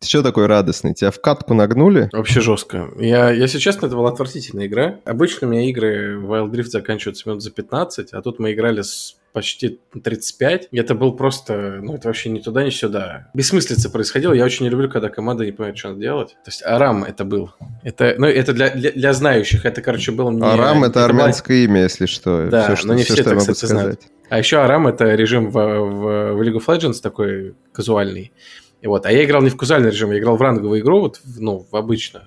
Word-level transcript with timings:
Ты 0.00 0.08
что 0.08 0.22
такой 0.22 0.46
радостный? 0.46 0.94
Тебя 0.94 1.10
в 1.10 1.20
катку 1.20 1.52
нагнули? 1.52 2.08
Вообще 2.12 2.40
жестко. 2.40 2.88
Я, 2.98 3.30
если 3.30 3.58
честно, 3.58 3.84
это 3.84 3.96
была 3.96 4.08
отвратительная 4.08 4.66
игра. 4.66 4.98
Обычно 5.04 5.46
у 5.46 5.50
меня 5.50 5.68
игры 5.68 6.16
Wild 6.16 6.50
Rift 6.52 6.70
заканчиваются 6.70 7.28
минут 7.28 7.42
за 7.42 7.50
15, 7.50 8.14
а 8.14 8.22
тут 8.22 8.38
мы 8.38 8.54
играли 8.54 8.80
с 8.80 9.16
почти 9.34 9.78
35. 9.92 10.68
И 10.70 10.78
это 10.78 10.94
был 10.94 11.12
просто, 11.12 11.80
ну, 11.82 11.96
это 11.96 12.08
вообще 12.08 12.30
ни 12.30 12.38
туда, 12.38 12.64
ни 12.64 12.70
сюда. 12.70 13.28
Бессмыслица 13.34 13.90
происходила. 13.90 14.32
Я 14.32 14.44
очень 14.44 14.64
не 14.64 14.70
люблю, 14.70 14.88
когда 14.88 15.10
команда 15.10 15.44
не 15.44 15.52
понимает, 15.52 15.76
что 15.76 15.88
надо 15.88 16.00
делать. 16.00 16.30
То 16.30 16.48
есть 16.48 16.62
Арам 16.64 17.04
это 17.04 17.26
был. 17.26 17.52
Это, 17.82 18.14
ну, 18.16 18.26
это 18.26 18.54
для, 18.54 18.70
для, 18.70 18.92
для 18.92 19.12
знающих. 19.12 19.66
Это, 19.66 19.82
короче, 19.82 20.12
был 20.12 20.30
не... 20.30 20.42
Арам 20.42 20.82
это, 20.82 20.92
это 20.92 21.04
армянское 21.04 21.66
была... 21.66 21.74
имя, 21.74 21.82
если 21.82 22.06
что. 22.06 22.48
Да, 22.50 22.64
все, 22.64 22.76
что, 22.76 22.88
но 22.88 22.94
не 22.94 23.04
все, 23.04 23.12
все 23.12 23.22
это, 23.22 23.36
кстати, 23.36 23.66
знают. 23.66 24.00
А 24.30 24.38
еще 24.38 24.56
Арам 24.58 24.86
это 24.86 25.14
режим 25.14 25.50
в, 25.50 25.54
в, 25.54 26.34
в 26.34 26.42
League 26.42 26.56
of 26.56 26.66
Legends 26.66 27.02
такой 27.02 27.54
казуальный. 27.72 28.32
И 28.80 28.86
вот, 28.86 29.06
а 29.06 29.12
я 29.12 29.24
играл 29.24 29.42
не 29.42 29.50
в 29.50 29.56
казуальный 29.56 29.90
режим, 29.90 30.10
я 30.10 30.18
играл 30.18 30.36
в 30.36 30.42
ранговую 30.42 30.80
игру, 30.80 31.00
вот, 31.00 31.20
ну, 31.38 31.66
в 31.70 31.76
обычную. 31.76 32.24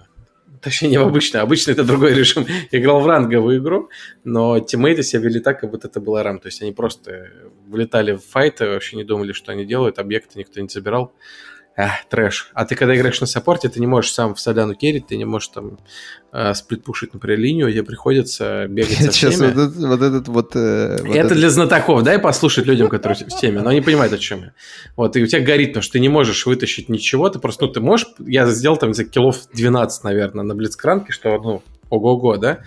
Точнее, 0.62 0.90
не 0.90 0.98
в 0.98 1.02
обычную, 1.02 1.44
обычно 1.44 1.72
это 1.72 1.84
другой 1.84 2.14
режим. 2.14 2.46
Я 2.72 2.80
играл 2.80 3.02
в 3.02 3.08
ранговую 3.08 3.58
игру, 3.58 3.90
но 4.24 4.60
тиммейты 4.60 5.04
себя 5.04 5.24
вели 5.24 5.42
так, 5.42 5.60
как 5.60 5.72
будто 5.72 5.90
это 5.90 6.00
была 6.00 6.24
рам. 6.24 6.40
То 6.40 6.48
есть 6.48 6.62
они 6.62 6.72
просто 6.72 7.32
влетали 7.68 8.14
в 8.14 8.24
файты, 8.24 8.68
вообще 8.68 8.96
не 8.96 9.04
думали, 9.04 9.34
что 9.34 9.52
они 9.52 9.66
делают, 9.66 10.00
объекты 10.00 10.40
никто 10.40 10.62
не 10.62 10.70
забирал. 10.70 11.14
Эх, 11.76 11.92
трэш. 12.08 12.52
А 12.54 12.66
ты 12.66 12.76
когда 12.76 12.96
играешь 12.96 13.20
на 13.20 13.26
саппорте, 13.26 13.68
ты 13.68 13.80
не 13.80 13.88
можешь 13.88 14.14
сам 14.14 14.36
в 14.36 14.40
соляну 14.40 14.76
керить, 14.76 15.08
ты 15.08 15.18
не 15.18 15.26
можешь 15.26 15.48
там 15.48 15.80
э, 16.32 16.54
сплитпушить, 16.54 17.16
например, 17.16 17.40
линию, 17.40 17.72
тебе 17.72 17.82
приходится 17.82 18.68
бегать 18.68 18.98
со 18.98 19.04
Сейчас 19.12 19.34
всеми. 19.34 19.52
вот 19.52 19.58
этот 19.58 19.78
вот... 19.78 20.02
Этот, 20.02 20.28
вот, 20.28 20.56
э, 20.56 20.98
вот 21.02 21.16
Это 21.16 21.26
этот... 21.26 21.38
для 21.38 21.50
знатоков, 21.50 22.04
дай 22.04 22.20
послушать 22.20 22.68
людям, 22.68 22.90
которые 22.90 23.18
в 23.18 23.40
теме, 23.40 23.62
но 23.62 23.70
они 23.70 23.82
понимают, 23.82 24.14
о 24.14 24.20
чем 24.20 24.42
я. 24.42 24.54
Вот, 24.96 25.18
и 25.18 25.24
у 25.24 25.26
тебя 25.26 25.42
горит, 25.42 25.70
потому 25.70 25.82
что 25.82 25.94
ты 25.94 26.00
не 26.00 26.10
можешь 26.10 26.46
вытащить 26.46 26.90
ничего, 26.90 27.30
ты 27.30 27.40
просто, 27.40 27.66
ну, 27.66 27.72
ты 27.72 27.82
можешь, 27.82 28.08
я 28.20 28.46
сделал 28.46 28.78
там 28.78 28.94
за 28.94 29.06
килов 29.06 29.38
12, 29.54 30.04
наверное, 30.04 30.44
на 30.44 30.54
блицкранке, 30.54 31.12
что, 31.12 31.42
ну, 31.42 31.64
ого-го, 31.90 32.38
да, 32.38 32.60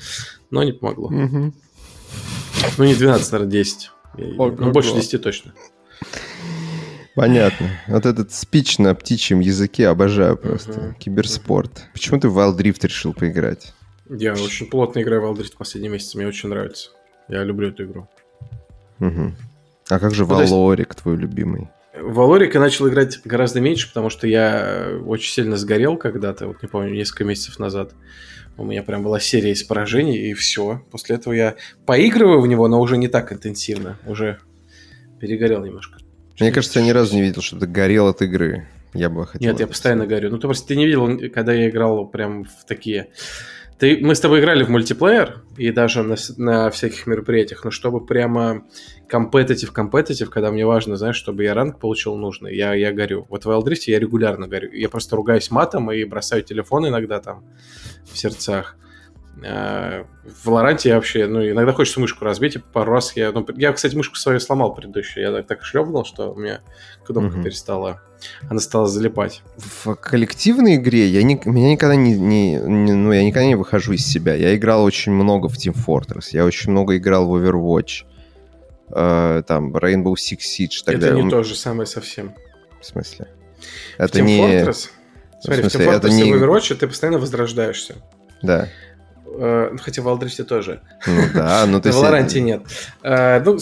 но 0.50 0.64
не 0.64 0.72
помогло. 0.72 1.06
Угу. 1.06 1.54
Ну, 2.78 2.84
не 2.84 2.94
12, 2.96 3.32
наверное, 3.32 3.52
10. 3.52 3.90
Ну, 4.18 4.72
больше 4.72 4.94
10 4.94 5.22
точно. 5.22 5.52
Понятно. 7.16 7.70
Вот 7.88 8.04
этот 8.04 8.30
спич 8.32 8.78
на 8.78 8.94
птичьем 8.94 9.40
языке 9.40 9.88
обожаю 9.88 10.36
просто. 10.36 10.72
Uh-huh. 10.72 10.94
Киберспорт. 10.98 11.72
Uh-huh. 11.72 11.92
Почему 11.94 12.20
ты 12.20 12.28
в 12.28 12.38
Wild 12.38 12.58
Rift 12.58 12.86
решил 12.86 13.14
поиграть? 13.14 13.72
Я 14.10 14.34
очень 14.34 14.66
плотно 14.66 15.00
играю 15.00 15.22
в 15.22 15.24
Wild 15.24 15.40
Rift 15.40 15.54
в 15.54 15.56
последние 15.56 15.90
месяцы. 15.90 16.18
Мне 16.18 16.26
очень 16.26 16.50
нравится. 16.50 16.90
Я 17.28 17.42
люблю 17.42 17.70
эту 17.70 17.84
игру. 17.84 18.08
Угу. 19.00 19.32
А 19.88 19.98
как 19.98 20.14
же 20.14 20.24
ну, 20.24 20.34
Валорик, 20.34 20.88
есть... 20.88 21.02
твой 21.02 21.16
любимый? 21.16 21.68
Валорик 21.98 22.54
я 22.54 22.60
начал 22.60 22.88
играть 22.88 23.20
гораздо 23.24 23.60
меньше, 23.60 23.88
потому 23.88 24.10
что 24.10 24.26
я 24.26 24.98
очень 25.06 25.32
сильно 25.32 25.56
сгорел 25.56 25.96
когда-то, 25.96 26.46
вот 26.48 26.62
не 26.62 26.68
помню, 26.68 26.92
несколько 26.92 27.24
месяцев 27.24 27.58
назад. 27.58 27.94
У 28.58 28.64
меня 28.64 28.82
прям 28.82 29.02
была 29.02 29.20
серия 29.20 29.52
из 29.52 29.62
поражений, 29.62 30.30
и 30.30 30.34
все. 30.34 30.82
После 30.90 31.16
этого 31.16 31.32
я 31.32 31.56
поигрываю 31.86 32.40
в 32.40 32.46
него, 32.46 32.68
но 32.68 32.80
уже 32.80 32.96
не 32.96 33.08
так 33.08 33.32
интенсивно. 33.32 33.98
Уже 34.06 34.38
перегорел 35.18 35.64
немножко. 35.64 35.98
Мне 36.40 36.52
кажется, 36.52 36.80
я 36.80 36.86
ни 36.86 36.90
разу 36.90 37.14
не 37.14 37.22
видел, 37.22 37.42
что 37.42 37.58
ты 37.58 37.66
горел 37.66 38.08
от 38.08 38.22
игры. 38.22 38.68
Я 38.92 39.10
бы 39.10 39.26
хотел. 39.26 39.50
Нет, 39.50 39.60
я 39.60 39.66
постоянно 39.66 40.06
горю. 40.06 40.30
Ну, 40.30 40.38
ты 40.38 40.46
просто 40.46 40.68
ты 40.68 40.76
не 40.76 40.86
видел, 40.86 41.30
когда 41.30 41.52
я 41.52 41.68
играл 41.68 42.06
прям 42.06 42.44
в 42.44 42.64
такие... 42.66 43.08
Ты, 43.78 43.98
мы 44.00 44.14
с 44.14 44.20
тобой 44.20 44.40
играли 44.40 44.64
в 44.64 44.70
мультиплеер 44.70 45.42
и 45.58 45.70
даже 45.70 46.02
на, 46.02 46.16
на 46.38 46.70
всяких 46.70 47.06
мероприятиях, 47.06 47.62
но 47.62 47.70
чтобы 47.70 48.06
прямо 48.06 48.64
компетитив, 49.06 49.70
компетитив, 49.70 50.30
когда 50.30 50.50
мне 50.50 50.64
важно, 50.64 50.96
знаешь, 50.96 51.16
чтобы 51.16 51.44
я 51.44 51.52
ранг 51.52 51.78
получил 51.78 52.16
нужный, 52.16 52.56
я, 52.56 52.72
я 52.72 52.90
горю. 52.92 53.26
Вот 53.28 53.44
в 53.44 53.50
Wild 53.50 53.66
Rift 53.66 53.82
я 53.88 53.98
регулярно 53.98 54.48
горю. 54.48 54.72
Я 54.72 54.88
просто 54.88 55.14
ругаюсь 55.14 55.50
матом 55.50 55.92
и 55.92 56.04
бросаю 56.04 56.42
телефон 56.42 56.88
иногда 56.88 57.20
там 57.20 57.44
в 58.10 58.16
сердцах. 58.16 58.76
Э, 59.42 60.04
в 60.24 60.46
Валоранте 60.46 60.88
я 60.88 60.94
вообще, 60.96 61.26
ну, 61.26 61.46
иногда 61.46 61.72
хочется 61.72 62.00
мышку 62.00 62.24
разбить, 62.24 62.56
и 62.56 62.58
пару 62.58 62.92
раз 62.92 63.14
я... 63.16 63.32
Ну, 63.32 63.46
я, 63.56 63.72
кстати, 63.72 63.94
мышку 63.94 64.16
свою 64.16 64.40
сломал 64.40 64.74
предыдущую. 64.74 65.24
Я 65.24 65.32
так, 65.32 65.46
так 65.46 65.64
шлепнул, 65.64 66.04
что 66.04 66.32
у 66.32 66.38
меня 66.38 66.60
кнопка 67.04 67.36
угу. 67.36 67.42
перестала... 67.44 68.00
Она 68.48 68.60
стала 68.60 68.86
залипать. 68.86 69.42
В 69.56 69.94
коллективной 69.94 70.76
игре 70.76 71.06
я 71.06 71.22
не, 71.22 71.40
меня 71.44 71.72
никогда 71.72 71.96
не, 71.96 72.16
не, 72.18 72.54
не... 72.54 72.92
Ну, 72.92 73.12
я 73.12 73.22
никогда 73.22 73.46
не 73.46 73.56
выхожу 73.56 73.92
из 73.92 74.06
себя. 74.06 74.34
Я 74.34 74.56
играл 74.56 74.84
очень 74.84 75.12
много 75.12 75.48
в 75.48 75.56
Team 75.56 75.76
Fortress. 75.76 76.28
Я 76.32 76.46
очень 76.46 76.70
много 76.70 76.96
играл 76.96 77.26
в 77.28 77.36
Overwatch. 77.36 78.04
Э, 78.88 79.42
там, 79.46 79.76
Rainbow 79.76 80.14
Six 80.14 80.38
Siege. 80.38 80.82
Тогда. 80.84 81.08
Это 81.08 81.20
не 81.20 81.28
то 81.28 81.42
же 81.42 81.54
самое 81.54 81.86
совсем. 81.86 82.34
В 82.80 82.86
смысле? 82.86 83.28
Это 83.98 84.18
в 84.18 84.20
Team 84.20 84.24
не... 84.24 84.40
Fortress? 84.40 84.88
Смотри, 85.42 85.62
в, 85.62 85.70
смысле, 85.70 85.84
в 85.84 85.88
Team 85.88 85.92
Fortress 85.92 85.96
это 85.96 86.10
не... 86.10 86.32
в 86.32 86.42
Overwatch 86.42 86.74
ты 86.74 86.88
постоянно 86.88 87.18
возрождаешься. 87.18 87.96
Да. 88.42 88.68
Э, 89.38 89.76
хотя 89.80 90.02
в 90.02 90.08
Алдрифте 90.08 90.44
тоже. 90.44 90.80
Ну 91.06 91.22
да, 91.34 91.64
ну 91.66 91.80
ты... 91.82 91.90
В 91.90 91.94
Валоранте 91.96 92.40
нет. 92.40 92.62
Э, 93.02 93.40
ну, 93.44 93.58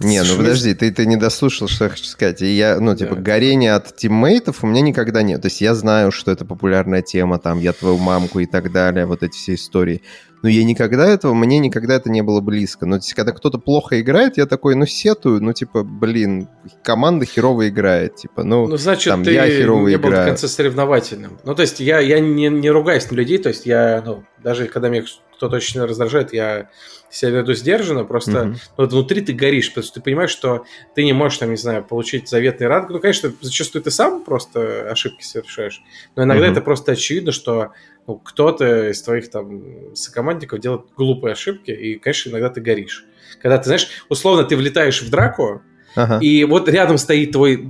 не, 0.00 0.22
ну 0.22 0.36
подожди, 0.36 0.74
ты, 0.74 0.90
ты 0.90 1.06
не 1.06 1.16
дослушал, 1.16 1.68
что 1.68 1.84
я 1.84 1.90
хочу 1.90 2.04
сказать. 2.04 2.42
И 2.42 2.46
я, 2.46 2.80
ну, 2.80 2.96
типа, 2.96 3.14
да. 3.14 3.20
горение 3.20 3.74
от 3.74 3.96
тиммейтов 3.96 4.64
у 4.64 4.66
меня 4.66 4.80
никогда 4.80 5.22
нет. 5.22 5.42
То 5.42 5.46
есть 5.46 5.60
я 5.60 5.74
знаю, 5.74 6.10
что 6.10 6.32
это 6.32 6.44
популярная 6.44 7.00
тема, 7.00 7.38
там, 7.38 7.60
я 7.60 7.72
твою 7.72 7.98
мамку 7.98 8.40
и 8.40 8.46
так 8.46 8.72
далее, 8.72 9.06
вот 9.06 9.22
эти 9.22 9.36
все 9.36 9.54
истории 9.54 10.02
но 10.44 10.50
я 10.50 10.62
никогда 10.62 11.06
этого, 11.06 11.32
мне 11.32 11.58
никогда 11.58 11.94
это 11.94 12.10
не 12.10 12.22
было 12.22 12.42
близко. 12.42 12.84
Но 12.84 12.98
когда 13.16 13.32
кто-то 13.32 13.56
плохо 13.56 13.98
играет, 14.02 14.36
я 14.36 14.44
такой, 14.44 14.74
ну, 14.74 14.84
сетую, 14.84 15.42
ну, 15.42 15.54
типа, 15.54 15.84
блин, 15.84 16.48
команда 16.82 17.24
херово 17.24 17.70
играет, 17.70 18.16
типа, 18.16 18.44
ну, 18.44 18.66
ну 18.66 18.76
значит, 18.76 19.10
там, 19.10 19.24
ты 19.24 19.32
я 19.32 19.46
херово 19.46 19.88
не 19.88 19.94
играю. 19.94 20.16
был 20.16 20.22
в 20.22 20.26
конце 20.26 20.46
соревновательным. 20.46 21.38
Ну, 21.44 21.54
то 21.54 21.62
есть 21.62 21.80
я, 21.80 21.98
я 22.00 22.20
не, 22.20 22.50
не 22.50 22.68
ругаюсь 22.68 23.10
на 23.10 23.14
людей, 23.14 23.38
то 23.38 23.48
есть 23.48 23.64
я, 23.64 24.02
ну, 24.04 24.24
даже 24.42 24.66
когда 24.66 24.90
меня 24.90 25.04
кто-то 25.34 25.56
очень 25.56 25.80
раздражает, 25.80 26.34
я 26.34 26.68
себя 27.08 27.30
веду 27.30 27.54
сдержанно, 27.54 28.04
просто 28.04 28.30
mm-hmm. 28.30 28.56
вот 28.76 28.92
внутри 28.92 29.22
ты 29.22 29.32
горишь, 29.32 29.70
потому 29.70 29.84
что 29.84 29.94
ты 29.94 30.00
понимаешь, 30.02 30.30
что 30.30 30.64
ты 30.94 31.04
не 31.04 31.14
можешь, 31.14 31.38
там, 31.38 31.50
не 31.50 31.56
знаю, 31.56 31.82
получить 31.84 32.28
заветный 32.28 32.66
ранг. 32.66 32.90
Ну, 32.90 33.00
конечно, 33.00 33.32
зачастую 33.40 33.82
ты 33.82 33.90
сам 33.90 34.24
просто 34.24 34.90
ошибки 34.90 35.22
совершаешь, 35.22 35.82
но 36.16 36.24
иногда 36.24 36.46
mm-hmm. 36.46 36.52
это 36.52 36.60
просто 36.60 36.92
очевидно, 36.92 37.32
что 37.32 37.72
ну, 38.06 38.16
кто-то 38.16 38.90
из 38.90 39.02
твоих 39.02 39.30
там 39.30 39.94
сокомандников 39.94 40.60
делает 40.60 40.82
глупые 40.96 41.32
ошибки, 41.32 41.70
и, 41.70 41.98
конечно, 41.98 42.30
иногда 42.30 42.50
ты 42.50 42.60
горишь. 42.60 43.04
Когда 43.40 43.58
ты, 43.58 43.64
знаешь, 43.64 43.88
условно, 44.08 44.44
ты 44.44 44.56
влетаешь 44.56 45.02
в 45.02 45.10
драку, 45.10 45.62
ага. 45.96 46.18
и 46.20 46.44
вот 46.44 46.68
рядом 46.68 46.98
стоит 46.98 47.32
твой 47.32 47.68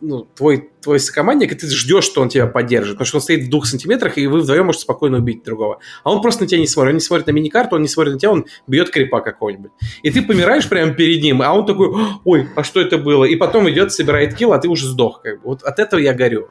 ну, 0.00 0.26
твой, 0.34 0.70
твой 0.80 1.00
сокомандник, 1.00 1.52
и 1.52 1.54
ты 1.54 1.68
ждешь, 1.68 2.04
что 2.04 2.20
он 2.20 2.28
тебя 2.28 2.46
поддержит, 2.46 2.94
потому 2.94 3.06
что 3.06 3.18
он 3.18 3.22
стоит 3.22 3.44
в 3.44 3.50
двух 3.50 3.66
сантиметрах, 3.66 4.18
и 4.18 4.26
вы 4.26 4.40
вдвоем 4.40 4.66
можете 4.66 4.82
спокойно 4.82 5.18
убить 5.18 5.44
другого. 5.44 5.78
А 6.04 6.12
он 6.12 6.20
просто 6.20 6.42
на 6.42 6.48
тебя 6.48 6.60
не 6.60 6.66
смотрит. 6.66 6.90
Он 6.90 6.96
не 6.96 7.00
смотрит 7.00 7.26
на 7.26 7.30
миникарту, 7.32 7.76
он 7.76 7.82
не 7.82 7.88
смотрит 7.88 8.14
на 8.14 8.18
тебя, 8.18 8.32
он 8.32 8.46
бьет 8.66 8.90
крипа 8.90 9.20
какого-нибудь. 9.20 9.70
И 10.02 10.10
ты 10.10 10.22
помираешь 10.22 10.68
прямо 10.68 10.92
перед 10.94 11.22
ним, 11.22 11.42
а 11.42 11.52
он 11.52 11.66
такой, 11.66 11.90
ой, 12.24 12.48
а 12.56 12.64
что 12.64 12.80
это 12.80 12.98
было? 12.98 13.24
И 13.24 13.36
потом 13.36 13.68
идет, 13.70 13.92
собирает 13.92 14.34
килл, 14.34 14.52
а 14.52 14.58
ты 14.58 14.68
уже 14.68 14.86
сдох. 14.86 15.22
Как 15.22 15.42
бы. 15.42 15.48
Вот 15.48 15.62
от 15.62 15.78
этого 15.78 16.00
я 16.00 16.14
горю. 16.14 16.50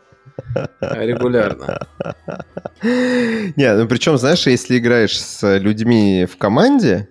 Регулярно. 0.81 1.87
Не, 2.83 3.75
ну 3.75 3.87
причем, 3.87 4.17
знаешь, 4.17 4.47
если 4.47 4.77
играешь 4.77 5.19
с 5.19 5.57
людьми 5.57 6.25
в 6.25 6.37
команде, 6.37 7.09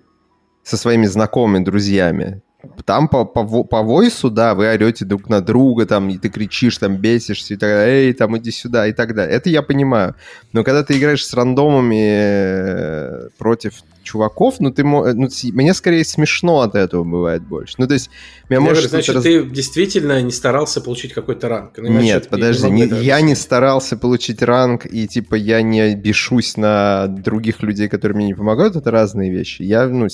со 0.62 0.76
своими 0.76 1.06
знакомыми, 1.06 1.64
друзьями, 1.64 2.42
там 2.84 3.08
по, 3.08 3.24
по, 3.24 3.64
по 3.64 3.82
войсу, 3.82 4.30
да, 4.30 4.54
вы 4.54 4.68
орете 4.68 5.04
друг 5.04 5.28
на 5.28 5.40
друга, 5.40 5.86
там, 5.86 6.08
и 6.08 6.18
ты 6.18 6.28
кричишь, 6.28 6.78
там, 6.78 6.96
бесишься, 6.96 7.54
и 7.54 7.56
так 7.56 7.70
далее, 7.70 8.06
эй, 8.06 8.12
там, 8.12 8.36
иди 8.36 8.50
сюда, 8.50 8.86
и 8.86 8.92
так 8.92 9.14
далее. 9.14 9.36
Это 9.36 9.48
я 9.48 9.62
понимаю. 9.62 10.16
Но 10.52 10.64
когда 10.64 10.82
ты 10.82 10.98
играешь 10.98 11.24
с 11.24 11.34
рандомами 11.34 12.04
э, 12.04 13.28
против 13.38 13.74
чуваков, 14.06 14.60
ну, 14.60 14.70
ты, 14.70 14.84
ну, 14.84 15.28
мне 15.52 15.74
скорее 15.74 16.04
смешно 16.04 16.60
от 16.60 16.74
этого 16.74 17.04
бывает 17.04 17.42
больше. 17.42 17.74
Ну, 17.78 17.86
то 17.86 17.94
есть, 17.94 18.08
меня 18.48 18.60
может... 18.60 18.84
Говорю, 18.84 18.90
значит, 18.90 19.14
раз... 19.16 19.24
ты 19.24 19.44
действительно 19.44 20.22
не 20.22 20.30
старался 20.30 20.80
получить 20.80 21.12
какой-то 21.12 21.48
ранг? 21.48 21.72
Ну, 21.76 21.88
Нет, 22.00 22.28
подожди, 22.28 22.70
не, 22.70 22.86
я 22.86 23.20
не 23.20 23.34
старался 23.34 23.96
получить 23.96 24.42
ранг, 24.42 24.86
и, 24.86 25.06
типа, 25.06 25.34
я 25.34 25.60
не 25.62 25.94
бешусь 25.94 26.56
на 26.56 27.08
других 27.08 27.62
людей, 27.62 27.88
которые 27.88 28.16
мне 28.16 28.26
не 28.26 28.34
помогают, 28.34 28.76
это 28.76 28.90
разные 28.90 29.30
вещи. 29.30 29.62
Я, 29.62 29.86
ну, 29.88 30.06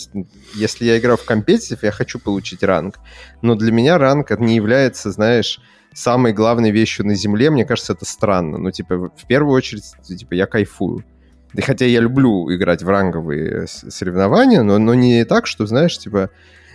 если 0.55 0.87
я 0.87 0.99
играю 0.99 1.19
в 1.19 1.25
компетитив, 1.25 1.83
я 1.83 1.93
хочу 1.93 2.19
получить 2.19 2.63
ранг, 2.63 2.99
но 3.43 3.55
для 3.55 3.71
меня 3.71 3.99
ранг 3.99 4.31
не 4.41 4.57
является, 4.57 5.13
знаешь, 5.13 5.61
самой 5.95 6.33
главной 6.33 6.71
вещью 6.71 7.07
на 7.07 7.15
Земле, 7.15 7.51
мне 7.51 7.65
кажется, 7.65 7.93
это 7.93 8.05
странно. 8.05 8.59
Ну, 8.59 8.71
типа, 8.71 9.11
в 9.15 9.27
первую 9.27 9.55
очередь, 9.55 9.85
типа, 10.07 10.35
я 10.35 10.47
кайфую. 10.47 11.05
Да 11.55 11.63
хотя 11.63 11.85
я 11.85 12.01
люблю 12.01 12.53
играть 12.55 12.83
в 12.83 12.89
ранговые 12.89 13.67
соревнования, 13.67 14.63
но, 14.63 14.79
но 14.79 14.95
не 14.95 15.25
так, 15.25 15.47
что, 15.47 15.67
знаешь, 15.67 15.99
типа, 15.99 16.31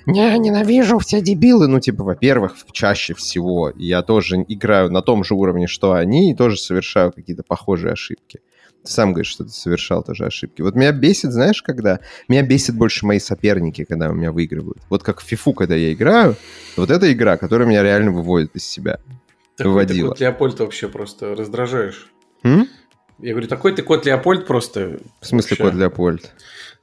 не, 0.08 0.38
ненавижу 0.38 1.00
все 1.00 1.20
дебилы. 1.22 1.68
Ну, 1.68 1.82
типа, 1.82 2.04
во-первых, 2.04 2.56
чаще 2.72 3.14
всего 3.14 3.74
я 3.76 4.02
тоже 4.04 4.38
играю 4.48 4.90
на 4.90 5.02
том 5.02 5.24
же 5.26 5.34
уровне, 5.34 5.68
что 5.68 5.92
они, 5.94 6.32
и 6.32 6.36
тоже 6.36 6.58
совершаю 6.58 7.12
какие-то 7.12 7.44
похожие 7.44 7.92
ошибки. 7.92 8.40
Ты 8.86 8.92
сам 8.92 9.12
говоришь, 9.12 9.32
что 9.32 9.44
ты 9.44 9.50
совершал 9.50 10.04
тоже 10.04 10.26
ошибки. 10.26 10.62
Вот 10.62 10.76
меня 10.76 10.94
бесит, 10.94 11.34
знаешь, 11.34 11.62
когда? 11.62 12.00
Меня 12.30 12.42
бесит 12.44 12.76
больше 12.76 13.06
мои 13.06 13.20
соперники, 13.20 13.84
когда 13.84 14.10
у 14.10 14.14
меня 14.14 14.32
выигрывают. 14.32 14.78
Вот 14.90 15.04
как 15.04 15.20
в 15.20 15.24
фифу, 15.26 15.52
когда 15.52 15.76
я 15.76 15.92
играю, 15.92 16.38
вот 16.78 16.90
эта 16.90 17.12
игра, 17.12 17.36
которая 17.36 17.68
меня 17.68 17.84
реально 17.84 18.12
выводит 18.12 18.56
из 18.56 18.64
себя. 18.64 19.00
Такой 19.58 19.74
водила. 19.74 20.10
Ты 20.10 20.10
кот 20.10 20.20
Леопольд 20.22 20.60
вообще 20.60 20.88
просто 20.88 21.36
раздражаешь. 21.36 22.10
М? 22.44 22.70
Я 23.20 23.32
говорю, 23.32 23.48
такой 23.48 23.76
ты 23.76 23.82
кот 23.82 24.06
Леопольд 24.06 24.46
просто. 24.46 25.00
В 25.22 25.26
смысле 25.26 25.58
вообще. 25.58 25.64
кот 25.64 25.74
Леопольд? 25.74 26.32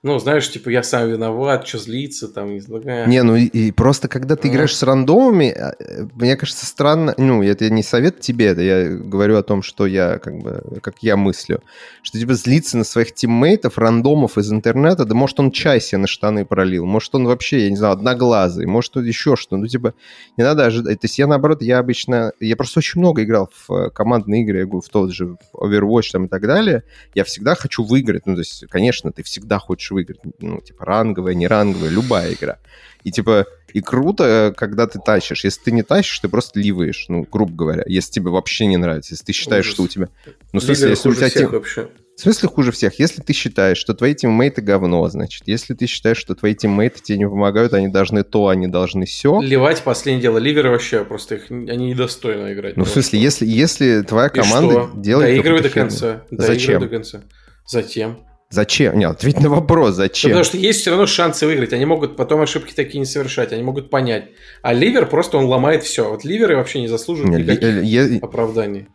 Ну, 0.04 0.18
знаешь, 0.18 0.50
типа, 0.50 0.68
я 0.68 0.82
сам 0.82 1.08
виноват, 1.08 1.66
что 1.66 1.78
злиться, 1.78 2.28
там, 2.28 2.52
не 2.52 2.60
знаю. 2.60 3.08
Не, 3.08 3.22
ну 3.22 3.36
и, 3.36 3.46
и 3.46 3.72
просто 3.72 4.06
когда 4.06 4.36
ты 4.36 4.48
играешь 4.48 4.76
с 4.76 4.82
рандомами, 4.82 5.48
а, 5.48 5.74
мне 6.14 6.36
кажется, 6.36 6.66
странно, 6.66 7.14
ну, 7.16 7.42
это 7.42 7.70
не 7.70 7.82
совет 7.82 8.20
тебе, 8.20 8.48
это 8.48 8.60
я 8.60 8.86
говорю 8.86 9.38
о 9.38 9.42
том, 9.42 9.62
что 9.62 9.86
я, 9.86 10.18
как 10.18 10.36
бы, 10.40 10.62
как 10.82 10.96
я 11.00 11.16
мыслю, 11.16 11.62
что, 12.02 12.18
типа, 12.18 12.34
злиться 12.34 12.76
на 12.76 12.84
своих 12.84 13.14
тиммейтов, 13.14 13.78
рандомов 13.78 14.36
из 14.36 14.52
интернета, 14.52 15.06
да 15.06 15.14
может 15.14 15.40
он 15.40 15.50
чай 15.50 15.80
себе 15.80 15.96
на 15.96 16.06
штаны 16.06 16.44
пролил, 16.44 16.84
может 16.84 17.14
он 17.14 17.24
вообще, 17.26 17.64
я 17.64 17.70
не 17.70 17.76
знаю, 17.76 17.94
одноглазый, 17.94 18.66
может 18.66 18.94
он 18.98 19.06
еще 19.06 19.36
что, 19.36 19.56
ну, 19.56 19.66
типа, 19.66 19.94
не 20.36 20.44
надо 20.44 20.66
ожидать, 20.66 21.00
то 21.00 21.06
есть 21.06 21.18
я, 21.18 21.26
наоборот, 21.26 21.62
я 21.62 21.78
обычно, 21.78 22.34
я 22.40 22.56
просто 22.56 22.80
очень 22.80 23.00
много 23.00 23.24
играл 23.24 23.48
в 23.50 23.72
э, 23.72 23.88
командные 23.88 24.42
игры, 24.42 24.58
я 24.58 24.64
говорю, 24.66 24.82
в 24.82 24.90
тот 24.90 25.14
же 25.14 25.38
Overwatch 25.54 26.10
там 26.12 26.26
и 26.26 26.28
так 26.28 26.42
далее, 26.42 26.82
я 27.14 27.24
всегда 27.24 27.54
хочу 27.54 27.82
выиграть, 27.82 28.26
ну, 28.26 28.34
то 28.34 28.40
есть, 28.40 28.66
конечно, 28.68 29.10
ты 29.10 29.22
всегда 29.22 29.58
хочешь 29.58 29.93
выиграть, 29.94 30.20
ну, 30.40 30.60
типа, 30.60 30.84
ранговая, 30.84 31.34
не 31.34 31.46
ранговая, 31.46 31.90
любая 31.90 32.34
игра. 32.34 32.58
И, 33.04 33.10
типа, 33.10 33.46
и 33.72 33.80
круто, 33.80 34.54
когда 34.56 34.86
ты 34.86 34.98
тащишь. 34.98 35.44
Если 35.44 35.60
ты 35.62 35.72
не 35.72 35.82
тащишь, 35.82 36.18
ты 36.20 36.28
просто 36.28 36.60
ливаешь, 36.60 37.06
ну, 37.08 37.26
грубо 37.30 37.52
говоря. 37.52 37.82
Если 37.86 38.12
тебе 38.12 38.30
вообще 38.30 38.66
не 38.66 38.76
нравится, 38.76 39.14
если 39.14 39.24
ты 39.24 39.32
считаешь, 39.32 39.66
Ужас. 39.66 39.74
что 39.74 39.82
у 39.82 39.88
тебя... 39.88 40.08
Ну, 40.52 40.60
в 40.60 40.62
смысле, 40.62 40.90
если 40.90 41.08
у 41.08 41.14
тебя... 41.14 41.28
Тем... 41.28 41.50
Вообще. 41.50 41.88
В 42.16 42.20
смысле 42.20 42.48
хуже 42.48 42.70
всех? 42.70 42.98
Если 43.00 43.20
ты 43.20 43.32
считаешь, 43.32 43.76
что 43.76 43.92
твои 43.92 44.14
тиммейты 44.14 44.62
говно, 44.62 45.08
значит, 45.08 45.42
если 45.46 45.74
ты 45.74 45.86
считаешь, 45.86 46.16
что 46.16 46.36
твои 46.36 46.54
тиммейты 46.54 47.02
тебе 47.02 47.18
не 47.18 47.28
помогают, 47.28 47.74
они 47.74 47.88
должны 47.88 48.22
то, 48.22 48.46
они 48.46 48.68
должны 48.68 49.04
все. 49.04 49.40
Ливать 49.40 49.82
последнее 49.82 50.22
дело. 50.22 50.38
Ливеры 50.38 50.70
вообще 50.70 51.04
просто 51.04 51.36
их, 51.36 51.50
они 51.50 51.90
недостойны 51.90 52.52
играть. 52.52 52.76
Ну, 52.76 52.84
в 52.84 52.88
смысле, 52.88 53.18
если, 53.18 53.46
если 53.46 54.02
твоя 54.02 54.28
команда 54.28 54.88
делает... 54.94 55.34
Доигрывай 55.34 55.62
до 55.62 55.70
конца. 55.70 56.22
Зачем? 56.30 56.80
до 56.80 56.88
конца. 56.88 57.22
Затем. 57.66 58.18
Зачем? 58.54 58.96
Нет, 58.98 59.10
ответь 59.10 59.40
на 59.40 59.48
вопрос, 59.48 59.96
зачем? 59.96 60.30
потому 60.30 60.44
что 60.44 60.56
есть 60.56 60.80
все 60.80 60.90
равно 60.90 61.06
шансы 61.06 61.44
выиграть. 61.44 61.72
Они 61.72 61.84
могут 61.84 62.16
потом 62.16 62.40
ошибки 62.40 62.72
такие 62.72 63.00
не 63.00 63.06
совершать, 63.06 63.52
они 63.52 63.62
могут 63.62 63.90
понять. 63.90 64.30
А 64.62 64.72
ливер 64.72 65.06
просто 65.06 65.38
он 65.38 65.46
ломает 65.46 65.82
все. 65.82 66.08
Вот 66.08 66.24
ливеры 66.24 66.56
вообще 66.56 66.80
не 66.80 66.88
заслуживают 66.88 67.36
Нет, 67.36 67.46
никаких 67.46 67.82
я, 67.82 68.18
оправданий. 68.22 68.86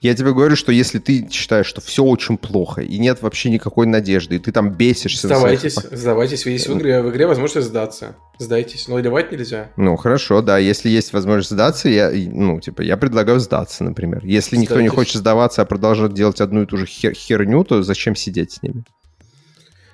Я 0.00 0.14
тебе 0.14 0.32
говорю, 0.32 0.56
что 0.56 0.72
если 0.72 0.98
ты 0.98 1.28
считаешь, 1.30 1.66
что 1.66 1.80
все 1.80 2.04
очень 2.04 2.36
плохо, 2.36 2.82
и 2.82 2.98
нет 2.98 3.22
вообще 3.22 3.50
никакой 3.50 3.86
надежды, 3.86 4.36
и 4.36 4.38
ты 4.38 4.52
там 4.52 4.70
бесишься... 4.70 5.26
Сдавайтесь, 5.26 5.74
своих... 5.74 5.96
сдавайтесь, 5.98 6.44
вы 6.44 6.52
есть 6.52 6.68
в 6.68 6.76
игре, 6.76 7.02
в 7.02 7.10
игре 7.10 7.26
возможность 7.26 7.68
сдаться. 7.68 8.16
Сдайтесь, 8.38 8.88
но 8.88 8.98
ливать 8.98 9.32
нельзя. 9.32 9.70
Ну, 9.76 9.96
хорошо, 9.96 10.42
да, 10.42 10.58
если 10.58 10.90
есть 10.90 11.12
возможность 11.12 11.50
сдаться, 11.50 11.88
я, 11.88 12.10
ну, 12.12 12.60
типа, 12.60 12.82
я 12.82 12.96
предлагаю 12.96 13.40
сдаться, 13.40 13.84
например. 13.84 14.20
Если 14.24 14.56
Сдайтесь. 14.56 14.70
никто 14.70 14.80
не 14.80 14.88
хочет 14.88 15.16
сдаваться, 15.16 15.62
а 15.62 15.64
продолжать 15.64 16.12
делать 16.12 16.40
одну 16.40 16.62
и 16.62 16.66
ту 16.66 16.76
же 16.76 16.86
хер 16.86 17.14
херню, 17.14 17.64
то 17.64 17.82
зачем 17.82 18.14
сидеть 18.14 18.52
с 18.52 18.62
ними? 18.62 18.84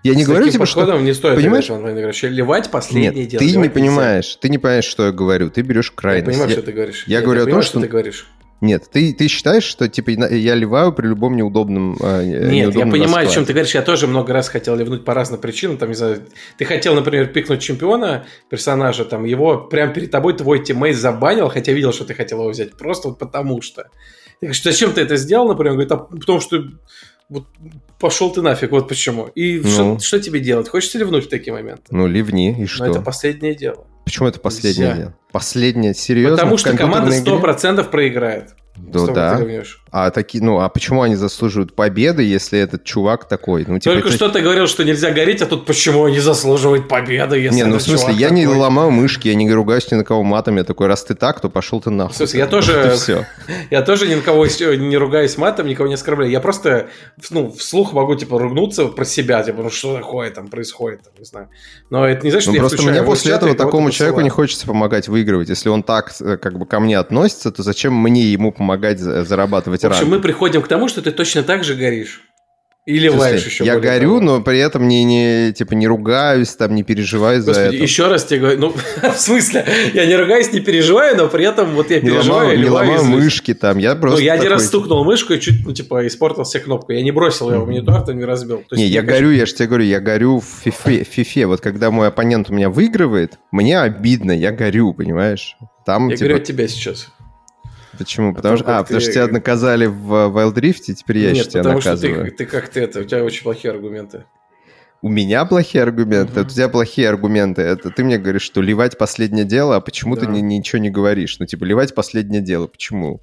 Я 0.02 0.14
не 0.14 0.24
с 0.24 0.26
говорю 0.26 0.50
тебе, 0.50 0.66
что... 0.66 0.98
не 0.98 1.14
стоит 1.14 1.36
понимаешь? 1.36 1.68
играть 1.68 2.22
Ливать 2.22 2.70
последнее 2.70 3.22
Нет, 3.22 3.28
дело. 3.28 3.40
ты 3.40 3.56
не 3.56 3.68
понимаешь, 3.68 4.36
ты 4.40 4.48
не 4.48 4.58
понимаешь, 4.58 4.84
что 4.84 5.06
я 5.06 5.12
говорю. 5.12 5.50
Ты 5.50 5.62
берешь 5.62 5.92
крайность. 5.92 6.26
Я 6.26 6.32
понимаю, 6.32 6.50
я, 6.50 6.56
что 6.56 6.66
ты 6.66 6.72
говоришь. 6.72 7.04
Я, 7.06 7.18
я 7.18 7.24
говорю 7.24 7.40
я 7.42 7.46
о 7.46 7.50
том, 7.50 7.62
что... 7.62 7.70
что 7.70 7.80
ты 7.80 7.88
говоришь. 7.88 8.26
Нет, 8.62 8.84
ты, 8.92 9.12
ты 9.12 9.26
считаешь, 9.26 9.64
что 9.64 9.88
типа 9.88 10.10
я 10.10 10.54
ливаю 10.54 10.92
при 10.92 11.08
любом 11.08 11.36
неудобном 11.36 11.96
э, 12.00 12.48
Нет, 12.48 12.72
я 12.76 12.82
понимаю, 12.82 13.02
раскладе. 13.02 13.28
о 13.28 13.32
чем 13.32 13.44
ты 13.44 13.52
говоришь. 13.54 13.74
Я 13.74 13.82
тоже 13.82 14.06
много 14.06 14.32
раз 14.32 14.48
хотел 14.48 14.76
ливнуть 14.76 15.04
по 15.04 15.14
разным 15.14 15.40
причинам. 15.40 15.78
Там, 15.78 15.88
не 15.88 15.96
знаю, 15.96 16.22
ты 16.58 16.64
хотел, 16.64 16.94
например, 16.94 17.26
пикнуть 17.26 17.60
чемпиона, 17.60 18.24
персонажа, 18.48 19.04
там 19.04 19.24
его 19.24 19.58
прямо 19.58 19.92
перед 19.92 20.12
тобой 20.12 20.34
твой 20.34 20.62
тиммейт 20.62 20.96
забанил, 20.96 21.48
хотя 21.48 21.72
видел, 21.72 21.92
что 21.92 22.04
ты 22.04 22.14
хотел 22.14 22.38
его 22.38 22.50
взять. 22.50 22.74
Просто 22.74 23.08
вот 23.08 23.18
потому 23.18 23.62
что. 23.62 23.82
Ты 24.38 24.46
говоришь, 24.46 24.62
зачем 24.62 24.92
ты 24.92 25.00
это 25.00 25.16
сделал, 25.16 25.48
например? 25.48 25.72
Он 25.72 25.78
говорит, 25.78 25.92
а 25.92 25.96
потому 25.96 26.38
что 26.38 26.62
вот 27.28 27.46
пошел 28.02 28.32
ты 28.32 28.42
нафиг, 28.42 28.72
вот 28.72 28.88
почему. 28.88 29.26
И 29.26 29.60
ну. 29.60 29.68
что, 29.68 29.98
что 30.00 30.20
тебе 30.20 30.40
делать? 30.40 30.68
Хочешь 30.68 30.92
ливнуть 30.94 31.26
в 31.26 31.28
такие 31.28 31.52
моменты? 31.52 31.84
Ну, 31.90 32.08
ливни, 32.08 32.62
и 32.62 32.66
что? 32.66 32.84
Но 32.84 32.90
это 32.90 33.00
последнее 33.00 33.54
дело. 33.54 33.86
Почему 34.04 34.26
это 34.28 34.40
последнее 34.40 34.88
Нельзя. 34.88 35.00
дело? 35.00 35.14
Последнее, 35.30 35.94
серьезно? 35.94 36.36
Потому 36.36 36.58
что 36.58 36.76
команда 36.76 37.12
100% 37.16 37.72
игре? 37.72 37.84
проиграет. 37.84 38.56
Ну 38.76 39.06
да. 39.12 39.38
А 39.94 40.10
такие, 40.10 40.42
ну 40.42 40.58
а 40.60 40.70
почему 40.70 41.02
они 41.02 41.16
заслуживают 41.16 41.74
победы, 41.74 42.22
если 42.22 42.58
этот 42.58 42.82
чувак 42.82 43.28
такой? 43.28 43.66
Ну, 43.68 43.78
типа, 43.78 43.92
Только 43.92 44.08
это... 44.08 44.16
что 44.16 44.30
ты 44.30 44.40
говорил, 44.40 44.66
что 44.66 44.84
нельзя 44.84 45.10
гореть, 45.10 45.42
а 45.42 45.46
тут 45.46 45.66
почему 45.66 46.06
они 46.06 46.18
заслуживают 46.18 46.88
победы, 46.88 47.36
если 47.36 47.56
Не, 47.56 47.64
ну 47.64 47.76
в 47.76 47.82
смысле, 47.82 48.14
я 48.14 48.30
такой? 48.30 48.40
не 48.40 48.46
ломаю 48.46 48.90
мышки, 48.90 49.28
я 49.28 49.34
не 49.34 49.52
ругаюсь 49.52 49.90
ни 49.90 49.96
на 49.96 50.04
кого 50.04 50.22
матом, 50.22 50.56
я 50.56 50.64
такой, 50.64 50.86
раз 50.86 51.04
ты 51.04 51.14
так, 51.14 51.40
то 51.40 51.50
пошел 51.50 51.78
ты 51.82 51.90
нахуй. 51.90 52.16
Смысле, 52.16 52.40
я 52.40 52.46
тоже, 52.46 52.94
все. 52.96 53.26
я 53.70 53.82
тоже 53.82 54.08
ни 54.08 54.14
на 54.14 54.22
кого 54.22 54.46
не 54.46 54.96
ругаюсь 54.96 55.36
матом, 55.36 55.66
никого 55.66 55.88
не 55.88 55.94
оскорбляю. 55.94 56.30
Я 56.30 56.40
просто, 56.40 56.88
ну, 57.28 57.52
вслух 57.52 57.92
могу, 57.92 58.14
типа, 58.14 58.38
ругнуться 58.38 58.86
про 58.86 59.04
себя, 59.04 59.42
типа, 59.42 59.62
ну 59.62 59.68
что 59.68 59.98
такое 59.98 60.30
там 60.30 60.48
происходит, 60.48 61.02
там, 61.02 61.12
не 61.18 61.26
знаю. 61.26 61.50
Но 61.90 62.08
это 62.08 62.24
не 62.24 62.30
значит, 62.30 62.46
ну, 62.46 62.54
что 62.54 62.60
просто 62.60 62.82
мне 62.82 63.02
после 63.02 63.34
этого 63.34 63.54
такому 63.54 63.90
человеку 63.90 64.22
не 64.22 64.30
хочется 64.30 64.66
помогать 64.66 65.08
выигрывать. 65.08 65.50
Если 65.50 65.68
он 65.68 65.82
так, 65.82 66.14
э, 66.18 66.38
как 66.38 66.58
бы, 66.58 66.64
ко 66.64 66.80
мне 66.80 66.98
относится, 66.98 67.52
то 67.52 67.62
зачем 67.62 67.94
мне 67.94 68.22
ему 68.22 68.52
помогать 68.52 68.98
зарабатывать 68.98 69.81
В 69.82 69.92
общем, 69.92 70.10
мы 70.10 70.20
приходим 70.20 70.62
к 70.62 70.68
тому, 70.68 70.88
что 70.88 71.02
ты 71.02 71.10
точно 71.10 71.42
так 71.42 71.64
же 71.64 71.74
горишь. 71.74 72.22
Или 72.84 73.04
ливаешь 73.04 73.46
еще 73.46 73.64
Я 73.64 73.78
горю, 73.78 74.18
того. 74.18 74.20
но 74.20 74.40
при 74.40 74.58
этом 74.58 74.88
не, 74.88 75.04
не, 75.04 75.52
типа, 75.52 75.74
не 75.74 75.86
ругаюсь, 75.86 76.56
там, 76.56 76.74
не 76.74 76.82
переживаю 76.82 77.38
Господи, 77.38 77.54
за 77.54 77.60
это. 77.60 77.76
еще 77.76 78.08
раз 78.08 78.24
тебе 78.24 78.40
говорю, 78.40 78.58
ну, 78.58 78.74
в 79.14 79.18
смысле, 79.20 79.64
я 79.94 80.04
не 80.04 80.16
ругаюсь, 80.16 80.52
не 80.52 80.58
переживаю, 80.58 81.16
но 81.16 81.28
при 81.28 81.44
этом 81.44 81.76
вот 81.76 81.90
я 81.90 82.00
не 82.00 82.10
переживаю, 82.10 82.58
Не 82.58 82.68
ломаю 82.68 83.04
мышки 83.04 83.54
там, 83.54 83.78
я 83.78 83.94
просто 83.94 84.18
Ну, 84.18 84.24
я 84.24 84.32
один 84.32 84.50
раз 84.50 84.66
стукнул 84.66 85.04
мышку 85.04 85.32
и 85.32 85.38
чуть, 85.38 85.64
ну, 85.64 85.72
типа, 85.72 86.08
испортил 86.08 86.44
себе 86.44 86.64
кнопку. 86.64 86.90
Я 86.90 87.02
не 87.02 87.12
бросил 87.12 87.52
ее 87.52 87.60
в 87.60 87.66
монитор, 87.68 88.04
то 88.04 88.14
не 88.14 88.24
разбил. 88.24 88.64
То 88.68 88.74
не, 88.74 88.86
я 88.86 89.02
горю, 89.02 89.30
я 89.30 89.46
же 89.46 89.54
тебе 89.54 89.68
говорю, 89.68 89.84
я 89.84 90.00
горю 90.00 90.40
в 90.40 90.64
фифе, 90.64 91.04
фифе. 91.04 91.46
Вот 91.46 91.60
когда 91.60 91.92
мой 91.92 92.08
оппонент 92.08 92.50
у 92.50 92.52
меня 92.52 92.68
выигрывает, 92.68 93.38
мне 93.52 93.78
обидно, 93.78 94.32
я 94.32 94.50
горю, 94.50 94.92
понимаешь? 94.92 95.56
Там, 95.86 96.08
я 96.08 96.16
типа... 96.16 96.26
говорю 96.26 96.42
от 96.42 96.48
тебя 96.48 96.66
сейчас. 96.66 97.06
Почему? 97.98 98.34
Потому 98.34 98.56
что, 98.56 98.78
а, 98.78 98.82
потому 98.82 99.00
что 99.00 99.12
тебя 99.12 99.26
наказали 99.26 99.86
в 99.86 100.12
Wild 100.12 100.54
Rift, 100.54 100.84
и 100.88 100.94
теперь 100.94 101.18
я 101.18 101.32
Нет, 101.32 101.48
тебя 101.48 101.60
потому 101.60 101.78
наказываю. 101.78 102.14
Что 102.14 102.24
ты, 102.24 102.30
ты 102.30 102.46
как 102.46 102.68
ты 102.68 102.80
это, 102.80 103.00
у 103.00 103.04
тебя 103.04 103.22
очень 103.24 103.42
плохие 103.42 103.72
аргументы. 103.72 104.24
У 105.02 105.08
меня 105.08 105.44
плохие 105.44 105.82
аргументы, 105.82 106.40
uh-huh. 106.40 106.44
у 106.44 106.48
тебя 106.48 106.68
плохие 106.68 107.08
аргументы. 107.08 107.60
Это 107.62 107.90
ты 107.90 108.04
мне 108.04 108.18
говоришь, 108.18 108.42
что 108.42 108.62
ливать 108.62 108.96
последнее 108.96 109.44
дело, 109.44 109.76
а 109.76 109.80
почему 109.80 110.14
да. 110.14 110.22
ты 110.22 110.26
ни, 110.28 110.38
ничего 110.38 110.80
не 110.80 110.90
говоришь? 110.90 111.38
Ну, 111.40 111.46
типа, 111.46 111.64
ливать 111.64 111.92
последнее 111.92 112.40
дело, 112.40 112.68
почему? 112.68 113.20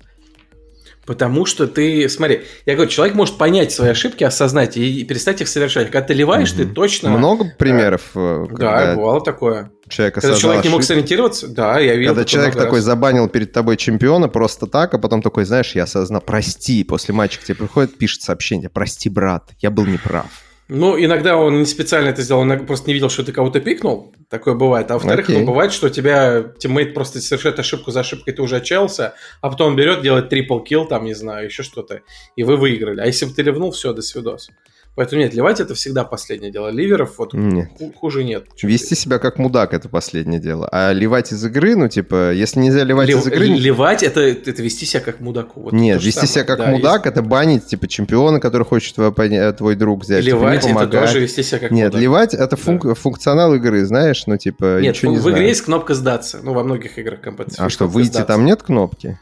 Потому 1.09 1.47
что 1.47 1.65
ты, 1.65 2.07
смотри, 2.07 2.41
я 2.67 2.75
говорю, 2.75 2.87
человек 2.87 3.15
может 3.15 3.39
понять 3.39 3.71
свои 3.71 3.89
ошибки, 3.89 4.23
осознать 4.23 4.77
и, 4.77 5.03
перестать 5.03 5.41
их 5.41 5.47
совершать. 5.47 5.89
Когда 5.89 6.05
ты 6.05 6.13
ливаешь, 6.13 6.51
угу. 6.51 6.59
ты 6.59 6.65
точно... 6.67 7.09
Много 7.09 7.45
примеров? 7.57 8.11
Э, 8.13 8.45
да, 8.51 8.93
бывало 8.93 9.19
такое. 9.19 9.71
Человек 9.87 10.13
когда 10.13 10.35
человек 10.35 10.63
не 10.63 10.69
мог 10.69 10.83
сориентироваться, 10.83 11.47
да, 11.47 11.79
я 11.79 11.95
видел. 11.95 12.11
Когда 12.13 12.25
человек 12.25 12.53
такой 12.55 12.77
раз. 12.77 12.83
забанил 12.83 13.27
перед 13.27 13.51
тобой 13.51 13.77
чемпиона 13.77 14.27
просто 14.27 14.67
так, 14.67 14.93
а 14.93 14.99
потом 14.99 15.23
такой, 15.23 15.45
знаешь, 15.45 15.71
я 15.73 15.85
осознал, 15.85 16.21
прости, 16.21 16.83
после 16.83 17.15
матча 17.15 17.39
к 17.39 17.43
тебе 17.43 17.55
приходит, 17.55 17.97
пишет 17.97 18.21
сообщение, 18.21 18.69
прости, 18.69 19.09
брат, 19.09 19.49
я 19.61 19.71
был 19.71 19.87
неправ. 19.87 20.27
Ну, 20.71 21.03
иногда 21.03 21.35
он 21.35 21.59
не 21.59 21.65
специально 21.65 22.09
это 22.09 22.21
сделал, 22.21 22.41
он 22.41 22.65
просто 22.67 22.87
не 22.87 22.93
видел, 22.93 23.09
что 23.09 23.23
ты 23.23 23.31
кого-то 23.31 23.59
пикнул. 23.59 24.13
Такое 24.29 24.53
бывает. 24.53 24.91
А 24.91 24.93
во-вторых, 24.93 25.27
ну, 25.27 25.43
бывает, 25.43 25.73
что 25.73 25.87
у 25.87 25.89
тебя 25.89 26.43
тиммейт 26.59 26.93
просто 26.93 27.19
совершает 27.19 27.57
ошибку 27.57 27.89
за 27.89 28.01
ошибкой, 28.01 28.35
ты 28.35 28.43
уже 28.43 28.57
отчаялся, 28.57 29.15
а 29.41 29.49
потом 29.49 29.69
он 29.69 29.75
берет, 29.75 30.03
делает 30.03 30.29
triple 30.29 30.59
kill, 30.59 30.85
там, 30.85 31.05
не 31.05 31.15
знаю, 31.15 31.47
еще 31.47 31.63
что-то, 31.63 32.01
и 32.35 32.43
вы 32.43 32.55
выиграли. 32.55 33.01
А 33.01 33.07
если 33.07 33.25
бы 33.25 33.33
ты 33.33 33.41
ливнул, 33.41 33.71
все, 33.71 33.93
до 33.93 34.03
свидос. 34.03 34.51
Поэтому 34.99 35.21
нет, 35.21 35.33
ливать 35.33 35.61
это 35.61 35.75
всегда 35.75 36.03
последнее 36.03 36.51
дело. 36.51 36.67
Ливеров 36.67 37.19
вот 37.19 37.33
нет. 37.33 37.69
хуже 37.95 38.25
нет. 38.25 38.47
Вести 38.61 38.95
себя 38.95 39.17
как 39.17 39.37
мудак 39.37 39.73
это 39.73 39.87
последнее 39.87 40.41
дело. 40.41 40.67
А 40.73 40.91
ливать 40.91 41.31
из 41.31 41.41
игры, 41.45 41.77
ну 41.77 41.87
типа, 41.87 42.33
если 42.33 42.59
нельзя 42.59 42.83
ливать 42.83 43.07
Лив, 43.07 43.19
из 43.19 43.27
игры... 43.27 43.45
Ливать 43.45 44.03
это, 44.03 44.19
это 44.19 44.61
вести 44.61 44.85
себя 44.85 44.99
как 44.99 45.21
мудаку. 45.21 45.61
Вот 45.61 45.71
нет, 45.71 46.03
вести 46.03 46.27
самое. 46.27 46.33
себя 46.33 46.43
как 46.43 46.57
да, 46.57 46.67
мудак 46.67 47.05
есть... 47.05 47.15
это 47.15 47.21
банить 47.21 47.65
типа 47.67 47.87
чемпиона, 47.87 48.41
который 48.41 48.63
хочет 48.63 48.95
твой, 48.95 49.53
твой 49.53 49.75
друг 49.77 50.03
взять. 50.03 50.25
Ливать 50.25 50.65
типа, 50.65 50.79
это 50.79 50.99
тоже 50.99 51.21
вести 51.21 51.43
себя 51.43 51.59
как 51.59 51.71
Нет, 51.71 51.93
мудак. 51.93 52.01
ливать 52.01 52.33
это 52.33 52.57
функ, 52.57 52.83
да. 52.83 52.93
функционал 52.93 53.55
игры, 53.55 53.85
знаешь, 53.85 54.27
ну 54.27 54.35
типа 54.35 54.81
Нет, 54.81 54.95
ничего 54.95 55.13
не 55.13 55.17
в 55.17 55.21
знаю. 55.21 55.37
игре 55.37 55.47
есть 55.47 55.61
кнопка 55.61 55.93
сдаться. 55.93 56.41
Ну, 56.43 56.51
во 56.51 56.65
многих 56.65 56.99
играх 56.99 57.21
компетенции. 57.21 57.63
А 57.63 57.69
что, 57.69 57.87
выйти 57.87 58.09
сдаться. 58.09 58.27
там 58.27 58.43
нет 58.43 58.63
кнопки? 58.63 59.17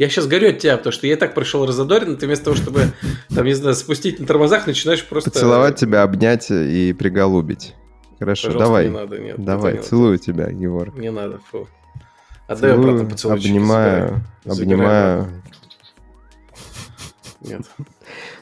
Я 0.00 0.08
сейчас 0.08 0.26
горю 0.26 0.48
от 0.48 0.58
тебя, 0.60 0.78
потому 0.78 0.94
что 0.94 1.06
я 1.06 1.12
и 1.12 1.16
так 1.16 1.34
пришел 1.34 1.66
разодорен, 1.66 2.16
ты 2.16 2.24
вместо 2.24 2.46
того, 2.46 2.56
чтобы, 2.56 2.84
там, 3.28 3.44
не 3.44 3.52
знаю, 3.52 3.76
спустить 3.76 4.18
на 4.18 4.26
тормозах, 4.26 4.66
начинаешь 4.66 5.06
просто... 5.06 5.30
Поцеловать 5.30 5.76
тебя, 5.76 6.02
обнять 6.02 6.50
и 6.50 6.94
приголубить. 6.94 7.74
Хорошо, 8.18 8.46
Пожалуйста, 8.46 8.66
давай. 8.66 8.88
не 8.88 8.94
надо, 8.94 9.18
нет. 9.18 9.44
Давай, 9.44 9.76
целую 9.76 10.12
надо. 10.12 10.22
тебя, 10.22 10.48
Егор. 10.48 10.98
Не 10.98 11.10
надо, 11.10 11.38
фу. 11.50 11.68
Отдай 12.48 12.70
Целую, 12.70 12.92
обратно 12.92 13.10
поцелуй. 13.10 13.36
Обнимаю, 13.36 14.24
Забирай. 14.46 14.62
обнимаю. 14.62 15.42
Нет. 17.42 17.62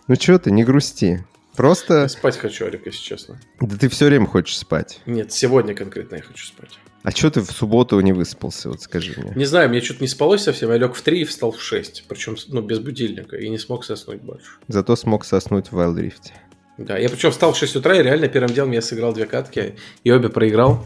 Ну 0.07 0.15
что 0.15 0.39
ты, 0.39 0.53
не 0.53 0.63
грусти. 0.63 1.25
Просто... 1.57 2.03
Я 2.03 2.09
спать 2.09 2.37
хочу, 2.37 2.67
Алик, 2.67 2.87
если 2.87 3.01
честно. 3.01 3.41
Да 3.61 3.77
ты 3.77 3.89
все 3.89 4.07
время 4.07 4.27
хочешь 4.27 4.57
спать. 4.57 5.01
Нет, 5.07 5.33
сегодня 5.33 5.75
конкретно 5.75 6.15
я 6.15 6.23
хочу 6.23 6.47
спать. 6.47 6.79
А 7.03 7.11
что 7.11 7.31
ты 7.31 7.41
в 7.41 7.51
субботу 7.51 7.99
не 8.01 8.13
выспался, 8.13 8.69
вот 8.69 8.83
скажи 8.83 9.15
мне? 9.17 9.33
Не 9.37 9.45
знаю, 9.45 9.69
мне 9.69 9.81
что-то 9.81 10.01
не 10.01 10.09
спалось 10.09 10.43
совсем. 10.43 10.71
Я 10.71 10.79
лег 10.79 10.95
в 10.95 11.03
3 11.03 11.21
и 11.21 11.25
встал 11.25 11.53
в 11.53 11.63
6. 11.63 12.05
Причем, 12.09 12.37
ну, 12.49 12.61
без 12.61 12.81
будильника. 12.81 13.37
И 13.37 13.49
не 13.49 13.59
смог 13.59 13.85
соснуть 13.85 14.21
больше. 14.21 14.51
Зато 14.67 14.97
смог 14.97 15.25
соснуть 15.25 15.71
в 15.71 15.79
Wild 15.79 15.97
Rift. 15.97 16.33
Да, 16.77 16.97
я 16.97 17.09
причем 17.09 17.31
встал 17.31 17.53
в 17.53 17.57
6 17.57 17.77
утра 17.77 17.97
и 17.97 18.03
реально 18.03 18.29
первым 18.29 18.53
делом 18.53 18.71
я 18.73 18.83
сыграл 18.83 19.13
две 19.13 19.27
катки 19.27 19.75
и 20.05 20.11
обе 20.11 20.29
проиграл. 20.29 20.85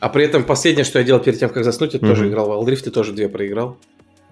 А 0.00 0.08
при 0.08 0.24
этом 0.24 0.44
последнее, 0.44 0.84
что 0.84 0.98
я 0.98 1.04
делал 1.04 1.20
перед 1.20 1.38
тем, 1.38 1.48
как 1.50 1.64
заснуть, 1.64 1.94
это 1.94 2.04
mm-hmm. 2.04 2.08
тоже 2.08 2.28
играл 2.28 2.46
в 2.46 2.50
Wild 2.50 2.72
Rift 2.72 2.88
и 2.88 2.90
тоже 2.90 3.12
две 3.12 3.28
проиграл. 3.28 3.78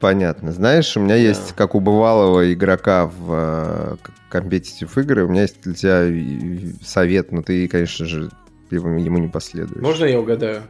Понятно. 0.00 0.52
Знаешь, 0.52 0.96
у 0.96 1.00
меня 1.00 1.14
да. 1.16 1.20
есть, 1.20 1.52
как 1.54 1.74
у 1.74 1.80
бывалого 1.80 2.52
игрока 2.52 3.06
в 3.06 3.98
компетитив 4.30 4.96
uh, 4.96 5.02
игры, 5.02 5.24
у 5.24 5.28
меня 5.28 5.42
есть 5.42 5.60
для 5.60 5.74
тебя 5.74 6.74
совет, 6.82 7.32
но 7.32 7.42
ты, 7.42 7.68
конечно 7.68 8.06
же, 8.06 8.30
ему 8.70 9.18
не 9.18 9.28
последуешь. 9.28 9.82
Можно 9.82 10.06
я 10.06 10.18
угадаю? 10.18 10.62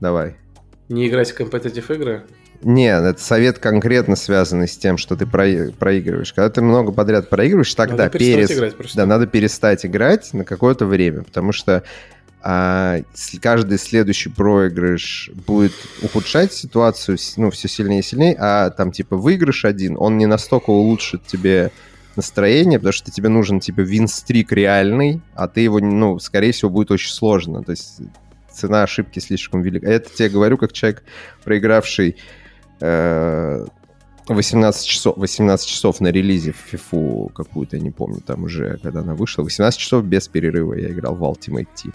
Давай. 0.00 0.36
Не 0.88 1.08
играть 1.08 1.30
в 1.30 1.34
компетитив 1.34 1.90
игры? 1.90 2.24
Нет, 2.62 3.02
это 3.02 3.20
совет 3.22 3.58
конкретно 3.58 4.16
связанный 4.16 4.68
с 4.68 4.76
тем, 4.76 4.96
что 4.96 5.16
ты 5.16 5.26
про- 5.26 5.70
проигрываешь. 5.78 6.32
Когда 6.32 6.48
ты 6.48 6.62
много 6.62 6.92
подряд 6.92 7.28
проигрываешь, 7.28 7.74
тогда 7.74 8.04
надо 8.04 8.18
перес... 8.18 8.50
играть 8.50 8.76
просто. 8.76 8.96
Да, 8.96 9.06
надо 9.06 9.26
перестать 9.26 9.84
играть 9.84 10.32
на 10.32 10.44
какое-то 10.44 10.86
время, 10.86 11.22
потому 11.22 11.52
что 11.52 11.82
а, 12.42 13.00
каждый 13.40 13.78
следующий 13.78 14.30
проигрыш 14.30 15.30
будет 15.46 15.72
ухудшать 16.02 16.52
ситуацию, 16.52 17.18
ну, 17.36 17.50
все 17.50 17.68
сильнее 17.68 18.00
и 18.00 18.02
сильнее, 18.02 18.36
а 18.38 18.70
там, 18.70 18.92
типа, 18.92 19.16
выигрыш 19.16 19.64
один, 19.64 19.96
он 19.98 20.18
не 20.18 20.26
настолько 20.26 20.70
улучшит 20.70 21.26
тебе 21.26 21.70
настроение, 22.16 22.78
потому 22.78 22.92
что 22.92 23.10
тебе 23.10 23.28
нужен, 23.28 23.60
типа, 23.60 23.80
винстрик 23.80 24.52
реальный, 24.52 25.20
а 25.34 25.48
ты 25.48 25.62
его, 25.62 25.80
ну, 25.80 26.18
скорее 26.18 26.52
всего, 26.52 26.70
будет 26.70 26.90
очень 26.90 27.10
сложно. 27.10 27.62
То 27.62 27.70
есть 27.70 28.00
цена 28.54 28.82
ошибки 28.82 29.18
слишком 29.18 29.62
велика. 29.62 29.88
Это 29.88 30.10
тебе 30.10 30.28
говорю 30.28 30.58
как 30.58 30.72
человек, 30.72 31.02
проигравший 31.44 32.16
18 32.80 32.80
э, 34.30 34.88
часов, 34.88 35.16
18 35.16 35.68
часов 35.68 36.00
на 36.00 36.08
релизе 36.08 36.52
в 36.52 36.56
фифу 36.56 37.30
какую-то, 37.34 37.78
не 37.78 37.90
помню, 37.90 38.20
там 38.20 38.44
уже, 38.44 38.78
когда 38.82 39.00
она 39.00 39.14
вышла. 39.14 39.42
18 39.42 39.78
часов 39.78 40.04
без 40.04 40.28
перерыва 40.28 40.74
я 40.74 40.90
играл 40.90 41.14
в 41.14 41.22
Ultimate 41.22 41.68
Team. 41.74 41.94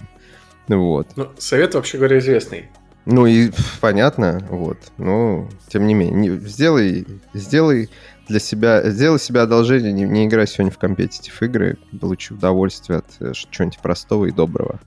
Вот. 0.67 1.07
Ну, 1.15 1.29
совет, 1.37 1.73
вообще 1.73 1.97
говоря, 1.97 2.19
известный. 2.19 2.69
Ну 3.05 3.25
и 3.25 3.51
понятно, 3.81 4.45
вот. 4.49 4.77
Но, 4.97 5.49
тем 5.67 5.87
не 5.87 5.95
менее, 5.95 6.15
не, 6.15 6.47
сделай, 6.47 7.07
сделай 7.33 7.89
для 8.27 8.39
себя, 8.39 8.87
сделай 8.91 9.19
себе 9.19 9.41
одолжение, 9.41 9.91
не, 9.91 10.03
не 10.03 10.27
играй 10.27 10.45
сегодня 10.45 10.71
в 10.71 10.77
компетитив 10.77 11.41
игры, 11.41 11.77
получи 11.99 12.33
удовольствие 12.33 12.99
от 12.99 13.07
э, 13.19 13.31
чего-нибудь 13.33 13.79
простого 13.79 14.25
и 14.25 14.31
доброго. 14.31 14.79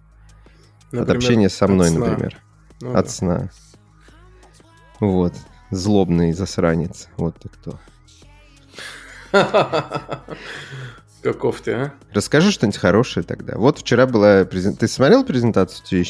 Например, 0.92 1.11
от 1.11 1.16
общения 1.16 1.49
со 1.49 1.66
мной, 1.66 1.88
от 1.88 1.94
например. 1.94 2.42
Ну, 2.80 2.90
от 2.90 3.04
да. 3.06 3.11
сна. 3.11 3.50
Вот. 5.00 5.34
Злобный 5.70 6.32
засранец. 6.32 7.08
Вот 7.16 7.37
ты 7.40 7.49
кто. 7.49 7.80
Каков 11.22 11.61
ты, 11.61 11.72
а? 11.72 11.94
Расскажи 12.12 12.50
что-нибудь 12.50 12.78
хорошее 12.78 13.25
тогда. 13.25 13.56
Вот 13.56 13.78
вчера 13.78 14.06
была 14.06 14.44
презентация. 14.44 14.80
Ты 14.80 14.92
смотрел 14.92 15.25
презентацию 15.25 16.04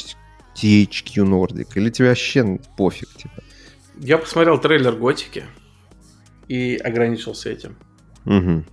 THQ 0.54 1.14
Nordic? 1.16 1.68
Или 1.74 1.90
тебе 1.90 2.08
вообще 2.08 2.58
пофиг, 2.76 3.08
типа? 3.10 3.42
Я 3.98 4.18
посмотрел 4.18 4.58
трейлер 4.58 4.96
Готики 4.96 5.44
и 6.48 6.76
ограничился 6.76 7.50
этим. 7.50 7.76
Угу. 8.24 8.64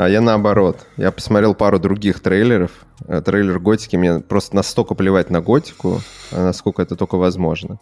А 0.00 0.08
я 0.08 0.22
наоборот. 0.22 0.86
Я 0.96 1.12
посмотрел 1.12 1.54
пару 1.54 1.78
других 1.78 2.20
трейлеров. 2.20 2.70
Э, 3.06 3.20
трейлер 3.20 3.58
Готики 3.58 3.96
мне 3.96 4.20
просто 4.20 4.56
настолько 4.56 4.94
плевать 4.94 5.28
на 5.28 5.42
Готику, 5.42 6.00
насколько 6.32 6.80
это 6.80 6.96
только 6.96 7.16
возможно. 7.18 7.78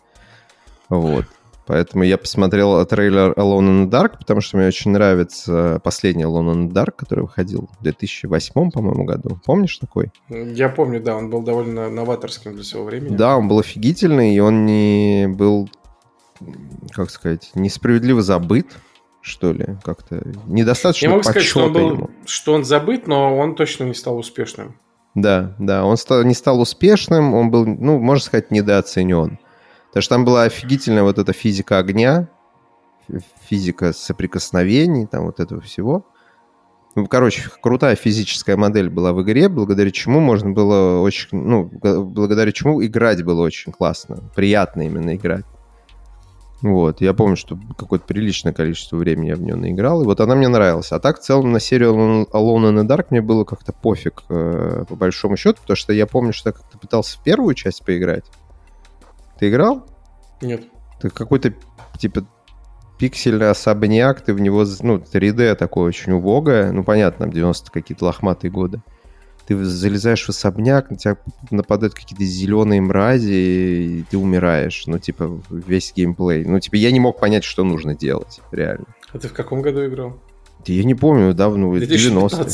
Вот. 0.88 1.26
Поэтому 1.68 2.02
я 2.02 2.18
посмотрел 2.18 2.84
трейлер 2.86 3.34
Alone 3.34 3.68
in 3.68 3.84
the 3.84 3.88
Dark, 3.88 4.18
потому 4.18 4.40
что 4.40 4.56
мне 4.56 4.66
очень 4.66 4.90
нравится 4.90 5.80
последний 5.84 6.24
Alone 6.24 6.54
in 6.54 6.68
the 6.68 6.72
Dark, 6.72 6.94
который 6.96 7.20
выходил 7.20 7.70
в 7.78 7.84
2008, 7.84 8.72
по-моему, 8.72 9.04
году. 9.04 9.38
Помнишь 9.44 9.78
такой? 9.78 10.10
Я 10.28 10.70
помню, 10.70 11.00
да, 11.00 11.14
он 11.14 11.30
был 11.30 11.42
довольно 11.42 11.88
новаторским 11.88 12.52
для 12.52 12.64
своего 12.64 12.88
времени. 12.88 13.14
Да, 13.14 13.36
он 13.36 13.46
был 13.46 13.60
офигительный, 13.60 14.34
и 14.34 14.40
он 14.40 14.66
не 14.66 15.28
был, 15.28 15.70
как 16.90 17.10
сказать, 17.10 17.52
несправедливо 17.54 18.22
забыт, 18.22 18.66
что 19.28 19.52
ли, 19.52 19.76
как-то 19.84 20.22
недостаточно 20.46 21.06
Я 21.06 21.10
могу 21.10 21.22
сказать, 21.22 21.44
что 21.44 21.64
он, 21.64 21.72
был, 21.72 22.10
что 22.26 22.54
он 22.54 22.64
забыт, 22.64 23.06
но 23.06 23.36
он 23.36 23.54
точно 23.54 23.84
не 23.84 23.94
стал 23.94 24.18
успешным. 24.18 24.76
Да, 25.14 25.54
да, 25.58 25.84
он 25.84 25.96
стал, 25.96 26.22
не 26.24 26.34
стал 26.34 26.60
успешным, 26.60 27.34
он 27.34 27.50
был, 27.50 27.66
ну, 27.66 27.98
можно 27.98 28.24
сказать, 28.24 28.50
недооценен. 28.50 29.38
Потому 29.88 30.02
что 30.02 30.14
там 30.14 30.24
была 30.24 30.42
офигительная 30.44 31.02
вот 31.02 31.18
эта 31.18 31.32
физика 31.32 31.78
огня, 31.78 32.28
физика 33.48 33.92
соприкосновений, 33.92 35.06
там 35.06 35.26
вот 35.26 35.40
этого 35.40 35.60
всего. 35.60 36.06
Ну, 36.94 37.06
короче, 37.06 37.42
крутая 37.62 37.96
физическая 37.96 38.56
модель 38.56 38.90
была 38.90 39.12
в 39.12 39.22
игре, 39.22 39.48
благодаря 39.48 39.90
чему 39.90 40.20
можно 40.20 40.50
было 40.50 41.00
очень, 41.00 41.28
ну, 41.32 41.64
благодаря 41.64 42.52
чему 42.52 42.84
играть 42.84 43.22
было 43.22 43.42
очень 43.42 43.72
классно, 43.72 44.30
приятно 44.34 44.82
именно 44.82 45.14
играть. 45.14 45.44
Вот, 46.60 47.00
я 47.00 47.14
помню, 47.14 47.36
что 47.36 47.56
какое-то 47.76 48.04
приличное 48.06 48.52
количество 48.52 48.96
времени 48.96 49.28
я 49.28 49.36
в 49.36 49.42
нее 49.42 49.54
наиграл, 49.54 50.02
и 50.02 50.04
вот 50.04 50.20
она 50.20 50.34
мне 50.34 50.48
нравилась. 50.48 50.90
А 50.90 50.98
так, 50.98 51.20
в 51.20 51.22
целом, 51.22 51.52
на 51.52 51.60
серию 51.60 51.92
Alone 52.32 52.72
in 52.72 52.80
the 52.80 52.86
Dark 52.86 53.06
мне 53.10 53.20
было 53.20 53.44
как-то 53.44 53.72
пофиг, 53.72 54.24
э, 54.28 54.84
по 54.88 54.96
большому 54.96 55.36
счету, 55.36 55.60
потому 55.60 55.76
что 55.76 55.92
я 55.92 56.06
помню, 56.06 56.32
что 56.32 56.48
я 56.48 56.52
как-то 56.52 56.76
пытался 56.76 57.18
в 57.18 57.22
первую 57.22 57.54
часть 57.54 57.84
поиграть, 57.84 58.24
ты 59.38 59.50
играл? 59.50 59.86
Нет. 60.40 60.64
Ты 61.00 61.10
какой-то, 61.10 61.54
типа, 61.96 62.26
пиксельный 62.98 63.50
особняк, 63.50 64.20
ты 64.22 64.34
в 64.34 64.40
него, 64.40 64.64
ну, 64.82 64.96
3D 64.98 65.54
такое 65.54 65.86
очень 65.86 66.12
убогое, 66.12 66.72
ну, 66.72 66.82
понятно, 66.82 67.26
там 67.26 67.32
90 67.32 67.70
какие-то 67.70 68.06
лохматые 68.06 68.50
годы. 68.50 68.82
Ты 69.48 69.64
залезаешь 69.64 70.26
в 70.26 70.28
особняк, 70.28 70.90
на 70.90 70.98
тебя 70.98 71.16
нападают 71.50 71.94
какие-то 71.94 72.22
зеленые 72.22 72.82
мрази, 72.82 73.32
и 73.32 74.04
ты 74.10 74.18
умираешь. 74.18 74.86
Ну, 74.86 74.98
типа, 74.98 75.40
весь 75.48 75.94
геймплей. 75.96 76.44
Ну, 76.44 76.60
типа, 76.60 76.74
я 76.74 76.90
не 76.90 77.00
мог 77.00 77.18
понять, 77.18 77.44
что 77.44 77.64
нужно 77.64 77.94
делать, 77.94 78.42
реально. 78.52 78.84
А 79.10 79.18
ты 79.18 79.28
в 79.28 79.32
каком 79.32 79.62
году 79.62 79.86
играл? 79.86 80.18
Да 80.66 80.72
я 80.74 80.84
не 80.84 80.94
помню, 80.94 81.32
давно, 81.32 81.74
90 81.78 82.46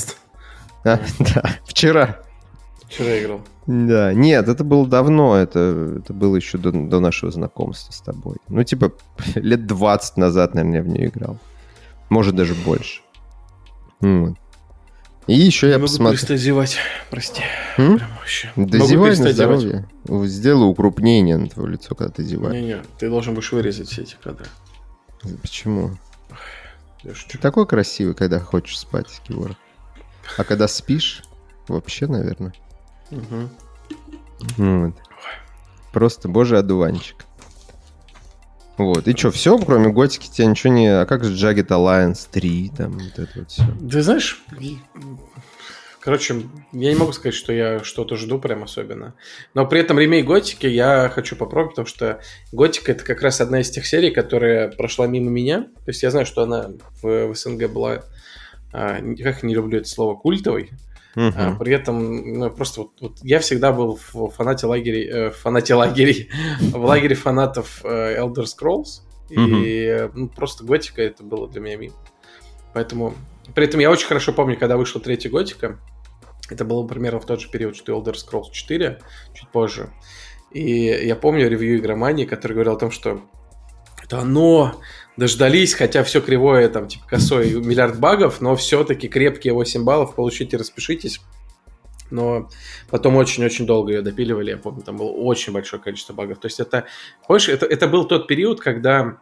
А, 0.84 1.00
да, 1.18 1.42
вчера. 1.64 2.20
Вчера 2.86 3.18
играл. 3.20 3.40
Да, 3.66 4.14
нет, 4.14 4.46
это 4.46 4.62
было 4.62 4.86
давно, 4.86 5.36
это, 5.36 5.98
это 5.98 6.12
было 6.12 6.36
еще 6.36 6.58
до, 6.58 6.70
до 6.70 7.00
нашего 7.00 7.32
знакомства 7.32 7.92
с 7.92 8.00
тобой. 8.02 8.36
Ну, 8.46 8.62
типа, 8.62 8.92
лет 9.34 9.66
20 9.66 10.16
назад, 10.16 10.54
наверное, 10.54 10.78
я 10.78 10.84
в 10.84 10.88
нее 10.88 11.08
играл. 11.08 11.38
Может, 12.08 12.36
даже 12.36 12.54
больше. 12.54 13.00
Вот. 13.98 14.36
И 15.26 15.34
еще 15.34 15.70
я 15.70 15.78
посмотрел... 15.78 16.12
перестать 16.12 16.40
зевать, 16.40 16.76
прости. 17.10 17.42
М? 17.78 17.96
Прям 17.96 18.10
вообще. 18.18 18.52
Да 18.56 18.78
Могу 18.78 18.90
зевай 18.90 19.16
на 19.16 19.32
здоровье. 19.32 19.88
Зевать. 20.04 20.30
Сделай 20.30 20.70
укрупнение 20.70 21.38
на 21.38 21.48
твое 21.48 21.70
лицо, 21.72 21.94
когда 21.94 22.12
ты 22.12 22.22
зеваешь. 22.24 22.54
Не-не, 22.54 22.82
ты 22.98 23.08
должен 23.08 23.34
будешь 23.34 23.50
вырезать 23.52 23.88
все 23.88 24.02
эти 24.02 24.16
кадры. 24.22 24.46
Почему? 25.40 25.96
Ты 27.02 27.38
такой 27.38 27.66
красивый, 27.66 28.14
когда 28.14 28.40
хочешь 28.40 28.78
спать, 28.78 29.08
Кивор. 29.26 29.56
А 30.36 30.44
когда 30.44 30.68
спишь, 30.68 31.22
вообще, 31.68 32.06
наверное. 32.06 32.54
Угу. 33.10 33.48
Вот. 34.58 34.94
Просто 35.92 36.28
божий 36.28 36.58
одуванчик. 36.58 37.24
Вот. 38.76 39.06
И 39.06 39.16
что, 39.16 39.30
все, 39.30 39.56
кроме 39.58 39.90
готики, 39.90 40.28
тебя 40.28 40.46
ничего 40.46 40.72
не... 40.72 40.88
А 40.88 41.06
как 41.06 41.24
же 41.24 41.34
Jagged 41.34 41.68
Alliance 41.68 42.26
3, 42.30 42.72
там, 42.76 42.92
вот 42.92 43.18
это 43.18 43.30
вот 43.36 43.50
все? 43.50 43.62
Ты 43.90 44.02
знаешь, 44.02 44.42
короче, 46.00 46.42
я 46.72 46.92
не 46.92 46.98
могу 46.98 47.12
сказать, 47.12 47.34
что 47.34 47.52
я 47.52 47.84
что-то 47.84 48.16
жду 48.16 48.38
прям 48.38 48.64
особенно. 48.64 49.14
Но 49.54 49.66
при 49.66 49.80
этом 49.80 49.98
ремейк 49.98 50.26
Готики 50.26 50.66
я 50.66 51.08
хочу 51.08 51.36
попробовать, 51.36 51.76
потому 51.76 51.86
что 51.86 52.20
Готика 52.52 52.92
это 52.92 53.04
как 53.04 53.22
раз 53.22 53.40
одна 53.40 53.60
из 53.60 53.70
тех 53.70 53.86
серий, 53.86 54.10
которая 54.10 54.70
прошла 54.70 55.06
мимо 55.06 55.30
меня. 55.30 55.62
То 55.62 55.88
есть 55.88 56.02
я 56.02 56.10
знаю, 56.10 56.26
что 56.26 56.42
она 56.42 56.70
в, 57.00 57.28
в 57.28 57.34
СНГ 57.34 57.70
была, 57.70 58.02
а, 58.72 58.98
как 59.22 59.44
не 59.44 59.54
люблю 59.54 59.78
это 59.78 59.88
слово, 59.88 60.16
культовой. 60.16 60.70
Uh-huh. 61.16 61.32
А, 61.36 61.54
при 61.54 61.72
этом 61.72 62.38
ну, 62.38 62.50
просто 62.50 62.82
вот, 62.82 62.90
вот 63.00 63.18
я 63.22 63.38
всегда 63.38 63.72
был 63.72 63.98
в 64.12 64.30
фанате 64.30 64.66
лагерей, 64.66 65.08
э, 65.08 65.30
фанате 65.30 65.74
лагерей, 65.74 66.30
в 66.60 66.84
лагере 66.84 67.14
фанатов 67.14 67.80
э, 67.84 68.18
Elder 68.18 68.44
Scrolls. 68.44 69.02
И 69.30 70.08
ну, 70.14 70.28
просто 70.28 70.64
Готика 70.64 71.02
это 71.02 71.22
было 71.22 71.48
для 71.48 71.60
меня 71.60 71.76
мимо. 71.76 71.94
Поэтому... 72.72 73.14
При 73.54 73.64
этом 73.64 73.80
я 73.80 73.90
очень 73.90 74.06
хорошо 74.06 74.32
помню, 74.32 74.58
когда 74.58 74.76
вышла 74.76 75.00
третья 75.00 75.30
Готика. 75.30 75.78
Это 76.50 76.64
было 76.64 76.86
примерно 76.86 77.20
в 77.20 77.26
тот 77.26 77.40
же 77.40 77.48
период, 77.50 77.76
что 77.76 77.92
Elder 77.92 78.14
Scrolls 78.14 78.50
4, 78.52 79.00
чуть 79.32 79.48
позже. 79.48 79.90
И 80.50 80.84
я 80.86 81.16
помню 81.16 81.48
ревью 81.48 81.78
игромании, 81.78 82.26
который 82.26 82.52
говорил 82.52 82.74
о 82.74 82.78
том, 82.78 82.90
что 82.90 83.22
это 84.02 84.20
оно, 84.20 84.80
дождались, 85.16 85.74
хотя 85.74 86.02
все 86.02 86.20
кривое, 86.20 86.68
там, 86.68 86.88
типа, 86.88 87.06
косой 87.08 87.52
миллиард 87.52 87.98
багов, 87.98 88.40
но 88.40 88.56
все-таки 88.56 89.08
крепкие 89.08 89.54
8 89.54 89.84
баллов, 89.84 90.14
получите, 90.14 90.56
распишитесь. 90.56 91.20
но 92.10 92.48
потом 92.90 93.16
очень-очень 93.16 93.66
долго 93.66 93.92
ее 93.92 94.02
допиливали, 94.02 94.50
я 94.50 94.56
помню, 94.56 94.82
там 94.82 94.96
было 94.96 95.10
очень 95.10 95.52
большое 95.52 95.82
количество 95.82 96.12
багов. 96.12 96.38
То 96.38 96.46
есть 96.46 96.60
это, 96.60 96.86
помнишь, 97.26 97.48
это, 97.48 97.66
это 97.66 97.88
был 97.88 98.06
тот 98.06 98.28
период, 98.28 98.60
когда 98.60 99.18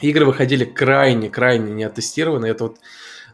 игры 0.00 0.26
выходили 0.26 0.64
крайне-крайне 0.64 1.72
не 1.72 1.84
оттестированные. 1.84 2.52
Это 2.52 2.64
вот 2.64 2.78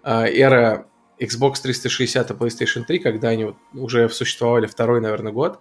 э, 0.02 0.26
эра 0.26 0.86
Xbox 1.20 1.60
360 1.62 2.30
и 2.30 2.34
PlayStation 2.34 2.84
3, 2.84 2.98
когда 2.98 3.28
они 3.28 3.54
уже 3.72 4.08
существовали 4.08 4.66
второй, 4.66 5.00
наверное, 5.00 5.32
год. 5.32 5.60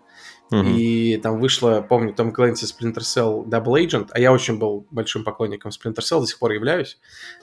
Uh-huh. 0.53 0.71
И 0.75 1.17
там 1.17 1.39
вышло, 1.39 1.81
помню, 1.81 2.13
Том 2.13 2.31
Клэнси 2.31 2.65
Splinter 2.65 2.99
Cell 2.99 3.43
Double 3.45 3.83
Agent, 3.83 4.09
а 4.11 4.19
я 4.19 4.31
очень 4.31 4.59
был 4.59 4.85
большим 4.91 5.23
поклонником 5.23 5.71
Splinter 5.71 6.01
Cell, 6.01 6.19
до 6.19 6.27
сих 6.27 6.37
пор 6.37 6.51
являюсь. 6.51 6.99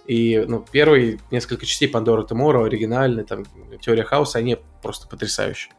И 0.07 0.45
ну, 0.47 0.65
первые 0.71 1.19
несколько 1.33 1.67
частей 1.67 1.91
Pandora 1.91 2.25
Tomorrow, 2.27 2.67
оригинальные, 2.67 3.25
там, 3.25 3.45
Теория 3.81 4.05
Хаоса, 4.05 4.39
они 4.39 4.59
просто 4.81 5.09
потрясающие. 5.09 5.73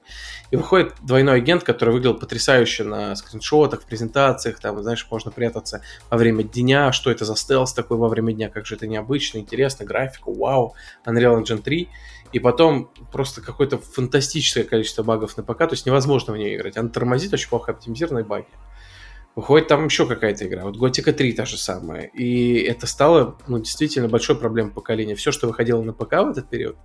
И 0.51 0.57
выходит 0.57 0.93
двойной 1.01 1.37
агент, 1.37 1.63
который 1.63 1.91
выглядел 1.91 2.19
потрясающе 2.19 2.83
на 2.83 3.15
скриншотах, 3.15 3.83
в 3.83 3.85
презентациях, 3.85 4.59
там, 4.59 4.81
знаешь, 4.83 5.07
можно 5.09 5.31
прятаться 5.31 5.81
во 6.09 6.17
время 6.17 6.43
дня, 6.43 6.91
что 6.91 7.11
это 7.11 7.23
за 7.23 7.37
стелс 7.37 7.73
такой 7.73 7.95
во 7.95 8.09
время 8.09 8.33
дня, 8.33 8.49
как 8.49 8.65
же 8.65 8.75
это 8.75 8.87
необычно, 8.87 9.37
интересно, 9.37 9.85
графику, 9.85 10.33
вау, 10.33 10.75
Unreal 11.05 11.41
Engine 11.41 11.61
3 11.61 11.89
и 12.31 12.39
потом 12.39 12.91
просто 13.11 13.41
какое-то 13.41 13.77
фантастическое 13.77 14.63
количество 14.63 15.03
багов 15.03 15.37
на 15.37 15.43
ПК, 15.43 15.59
то 15.59 15.71
есть 15.71 15.85
невозможно 15.85 16.33
в 16.33 16.37
нее 16.37 16.55
играть. 16.55 16.77
Она 16.77 16.89
тормозит, 16.89 17.33
очень 17.33 17.49
плохо 17.49 17.71
оптимизированные 17.71 18.25
баги. 18.25 18.47
Выходит 19.33 19.69
там 19.69 19.85
еще 19.85 20.05
какая-то 20.05 20.45
игра, 20.45 20.63
вот 20.63 20.75
Готика 20.75 21.13
3 21.13 21.31
та 21.31 21.45
же 21.45 21.57
самая. 21.57 22.03
И 22.07 22.59
это 22.63 22.85
стало, 22.85 23.37
ну, 23.47 23.59
действительно 23.59 24.09
большой 24.09 24.35
проблемой 24.35 24.73
поколения. 24.73 25.15
Все, 25.15 25.31
что 25.31 25.47
выходило 25.47 25.81
на 25.81 25.93
ПК 25.93 26.11
в 26.15 26.31
этот 26.31 26.49
период, 26.49 26.75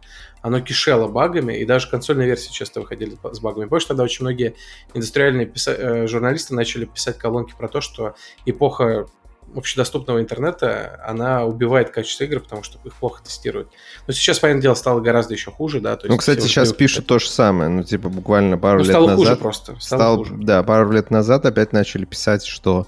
оно 0.43 0.61
кишело 0.61 1.09
багами, 1.09 1.55
и 1.55 1.65
даже 1.65 1.91
консольные 1.91 2.29
версии 2.29 2.53
часто 2.53 2.81
выходили 2.81 3.17
с 3.33 3.41
багами. 3.41 3.65
Больше 3.65 3.89
тогда 3.89 4.05
очень 4.05 4.25
многие 4.25 4.55
индустриальные 4.95 5.47
писа- 5.47 5.75
э, 5.77 6.07
журналисты 6.07 6.55
начали 6.55 6.85
писать 6.85 7.19
колонки 7.19 7.53
про 7.59 7.67
то, 7.67 7.81
что 7.81 8.15
эпоха 8.45 9.09
общедоступного 9.55 10.21
интернета, 10.21 11.01
она 11.07 11.45
убивает 11.45 11.91
качество 11.91 12.25
игр, 12.25 12.41
потому 12.41 12.63
что 12.63 12.79
их 12.85 12.95
плохо 12.95 13.23
тестируют. 13.23 13.69
Но 14.07 14.13
сейчас, 14.13 14.39
понятное 14.39 14.63
дело, 14.63 14.75
стало 14.75 15.01
гораздо 15.01 15.35
еще 15.35 15.51
хуже, 15.51 15.81
да. 15.81 15.97
То 15.97 16.09
ну, 16.09 16.17
кстати, 16.17 16.41
сейчас 16.41 16.73
пишут 16.73 17.07
то 17.07 17.19
же 17.19 17.29
самое, 17.29 17.71
ну, 17.71 17.83
типа, 17.83 18.09
буквально 18.09 18.59
пару 18.59 18.79
ну, 18.79 18.85
лет 18.85 18.93
стало 18.93 19.07
назад... 19.09 19.19
хуже 19.19 19.37
просто, 19.37 19.77
стало, 19.81 20.01
стало 20.01 20.17
хуже. 20.19 20.35
Да, 20.39 20.63
пару 20.63 20.91
лет 20.91 21.11
назад 21.11 21.47
опять 21.47 21.73
начали 21.73 22.05
писать, 22.05 22.45
что 22.45 22.87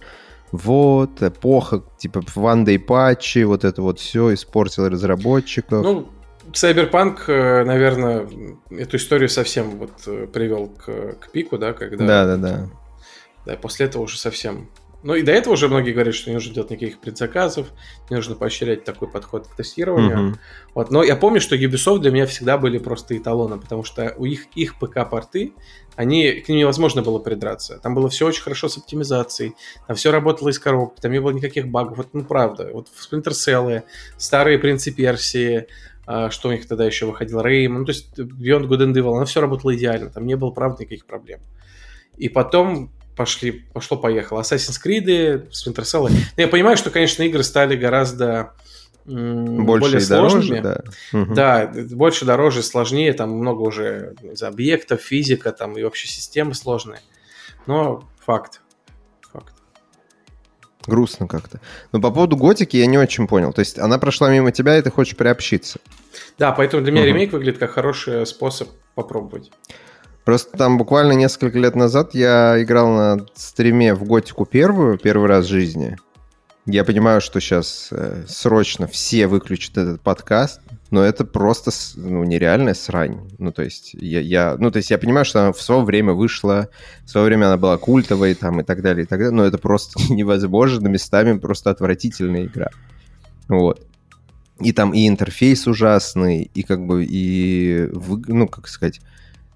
вот, 0.50 1.22
эпоха, 1.22 1.82
типа, 1.98 2.18
Day 2.18 2.78
патчи, 2.78 3.44
вот 3.44 3.64
это 3.64 3.82
вот 3.82 4.00
все 4.00 4.32
испортило 4.34 4.88
разработчиков. 4.88 5.82
Ну, 5.82 6.08
Cyberpunk, 6.52 7.18
э, 7.28 7.64
наверное, 7.64 8.26
эту 8.70 8.96
историю 8.96 9.28
совсем 9.28 9.78
вот 9.78 9.92
э, 10.06 10.26
привел 10.26 10.68
к, 10.68 11.16
к 11.20 11.30
пику, 11.30 11.58
да, 11.58 11.72
когда... 11.72 12.06
Да-да-да. 12.06 12.68
Да, 13.44 13.56
после 13.56 13.86
этого 13.86 14.02
уже 14.02 14.18
совсем 14.18 14.70
ну 15.02 15.14
и 15.14 15.22
до 15.22 15.30
этого 15.32 15.54
уже 15.54 15.68
многие 15.68 15.92
говорят, 15.92 16.14
что 16.14 16.30
не 16.30 16.34
нужно 16.34 16.52
делать 16.52 16.70
никаких 16.70 16.98
предзаказов, 17.00 17.68
не 18.10 18.16
нужно 18.16 18.34
поощрять 18.34 18.84
такой 18.84 19.08
подход 19.08 19.46
к 19.46 19.54
тестированию. 19.54 20.18
Mm-hmm. 20.18 20.38
Вот. 20.74 20.90
Но 20.90 21.04
я 21.04 21.14
помню, 21.14 21.40
что 21.40 21.54
Ubisoft 21.54 22.00
для 22.00 22.10
меня 22.10 22.26
всегда 22.26 22.58
были 22.58 22.78
просто 22.78 23.16
эталоном, 23.16 23.60
потому 23.60 23.84
что 23.84 24.14
у 24.16 24.24
их, 24.24 24.46
их 24.56 24.78
ПК-порты, 24.80 25.52
они, 25.94 26.32
к 26.32 26.48
ним 26.48 26.58
невозможно 26.58 27.02
было 27.02 27.20
придраться. 27.20 27.78
Там 27.78 27.94
было 27.94 28.08
все 28.08 28.26
очень 28.26 28.42
хорошо 28.42 28.68
с 28.68 28.76
оптимизацией, 28.76 29.54
там 29.86 29.96
все 29.96 30.10
работало 30.10 30.48
из 30.48 30.58
коробки, 30.58 31.00
там 31.00 31.12
не 31.12 31.20
было 31.20 31.30
никаких 31.30 31.68
багов. 31.68 31.96
Вот, 31.96 32.08
ну, 32.12 32.24
правда. 32.24 32.70
Вот 32.72 32.88
Splinter 32.88 33.32
Cell, 33.32 33.82
старые 34.16 34.58
принцы 34.58 34.90
Персии, 34.90 35.66
а, 36.06 36.30
что 36.30 36.48
у 36.48 36.52
них 36.52 36.66
тогда 36.66 36.84
еще 36.84 37.06
выходил, 37.06 37.40
Рейм, 37.40 37.74
ну, 37.74 37.84
то 37.84 37.92
есть 37.92 38.18
Beyond 38.18 38.66
Good 38.66 38.86
and 38.86 38.94
Evil, 38.94 39.16
оно 39.16 39.26
все 39.26 39.40
работало 39.40 39.76
идеально, 39.76 40.10
там 40.10 40.26
не 40.26 40.36
было, 40.36 40.50
правда, 40.50 40.82
никаких 40.82 41.06
проблем. 41.06 41.40
И 42.16 42.28
потом 42.28 42.90
пошли, 43.18 43.50
пошло-поехало. 43.50 44.40
Assassin's 44.40 44.78
Creed, 44.82 45.50
Splinter 45.50 45.82
Cell. 45.82 46.08
Ну, 46.08 46.16
я 46.36 46.46
понимаю, 46.46 46.76
что, 46.76 46.90
конечно, 46.90 47.24
игры 47.24 47.42
стали 47.42 47.76
гораздо 47.76 48.54
больше 49.04 49.64
более 49.64 50.00
сложными. 50.00 50.60
Дороже, 50.60 50.84
да. 51.12 51.18
Угу. 51.18 51.34
да, 51.34 51.72
больше, 51.90 52.24
дороже, 52.24 52.62
сложнее, 52.62 53.12
там 53.12 53.30
много 53.30 53.62
уже 53.62 54.14
объектов, 54.40 55.00
физика, 55.00 55.50
там 55.50 55.76
и 55.76 55.82
вообще 55.82 56.06
системы 56.06 56.54
сложные. 56.54 57.00
Но 57.66 58.08
факт. 58.24 58.60
Факт. 59.32 59.54
Грустно 60.86 61.26
как-то. 61.26 61.60
Но 61.90 62.00
по 62.00 62.12
поводу 62.12 62.36
готики 62.36 62.76
я 62.76 62.86
не 62.86 62.98
очень 62.98 63.26
понял. 63.26 63.52
То 63.52 63.60
есть 63.60 63.78
она 63.78 63.98
прошла 63.98 64.30
мимо 64.30 64.52
тебя, 64.52 64.78
и 64.78 64.82
ты 64.82 64.92
хочешь 64.92 65.16
приобщиться. 65.16 65.80
Да, 66.38 66.52
поэтому 66.52 66.84
для 66.84 66.92
меня 66.92 67.02
угу. 67.02 67.08
ремейк 67.08 67.32
выглядит 67.32 67.58
как 67.58 67.72
хороший 67.72 68.24
способ 68.26 68.68
попробовать. 68.94 69.50
Просто 70.28 70.58
там 70.58 70.76
буквально 70.76 71.12
несколько 71.12 71.58
лет 71.58 71.74
назад 71.74 72.14
я 72.14 72.62
играл 72.62 72.90
на 72.90 73.26
стриме 73.34 73.94
в 73.94 74.04
Готику 74.04 74.44
первую, 74.44 74.98
первый 74.98 75.26
раз 75.26 75.46
в 75.46 75.48
жизни. 75.48 75.96
Я 76.66 76.84
понимаю, 76.84 77.22
что 77.22 77.40
сейчас 77.40 77.88
э, 77.92 78.26
срочно 78.28 78.86
все 78.86 79.26
выключат 79.26 79.78
этот 79.78 80.02
подкаст, 80.02 80.60
но 80.90 81.02
это 81.02 81.24
просто 81.24 81.70
ну, 81.96 82.24
нереальная 82.24 82.74
срань. 82.74 83.20
Ну, 83.38 83.52
то 83.52 83.62
есть 83.62 83.94
я, 83.94 84.20
я, 84.20 84.56
ну, 84.58 84.70
то 84.70 84.76
есть 84.76 84.90
я 84.90 84.98
понимаю, 84.98 85.24
что 85.24 85.40
она 85.40 85.52
в 85.54 85.62
свое 85.62 85.82
время 85.82 86.12
вышла, 86.12 86.68
в 87.06 87.08
свое 87.08 87.24
время 87.24 87.46
она 87.46 87.56
была 87.56 87.78
культовой 87.78 88.34
там 88.34 88.60
и 88.60 88.64
так 88.64 88.82
далее, 88.82 89.04
и 89.04 89.06
так 89.06 89.20
далее, 89.20 89.34
но 89.34 89.46
это 89.46 89.56
просто 89.56 89.98
невозможно, 90.12 90.88
местами 90.88 91.38
просто 91.38 91.70
отвратительная 91.70 92.44
игра. 92.44 92.68
Вот. 93.48 93.86
И 94.60 94.72
там 94.72 94.92
и 94.92 95.08
интерфейс 95.08 95.66
ужасный, 95.66 96.50
и 96.52 96.62
как 96.64 96.84
бы, 96.84 97.06
и, 97.08 97.88
ну, 98.26 98.46
как 98.46 98.68
сказать, 98.68 99.00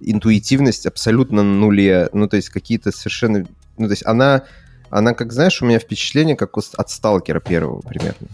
интуитивность 0.05 0.87
абсолютно 0.87 1.43
на 1.43 1.55
нуле. 1.55 2.09
Ну, 2.13 2.29
то 2.29 2.37
есть 2.37 2.49
какие-то 2.49 2.93
совершенно... 2.93 3.47
Ну, 3.79 3.87
то 3.87 3.93
есть 3.93 4.07
она, 4.07 4.43
она, 4.91 5.15
как 5.15 5.33
знаешь, 5.33 5.63
у 5.63 5.67
меня 5.67 5.79
впечатление, 5.79 6.37
как 6.37 6.57
от 6.57 6.91
Сталкера 6.91 7.41
первого 7.41 7.81
примерно. 7.81 8.29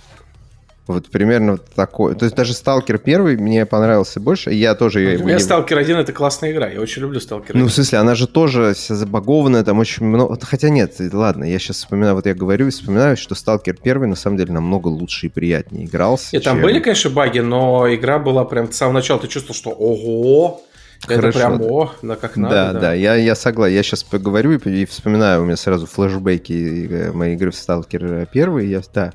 Вот 0.88 1.10
примерно 1.10 1.52
вот 1.52 1.66
такое. 1.66 2.14
То 2.14 2.24
есть 2.24 2.34
даже 2.34 2.54
Сталкер 2.54 2.96
первый 2.96 3.36
мне 3.36 3.66
понравился 3.66 4.20
больше. 4.20 4.50
Я 4.54 4.74
тоже... 4.74 5.00
Ну, 5.00 5.16
для 5.18 5.24
меня 5.26 5.38
Сталкер 5.38 5.76
1 5.76 5.98
это 5.98 6.14
классная 6.14 6.50
игра. 6.50 6.66
Я 6.66 6.80
очень 6.80 7.02
люблю 7.02 7.20
Сталкер 7.20 7.50
1. 7.50 7.60
Ну, 7.60 7.68
в 7.68 7.72
смысле, 7.72 7.98
она 7.98 8.14
же 8.14 8.26
тоже 8.26 8.72
вся 8.72 8.94
забагованная, 8.94 9.64
там 9.64 9.78
очень 9.78 10.06
много... 10.06 10.38
Хотя 10.42 10.70
нет, 10.70 10.94
ладно, 11.12 11.44
я 11.44 11.58
сейчас 11.58 11.76
вспоминаю, 11.76 12.14
вот 12.14 12.24
я 12.24 12.34
говорю 12.34 12.68
и 12.68 12.70
вспоминаю, 12.70 13.18
что 13.18 13.34
Сталкер 13.34 13.76
первый 13.76 14.08
на 14.08 14.16
самом 14.16 14.38
деле 14.38 14.54
намного 14.54 14.88
лучше 14.88 15.26
и 15.26 15.28
приятнее 15.28 15.84
игрался. 15.84 16.30
Нет, 16.32 16.42
чем... 16.42 16.54
там 16.54 16.62
были, 16.62 16.80
конечно, 16.80 17.10
баги, 17.10 17.40
но 17.40 17.94
игра 17.94 18.18
была 18.18 18.46
прям 18.46 18.72
с 18.72 18.76
самого 18.76 18.94
начала. 18.94 19.20
Ты 19.20 19.28
чувствовал, 19.28 19.56
что 19.56 19.70
ого, 19.70 20.62
Хорошо. 21.06 21.28
Это 21.28 21.38
прям, 21.38 21.62
о, 21.62 21.92
да, 22.02 22.16
как 22.16 22.36
надо. 22.36 22.54
Да, 22.54 22.72
да, 22.72 22.80
да, 22.80 22.94
я, 22.94 23.14
я 23.14 23.34
согласен. 23.34 23.74
Я 23.74 23.82
сейчас 23.82 24.02
поговорю 24.02 24.52
и, 24.52 24.82
и 24.82 24.84
вспоминаю, 24.84 25.42
у 25.42 25.44
меня 25.44 25.56
сразу 25.56 25.86
флешбеки 25.86 26.88
э, 26.90 27.12
моей 27.12 27.36
игры 27.36 27.50
в 27.50 27.54
Сталкер 27.54 28.26
первый, 28.32 28.68
я, 28.68 28.82
да, 28.92 29.12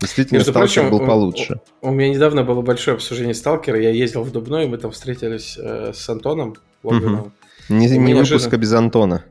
Действительно, 0.00 0.38
Между 0.38 0.52
Сталкер 0.52 0.82
прочим, 0.82 0.90
был 0.90 1.06
получше. 1.06 1.60
У, 1.80 1.88
у 1.88 1.90
меня 1.90 2.10
недавно 2.10 2.44
было 2.44 2.62
большое 2.62 2.94
обсуждение 2.94 3.34
Сталкера. 3.34 3.80
Я 3.80 3.90
ездил 3.90 4.22
в 4.22 4.30
Дубной, 4.30 4.68
мы 4.68 4.78
там 4.78 4.92
встретились 4.92 5.58
э, 5.60 5.92
с 5.92 6.08
Антоном. 6.08 6.54
Угу. 6.84 7.32
Не, 7.68 7.88
не 7.98 8.14
выпуска 8.14 8.56
без 8.56 8.72
Антона. 8.72 9.24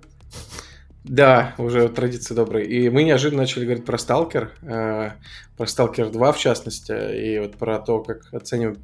Да, 1.05 1.55
уже 1.57 1.87
традиции 1.87 2.33
добрые. 2.33 2.67
И 2.67 2.89
мы 2.89 3.03
неожиданно 3.03 3.43
начали 3.43 3.63
говорить 3.63 3.85
про 3.85 3.97
Сталкер, 3.97 4.51
э, 4.61 5.11
про 5.55 5.65
Сталкер 5.65 6.09
2 6.09 6.31
в 6.33 6.37
частности, 6.37 6.91
и 7.15 7.39
вот 7.39 7.55
про 7.55 7.79
то, 7.79 7.99
как 7.99 8.33
оцениваем 8.33 8.77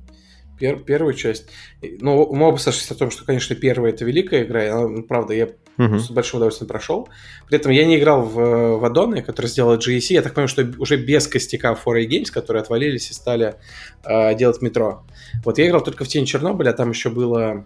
пер, 0.59 0.79
первую 0.79 1.13
часть. 1.13 1.47
Ну, 1.81 2.33
мы 2.33 2.47
оба 2.47 2.57
сошлись 2.57 2.89
о 2.91 2.95
том, 2.95 3.11
что, 3.11 3.25
конечно, 3.25 3.55
первая 3.55 3.91
это 3.91 4.05
великая 4.05 4.43
игра. 4.43 4.73
Она, 4.73 4.87
ну, 4.87 5.03
правда, 5.03 5.33
я 5.33 5.49
uh-huh. 5.77 5.99
с 5.99 6.09
большим 6.11 6.37
удовольствием 6.37 6.67
прошел. 6.67 7.09
При 7.47 7.57
этом 7.57 7.71
я 7.71 7.85
не 7.85 7.97
играл 7.97 8.23
в, 8.23 8.77
в 8.77 8.85
Адоны, 8.85 9.21
который 9.21 9.47
сделал 9.47 9.77
GSC. 9.77 10.13
Я 10.13 10.21
так 10.21 10.33
понимаю, 10.33 10.47
что 10.47 10.71
уже 10.77 10.97
без 10.97 11.27
костяка 11.27 11.73
4A 11.73 12.07
Games, 12.07 12.31
которые 12.31 12.61
отвалились 12.61 13.09
и 13.09 13.13
стали 13.13 13.55
э, 14.03 14.35
делать 14.35 14.61
метро. 14.61 15.03
Вот 15.43 15.57
я 15.57 15.67
играл 15.67 15.83
только 15.83 16.05
в 16.05 16.07
Тень 16.07 16.25
Чернобыля, 16.25 16.69
а 16.69 16.73
там 16.73 16.89
еще 16.89 17.09
было, 17.09 17.65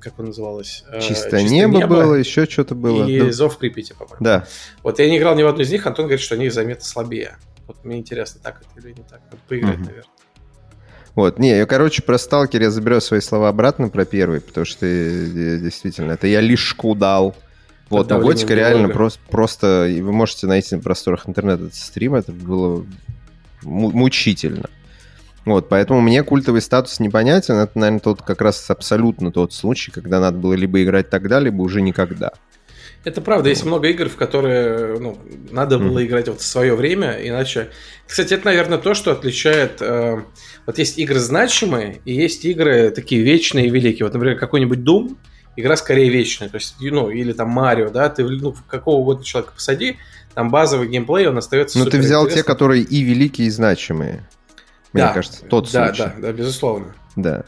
как 0.00 0.18
он 0.18 0.26
называлось? 0.26 0.84
Э, 0.90 1.00
Чистое, 1.00 1.40
Чистое 1.40 1.42
небо, 1.42 1.78
небо 1.78 1.88
было, 1.88 2.14
еще 2.14 2.46
что-то 2.46 2.74
было. 2.74 3.06
И 3.06 3.20
да. 3.20 3.32
Зов 3.32 3.58
Припяти, 3.58 3.92
по-моему. 3.92 4.16
Да. 4.20 4.46
Вот 4.82 4.98
я 4.98 5.08
не 5.08 5.18
играл 5.18 5.34
ни 5.36 5.42
в 5.42 5.48
одну 5.48 5.62
из 5.62 5.70
них, 5.70 5.86
Антон 5.86 6.06
говорит, 6.06 6.20
что 6.20 6.34
они 6.34 6.48
заметно 6.48 6.84
слабее. 6.84 7.36
Вот 7.66 7.84
мне 7.84 7.98
интересно, 7.98 8.40
так 8.42 8.62
это 8.62 8.86
или 8.86 8.94
не 8.94 9.02
так. 9.02 9.20
Вот 9.30 9.40
поиграть, 9.40 9.76
uh-huh. 9.76 9.84
наверное. 9.84 10.17
Вот, 11.18 11.40
не, 11.40 11.48
я, 11.48 11.66
короче, 11.66 12.00
про 12.00 12.16
сталкер 12.16 12.62
я 12.62 12.70
заберу 12.70 13.00
свои 13.00 13.18
слова 13.18 13.48
обратно 13.48 13.88
про 13.88 14.04
первый, 14.04 14.40
потому 14.40 14.64
что 14.64 14.86
э, 14.86 15.58
действительно, 15.58 16.12
это 16.12 16.28
я 16.28 16.40
лишку 16.40 16.94
дал. 16.94 17.34
Вот, 17.90 18.08
но 18.08 18.20
Готика 18.20 18.54
реально 18.54 18.88
просто, 18.88 19.18
просто, 19.28 19.88
вы 20.00 20.12
можете 20.12 20.46
найти 20.46 20.76
на 20.76 20.80
просторах 20.80 21.28
интернета 21.28 21.64
этот 21.64 21.74
стрим, 21.74 22.14
это 22.14 22.30
было 22.30 22.86
мучительно. 23.62 24.70
Вот, 25.44 25.68
поэтому 25.68 26.00
мне 26.00 26.22
культовый 26.22 26.62
статус 26.62 27.00
непонятен. 27.00 27.56
Это, 27.56 27.76
наверное, 27.76 27.98
тот 27.98 28.22
как 28.22 28.40
раз 28.40 28.70
абсолютно 28.70 29.32
тот 29.32 29.52
случай, 29.52 29.90
когда 29.90 30.20
надо 30.20 30.38
было 30.38 30.54
либо 30.54 30.80
играть 30.84 31.10
тогда, 31.10 31.40
либо 31.40 31.62
уже 31.62 31.82
никогда. 31.82 32.30
Это 33.08 33.22
правда, 33.22 33.48
есть 33.48 33.64
много 33.64 33.88
игр, 33.88 34.10
в 34.10 34.16
которые 34.16 34.98
ну, 34.98 35.18
надо 35.50 35.78
было 35.78 35.98
mm. 35.98 36.06
играть 36.06 36.28
вот 36.28 36.40
в 36.40 36.44
свое 36.44 36.74
время, 36.74 37.18
иначе... 37.22 37.70
Кстати, 38.06 38.34
это, 38.34 38.44
наверное, 38.44 38.76
то, 38.76 38.92
что 38.92 39.12
отличает... 39.12 39.80
Э, 39.80 40.22
вот 40.66 40.78
есть 40.78 40.98
игры 40.98 41.18
значимые, 41.18 42.00
и 42.04 42.12
есть 42.12 42.44
игры 42.44 42.90
такие 42.90 43.22
вечные 43.22 43.68
и 43.68 43.70
великие. 43.70 44.04
Вот, 44.04 44.12
например, 44.12 44.38
какой-нибудь 44.38 44.80
Doom 44.80 45.16
игра 45.56 45.76
скорее 45.78 46.10
вечная. 46.10 46.50
То 46.50 46.56
есть, 46.56 46.76
ну, 46.80 47.08
или 47.08 47.32
там 47.32 47.48
Марио, 47.48 47.88
да, 47.88 48.10
ты 48.10 48.24
ну, 48.24 48.54
какого 48.68 48.96
угодно 48.96 49.24
человека 49.24 49.54
посади, 49.54 49.96
там 50.34 50.50
базовый 50.50 50.88
геймплей, 50.88 51.28
он 51.28 51.38
остается 51.38 51.78
Но 51.78 51.86
ты 51.86 51.98
взял 51.98 52.28
те, 52.28 52.42
которые 52.42 52.82
и 52.82 53.00
великие, 53.00 53.46
и 53.46 53.50
значимые. 53.50 54.28
Мне 54.92 55.04
да, 55.04 55.14
кажется, 55.14 55.46
тот 55.46 55.72
да, 55.72 55.86
случай. 55.86 56.02
Да, 56.02 56.14
да, 56.18 56.32
безусловно. 56.32 56.94
Да. 57.16 57.44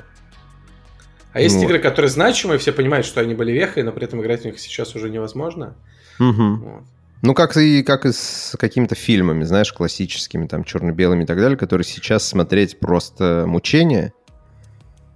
А 1.32 1.40
есть 1.40 1.56
ну, 1.56 1.64
игры, 1.64 1.78
которые 1.78 2.10
значимые, 2.10 2.58
все 2.58 2.72
понимают, 2.72 3.06
что 3.06 3.20
они 3.20 3.34
были 3.34 3.52
вехой, 3.52 3.82
но 3.82 3.92
при 3.92 4.04
этом 4.04 4.20
играть 4.20 4.42
в 4.42 4.44
них 4.44 4.58
сейчас 4.58 4.94
уже 4.94 5.10
невозможно. 5.10 5.76
Угу. 6.18 6.54
Вот. 6.56 6.82
Ну, 7.22 7.34
как 7.34 7.56
и, 7.56 7.82
как 7.82 8.06
и 8.06 8.12
с 8.12 8.56
какими-то 8.58 8.94
фильмами, 8.94 9.44
знаешь, 9.44 9.72
классическими, 9.72 10.46
там, 10.46 10.64
черно-белыми 10.64 11.24
и 11.24 11.26
так 11.26 11.38
далее, 11.38 11.58
которые 11.58 11.84
сейчас 11.84 12.26
смотреть 12.26 12.78
просто 12.80 13.44
мучение. 13.46 14.12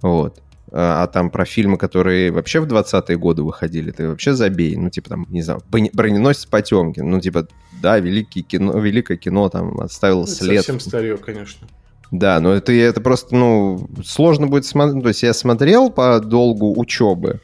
Вот. 0.01 0.41
А, 0.71 1.03
а 1.03 1.07
там 1.07 1.31
про 1.31 1.45
фильмы, 1.45 1.77
которые 1.77 2.31
вообще 2.31 2.59
в 2.59 2.65
20-е 2.65 3.17
годы 3.17 3.41
выходили, 3.41 3.91
ты 3.91 4.07
вообще 4.07 4.33
забей. 4.33 4.75
Ну, 4.75 4.89
типа, 4.89 5.09
там, 5.09 5.25
не 5.29 5.41
знаю, 5.41 5.61
броненосец 5.69 6.45
Потемкин. 6.45 7.09
Ну, 7.09 7.19
типа, 7.19 7.47
да, 7.81 7.99
великий 7.99 8.43
кино, 8.43 8.77
великое 8.77 9.17
кино 9.17 9.49
там 9.49 9.79
оставил 9.79 10.23
это 10.23 10.31
след. 10.31 10.57
Совсем 10.57 10.79
старье, 10.79 11.17
конечно. 11.17 11.67
Да, 12.11 12.39
но 12.39 12.53
это, 12.53 12.71
это 12.71 13.01
просто, 13.01 13.35
ну, 13.35 13.89
сложно 14.03 14.47
будет 14.47 14.65
смотреть. 14.65 15.01
То 15.03 15.09
есть 15.09 15.23
я 15.23 15.33
смотрел 15.33 15.89
по 15.89 16.19
долгу 16.19 16.79
учебы, 16.79 17.41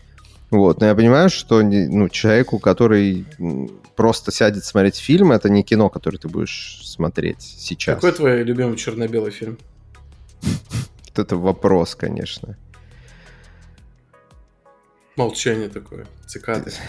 вот, 0.50 0.82
но 0.82 0.88
я 0.88 0.95
понимаю, 0.95 1.30
что 1.30 1.62
ну, 1.62 2.10
человеку, 2.10 2.60
который 2.60 3.26
просто 3.95 4.32
сядет 4.32 4.65
смотреть 4.65 4.97
фильм, 4.97 5.32
это 5.32 5.50
не 5.50 5.63
кино, 5.63 5.89
которое 5.89 6.17
ты 6.17 6.28
будешь 6.28 6.82
смотреть 6.84 7.41
сейчас. 7.41 7.95
Какой 7.95 8.12
твой 8.12 8.43
любимый 8.43 8.76
черно-белый 8.78 9.32
фильм? 9.32 9.58
Вот 10.41 11.19
это 11.19 11.36
вопрос, 11.38 11.95
конечно. 11.95 12.58
Молчание 15.15 15.69
такое, 15.69 16.06
цикады. 16.26 16.71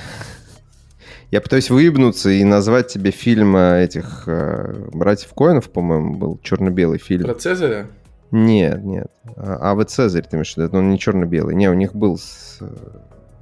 Я 1.33 1.41
пытаюсь 1.41 1.71
выебнуться 1.71 2.29
и 2.29 2.45
назвать 2.45 2.89
тебе 2.89 3.11
фильм 3.11 3.57
э, 3.57 3.85
этих 3.85 4.25
э, 4.27 4.87
братьев 4.93 5.33
Коинов, 5.35 5.71
по-моему, 5.71 6.15
был 6.15 6.39
черно-белый 6.43 6.99
фильм. 6.99 7.25
Про 7.25 7.35
Цезаря? 7.35 7.89
Нет, 8.31 8.85
нет. 8.85 9.07
А, 9.37 9.71
а 9.71 9.75
вы 9.75 9.85
Цезарь, 9.85 10.25
ты 10.25 10.37
имеешь 10.37 10.53
в 10.53 10.59
виду? 10.59 10.77
Он 10.77 10.91
не 10.91 10.99
черно-белый. 10.99 11.55
Не, 11.55 11.71
у 11.71 11.73
них 11.73 11.95
был 11.95 12.19
с, 12.19 12.59
э, 12.61 12.67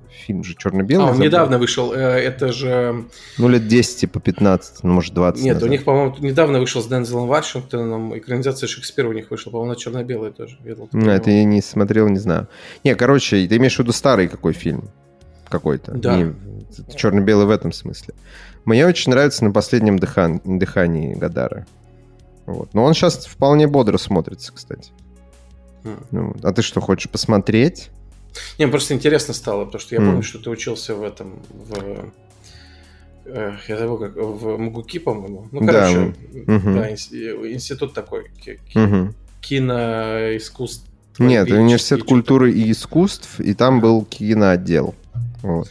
фильм 0.08 0.44
же 0.44 0.54
черно-белый. 0.54 1.08
А, 1.08 1.10
он 1.10 1.18
недавно 1.18 1.58
вышел. 1.58 1.92
Это 1.92 2.52
же... 2.52 3.06
Ну, 3.38 3.48
лет 3.48 3.66
10, 3.66 3.98
типа 4.02 4.20
15, 4.20 4.84
ну, 4.84 4.92
может, 4.92 5.12
20 5.12 5.42
Нет, 5.42 5.54
назад. 5.54 5.68
у 5.68 5.72
них, 5.72 5.82
по-моему, 5.82 6.14
недавно 6.20 6.60
вышел 6.60 6.82
с 6.82 6.86
Дензелом 6.86 7.26
Вашингтоном. 7.26 8.16
Экранизация 8.16 8.68
Шекспира 8.68 9.08
у 9.08 9.12
них 9.12 9.32
вышла. 9.32 9.50
По-моему, 9.50 9.74
черно-белый 9.74 10.30
тоже. 10.30 10.58
Видел, 10.62 10.88
ну, 10.92 11.10
это 11.10 11.32
я 11.32 11.42
не 11.42 11.60
смотрел, 11.60 12.06
не 12.06 12.20
знаю. 12.20 12.46
Не, 12.84 12.94
короче, 12.94 13.48
ты 13.48 13.56
имеешь 13.56 13.74
в 13.74 13.80
виду 13.80 13.90
старый 13.90 14.28
какой 14.28 14.52
фильм? 14.52 14.92
Какой-то. 15.50 15.92
Да. 15.92 16.16
Не, 16.16 16.34
черно-белый 16.94 17.46
в 17.46 17.50
этом 17.50 17.72
смысле. 17.72 18.14
Мне 18.64 18.86
очень 18.86 19.10
нравится 19.10 19.44
на 19.44 19.50
последнем 19.50 19.98
дыхан... 19.98 20.40
дыхании 20.44 21.14
Гадара. 21.14 21.66
Вот. 22.46 22.72
Но 22.72 22.84
он 22.84 22.94
сейчас 22.94 23.26
вполне 23.26 23.66
бодро 23.66 23.98
смотрится, 23.98 24.52
кстати. 24.52 24.92
Mm. 25.84 26.06
Ну, 26.10 26.36
а 26.42 26.52
ты 26.52 26.62
что, 26.62 26.80
хочешь 26.80 27.10
посмотреть? 27.10 27.90
Не, 28.58 28.68
просто 28.68 28.94
интересно 28.94 29.34
стало, 29.34 29.64
потому 29.64 29.80
что 29.80 29.94
я 29.94 30.00
mm. 30.00 30.06
помню, 30.06 30.22
что 30.22 30.38
ты 30.38 30.50
учился 30.50 30.94
в 30.94 31.02
этом, 31.02 31.40
в... 31.50 32.12
Э, 33.24 33.54
я 33.66 33.76
забыл, 33.76 33.98
как, 33.98 34.14
в 34.16 34.56
МГУКИ, 34.56 34.98
по-моему. 35.00 35.48
Ну, 35.50 35.66
короче, 35.66 36.14
да, 36.32 36.54
угу. 36.54 36.74
да 36.74 36.90
институт 36.92 37.94
такой, 37.94 38.30
угу. 38.74 39.14
киноискусств. 39.40 40.86
Нет, 41.18 41.50
университет 41.50 42.04
культуры 42.04 42.52
и 42.52 42.70
искусств, 42.70 43.40
и 43.40 43.54
там 43.54 43.80
был 43.80 44.04
киноотдел. 44.04 44.94
Вот. 45.42 45.68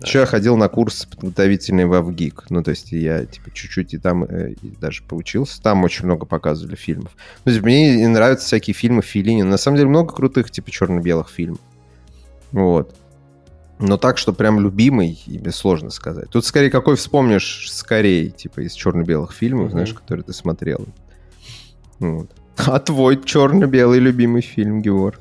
Да. 0.00 0.06
Еще 0.06 0.20
я 0.20 0.26
ходил 0.26 0.56
на 0.56 0.68
курс 0.68 1.04
подготовительный 1.04 1.84
в 1.84 1.92
Авгик. 1.92 2.46
Ну, 2.48 2.62
то 2.62 2.70
есть 2.70 2.90
я, 2.92 3.26
типа, 3.26 3.50
чуть-чуть 3.52 3.92
и 3.92 3.98
там 3.98 4.24
э, 4.24 4.52
и 4.62 4.70
даже 4.80 5.02
поучился. 5.02 5.60
Там 5.60 5.84
очень 5.84 6.06
много 6.06 6.24
показывали 6.24 6.74
фильмов. 6.74 7.12
Ну, 7.44 7.52
есть, 7.52 7.62
мне 7.62 8.08
нравятся 8.08 8.46
всякие 8.46 8.72
фильмы 8.72 9.02
Филини. 9.02 9.42
На 9.42 9.58
самом 9.58 9.76
деле 9.76 9.90
много 9.90 10.14
крутых, 10.14 10.50
типа, 10.50 10.70
черно-белых 10.70 11.28
фильмов. 11.28 11.60
Вот. 12.52 12.96
Но 13.78 13.98
так, 13.98 14.16
что 14.16 14.32
прям 14.32 14.60
любимый, 14.60 15.22
тебе 15.26 15.52
сложно 15.52 15.90
сказать. 15.90 16.30
Тут 16.30 16.46
скорее 16.46 16.70
какой 16.70 16.96
вспомнишь 16.96 17.70
скорее, 17.70 18.30
типа, 18.30 18.60
из 18.60 18.72
черно-белых 18.72 19.32
фильмов, 19.32 19.68
mm-hmm. 19.68 19.72
знаешь, 19.72 19.92
которые 19.92 20.24
ты 20.24 20.32
смотрел. 20.32 20.86
Вот. 21.98 22.30
А 22.56 22.78
твой 22.78 23.22
черно-белый 23.22 23.98
любимый 23.98 24.42
фильм, 24.42 24.80
Георг? 24.80 25.20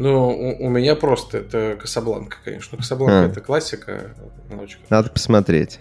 Ну, 0.00 0.30
у, 0.30 0.66
у 0.66 0.70
меня 0.70 0.96
просто 0.96 1.38
это 1.38 1.76
Касабланка, 1.78 2.38
конечно. 2.42 2.78
Касабланка 2.78 3.26
а. 3.26 3.28
это 3.28 3.42
классика. 3.42 4.14
Очень 4.50 4.78
Надо 4.88 5.10
посмотреть. 5.10 5.78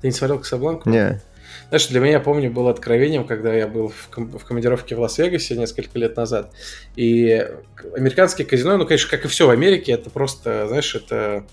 Ты 0.00 0.08
не 0.08 0.12
смотрел 0.12 0.40
Касабланку? 0.40 0.90
Не. 0.90 1.22
Знаешь, 1.68 1.86
для 1.86 2.00
меня, 2.00 2.18
помню, 2.18 2.50
было 2.50 2.72
откровением, 2.72 3.24
когда 3.24 3.54
я 3.54 3.68
был 3.68 3.90
в, 3.90 4.08
ком- 4.08 4.36
в 4.36 4.44
командировке 4.44 4.96
в 4.96 5.00
Лас-Вегасе 5.00 5.56
несколько 5.56 5.96
лет 6.00 6.16
назад. 6.16 6.50
И 6.96 7.48
американские 7.96 8.44
казино, 8.44 8.76
ну, 8.76 8.86
конечно, 8.86 9.08
как 9.08 9.24
и 9.24 9.28
все 9.28 9.46
в 9.46 9.50
Америке, 9.50 9.92
это 9.92 10.10
просто, 10.10 10.66
знаешь, 10.66 10.92
это 10.96 11.44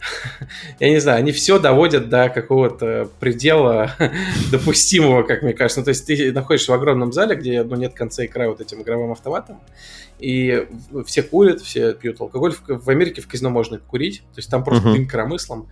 я 0.80 0.90
не 0.90 1.00
знаю, 1.00 1.18
они 1.18 1.32
все 1.32 1.58
доводят 1.58 2.08
до 2.08 2.28
какого-то 2.28 3.08
предела 3.20 3.94
допустимого, 4.50 5.22
как 5.22 5.42
мне 5.42 5.52
кажется. 5.52 5.80
Ну, 5.80 5.84
то 5.84 5.90
есть 5.90 6.06
ты 6.06 6.32
находишься 6.32 6.72
в 6.72 6.74
огромном 6.74 7.12
зале, 7.12 7.36
где 7.36 7.62
ну, 7.62 7.76
нет 7.76 7.94
конца 7.94 8.24
и 8.24 8.28
края 8.28 8.48
вот 8.48 8.60
этим 8.60 8.82
игровым 8.82 9.12
автоматом, 9.12 9.60
и 10.18 10.66
все 11.06 11.22
курят, 11.22 11.60
все 11.60 11.94
пьют 11.94 12.20
алкоголь. 12.20 12.52
В, 12.52 12.84
в 12.84 12.88
Америке 12.88 13.20
в 13.20 13.28
казино 13.28 13.50
можно 13.50 13.78
курить, 13.78 14.20
то 14.20 14.38
есть 14.38 14.50
там 14.50 14.64
просто 14.64 14.88
uh-huh. 14.88 14.94
дым 14.94 15.08
коромыслом. 15.08 15.68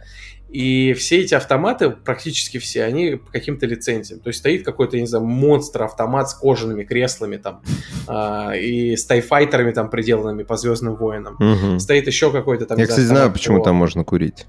И 0.53 0.93
все 0.93 1.21
эти 1.21 1.33
автоматы, 1.33 1.89
практически 1.89 2.59
все, 2.59 2.85
они 2.85 3.17
по 3.17 3.33
каким-то 3.33 3.65
лицензиям. 3.65 4.21
То 4.21 4.29
есть 4.29 4.41
стоит 4.41 4.67
какой-то, 4.67 5.01
не 5.01 5.07
знаю, 5.07 5.25
монстр-автомат 5.25 6.29
с 6.29 6.35
кожаными 6.35 6.85
креслами 6.85 7.39
там 7.39 7.63
э, 8.07 8.59
и 8.59 8.95
с 8.95 9.07
тайфайтерами 9.07 9.73
там 9.73 9.89
приделанными 9.89 10.43
по 10.43 10.59
Звездным 10.59 10.97
войнам. 10.97 11.37
Угу. 11.37 11.79
Стоит 11.79 12.07
еще 12.07 12.31
какой-то 12.31 12.67
там... 12.67 12.77
Я, 12.77 12.87
кстати, 12.87 13.07
знаю, 13.07 13.33
почему 13.33 13.61
по... 13.61 13.65
там 13.65 13.77
можно 13.77 14.05
курить. 14.05 14.47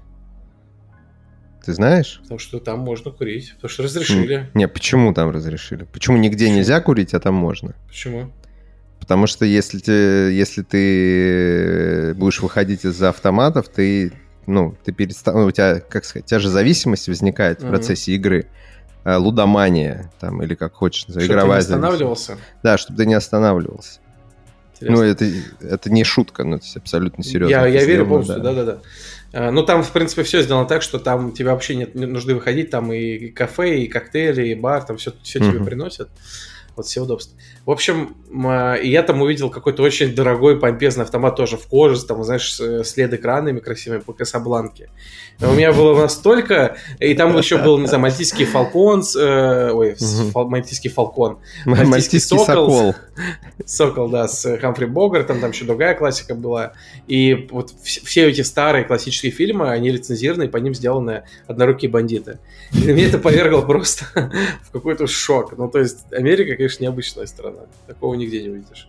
Ты 1.64 1.72
знаешь? 1.72 2.18
Потому 2.22 2.38
что 2.38 2.60
там 2.60 2.80
можно 2.80 3.10
курить. 3.10 3.54
Потому 3.54 3.70
что 3.70 3.82
разрешили. 3.84 4.50
Не, 4.52 4.68
почему 4.68 5.14
там 5.14 5.30
разрешили? 5.30 5.84
Почему 5.84 6.18
нигде 6.18 6.44
почему? 6.44 6.58
нельзя 6.58 6.80
курить, 6.82 7.14
а 7.14 7.20
там 7.20 7.34
можно? 7.34 7.74
Почему? 7.88 8.30
Потому 9.00 9.26
что 9.26 9.46
если, 9.46 9.78
ты, 9.78 9.92
если 10.32 10.62
ты 10.62 12.14
будешь 12.14 12.40
выходить 12.40 12.84
из-за 12.84 13.08
автоматов, 13.08 13.68
ты 13.68 14.12
ну, 14.46 14.76
ты 14.84 14.92
перестал, 14.92 15.34
ну, 15.34 15.46
у 15.46 15.50
тебя, 15.50 15.80
как 15.80 16.04
сказать, 16.04 16.24
у 16.24 16.28
тебя 16.28 16.38
же 16.38 16.48
зависимость 16.48 17.08
возникает 17.08 17.60
mm-hmm. 17.60 17.66
в 17.66 17.70
процессе 17.70 18.12
игры. 18.12 18.46
Э, 19.04 19.16
лудомания, 19.16 20.10
там, 20.18 20.42
или 20.42 20.54
как 20.54 20.72
хочешь, 20.72 21.02
чтобы 21.02 21.26
игровая 21.26 21.60
ты 21.60 21.68
не 21.68 21.74
останавливался? 21.74 22.38
Да, 22.62 22.78
чтобы 22.78 22.96
ты 22.96 23.06
не 23.06 23.12
останавливался. 23.12 24.00
Интересно. 24.72 24.96
Ну, 24.96 25.10
это, 25.10 25.24
это 25.60 25.92
не 25.92 26.04
шутка, 26.04 26.42
ну, 26.44 26.56
это 26.56 26.64
абсолютно 26.76 27.22
серьезно. 27.22 27.50
Я, 27.50 27.66
я 27.66 27.84
верю 27.84 28.06
полностью, 28.06 28.40
да-да-да. 28.40 28.78
А, 29.34 29.50
ну, 29.50 29.62
там, 29.62 29.82
в 29.82 29.90
принципе, 29.90 30.22
все 30.22 30.42
сделано 30.42 30.66
так, 30.66 30.80
что 30.80 30.98
там 30.98 31.32
тебе 31.32 31.50
вообще 31.50 31.76
нет 31.76 31.94
нужды 31.94 32.34
выходить, 32.34 32.70
там 32.70 32.92
и 32.94 33.28
кафе, 33.28 33.80
и 33.80 33.88
коктейли, 33.88 34.48
и 34.48 34.54
бар, 34.54 34.84
там 34.84 34.96
все, 34.96 35.12
все 35.22 35.38
uh-huh. 35.38 35.50
тебе 35.50 35.64
приносят. 35.64 36.08
Вот 36.74 36.86
все 36.86 37.02
удобства. 37.02 37.36
В 37.66 37.70
общем, 37.70 38.14
я 38.82 39.02
там 39.02 39.22
увидел 39.22 39.48
какой-то 39.48 39.82
очень 39.82 40.14
дорогой 40.14 40.58
помпезный 40.60 41.04
автомат 41.04 41.34
тоже 41.36 41.56
в 41.56 41.66
коже, 41.66 42.04
там, 42.04 42.22
знаешь, 42.22 42.52
с 42.52 42.98
LED-экранами 42.98 43.60
красивыми 43.60 44.00
по 44.00 44.12
Касабланке. 44.12 44.90
У 45.40 45.52
меня 45.52 45.72
было 45.72 45.98
настолько... 45.98 46.76
И 47.00 47.14
там 47.14 47.36
еще 47.36 47.56
был, 47.56 47.78
не 47.78 47.86
знаю, 47.86 48.02
мальтийский 48.02 48.44
фалкон, 48.44 49.02
э, 49.16 49.70
ой, 49.70 49.96
угу. 49.98 50.48
мальтийский 50.48 50.90
фалкон. 50.90 51.38
Мальтийский, 51.64 52.20
сокол. 52.20 52.94
Сокол, 53.64 54.08
да, 54.08 54.28
с 54.28 54.58
Хамфри 54.58 54.86
Богартом, 54.86 55.40
там 55.40 55.52
еще 55.52 55.64
другая 55.64 55.94
классика 55.94 56.34
была. 56.34 56.72
И 57.06 57.48
вот 57.50 57.72
все 57.80 58.28
эти 58.28 58.42
старые 58.42 58.84
классические 58.84 59.32
фильмы, 59.32 59.70
они 59.70 59.90
лицензированы, 59.90 60.44
и 60.44 60.48
по 60.48 60.58
ним 60.58 60.74
сделаны 60.74 61.24
однорукие 61.46 61.90
бандиты. 61.90 62.40
И 62.72 62.92
меня 62.92 63.08
это 63.08 63.18
повергло 63.18 63.62
просто 63.62 64.04
в 64.64 64.70
какой-то 64.70 65.06
шок. 65.06 65.56
Ну, 65.56 65.68
то 65.68 65.78
есть, 65.78 66.12
Америка, 66.12 66.56
конечно, 66.56 66.82
необычная 66.82 67.26
страна. 67.26 67.53
Такого 67.86 68.14
нигде 68.14 68.42
не 68.42 68.50
увидишь. 68.50 68.88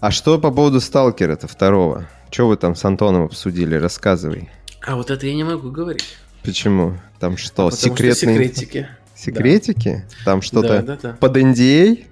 А 0.00 0.10
что 0.10 0.38
по 0.38 0.50
поводу 0.50 0.80
Сталкера-то 0.80 1.46
второго? 1.46 2.08
Что 2.30 2.48
вы 2.48 2.56
там 2.56 2.74
с 2.74 2.84
Антоном 2.84 3.24
обсудили? 3.24 3.76
Рассказывай. 3.76 4.50
А 4.84 4.96
вот 4.96 5.10
это 5.10 5.26
я 5.26 5.34
не 5.34 5.44
могу 5.44 5.70
говорить. 5.70 6.16
Почему? 6.42 6.98
Там 7.20 7.36
что, 7.36 7.68
а 7.68 7.72
секретные... 7.72 8.14
Что 8.14 8.20
секретики. 8.26 8.88
Секретики? 9.14 10.04
Да. 10.08 10.24
Там 10.24 10.42
что-то 10.42 10.82
да, 10.82 10.82
да, 10.82 10.98
да. 11.00 11.12
под 11.20 11.36
NDA? 11.36 12.04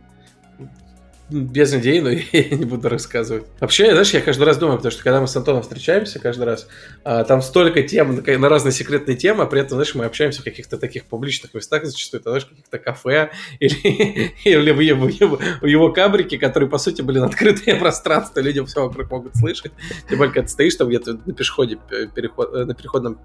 Без 1.31 1.73
идей, 1.75 2.01
но 2.01 2.11
я 2.33 2.49
не 2.51 2.65
буду 2.65 2.89
рассказывать. 2.89 3.45
Вообще, 3.61 3.91
знаешь, 3.91 4.11
я 4.11 4.21
каждый 4.21 4.45
раз 4.45 4.59
думаю, 4.59 4.77
потому 4.77 4.93
что 4.93 5.03
когда 5.03 5.21
мы 5.21 5.29
с 5.29 5.37
Антоном 5.37 5.63
встречаемся 5.63 6.19
каждый 6.19 6.45
раз, 6.45 6.67
а, 7.05 7.25
там 7.25 7.43
столько 7.43 7.83
тем 7.83 8.17
на, 8.17 8.49
разные 8.49 8.73
секретные 8.73 9.17
темы, 9.17 9.45
а 9.45 9.47
при 9.47 9.61
этом, 9.61 9.71
знаешь, 9.71 9.95
мы 9.95 10.05
общаемся 10.05 10.41
в 10.41 10.45
каких-то 10.45 10.79
таких 10.79 11.05
публичных 11.07 11.55
местах, 11.55 11.85
зачастую, 11.85 12.23
знаешь, 12.23 12.45
в 12.45 12.49
каких-то 12.51 12.79
кафе 12.79 13.31
или, 13.61 14.33
или 14.45 14.71
в, 14.71 14.81
его, 14.81 15.39
в, 15.61 15.67
его, 15.67 15.93
кабрике, 15.93 16.39
которые, 16.39 16.69
по 16.69 16.79
сути, 16.79 17.03
были 17.03 17.19
открытые 17.19 17.77
пространства, 17.81 18.41
люди 18.41 18.65
все 18.65 18.83
вокруг 18.83 19.11
могут 19.11 19.37
слышать. 19.37 19.73
Тем 20.09 20.19
более, 20.19 20.33
когда 20.33 20.47
ты 20.47 20.53
стоишь 20.53 20.75
там 20.75 20.89
где-то 20.89 21.19
на 21.25 21.33
пешеходе, 21.33 21.79
переход, 22.15 22.53
на 22.53 22.75
переходном 22.75 23.19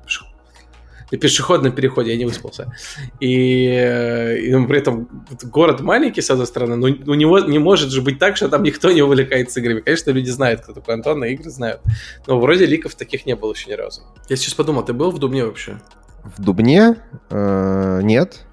на 1.16 1.22
пешеходном 1.22 1.72
переходе, 1.72 2.12
я 2.12 2.18
не 2.18 2.26
выспался. 2.26 2.74
И, 3.20 3.28
и 3.28 4.66
при 4.68 4.78
этом 4.78 5.08
город 5.44 5.82
маленький, 5.82 6.22
с 6.22 6.30
одной 6.30 6.48
стороны, 6.48 6.76
но 6.76 6.88
у 6.88 7.16
него 7.16 7.40
не 7.40 7.60
может 7.60 7.90
же 7.90 8.02
быть 8.02 8.20
так, 8.20 8.36
что 8.36 8.50
там 8.50 8.64
никто 8.64 8.92
не 8.92 9.02
увлекается 9.02 9.60
играми. 9.60 9.80
Конечно, 9.80 10.12
люди 10.12 10.30
знают, 10.30 10.62
кто 10.62 10.74
такой 10.74 10.96
Антон, 10.96 11.20
на 11.20 11.26
игры 11.26 11.50
знают. 11.50 11.82
Но 12.28 12.40
вроде 12.40 12.66
ликов 12.66 12.96
таких 12.96 13.26
не 13.26 13.36
было 13.36 13.54
еще 13.54 13.70
ни 13.70 13.76
разу. 13.76 14.02
Я 14.30 14.36
сейчас 14.36 14.54
подумал, 14.54 14.84
ты 14.84 14.94
был 14.94 15.12
в 15.12 15.20
Дубне 15.20 15.46
вообще? 15.46 15.80
В 16.24 16.42
Дубне? 16.42 16.98
Э, 17.30 18.02
нет. 18.02 18.46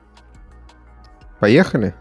Поехали? 1.40 1.94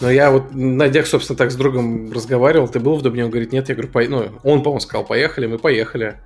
Но 0.00 0.10
я 0.10 0.30
вот 0.32 0.52
на 0.52 0.88
днях, 0.88 1.06
собственно, 1.06 1.36
так 1.36 1.52
с 1.52 1.56
другом 1.56 2.10
разговаривал. 2.10 2.66
Ты 2.66 2.80
был 2.80 2.96
в 2.96 3.02
Дубне? 3.02 3.24
Он 3.24 3.30
говорит, 3.30 3.52
нет. 3.52 3.68
Я 3.68 3.76
говорю, 3.76 3.92
по... 3.92 4.02
ну, 4.02 4.40
он, 4.42 4.62
по-моему, 4.62 4.80
сказал, 4.80 5.06
поехали, 5.06 5.46
мы 5.46 5.58
поехали. 5.58 6.20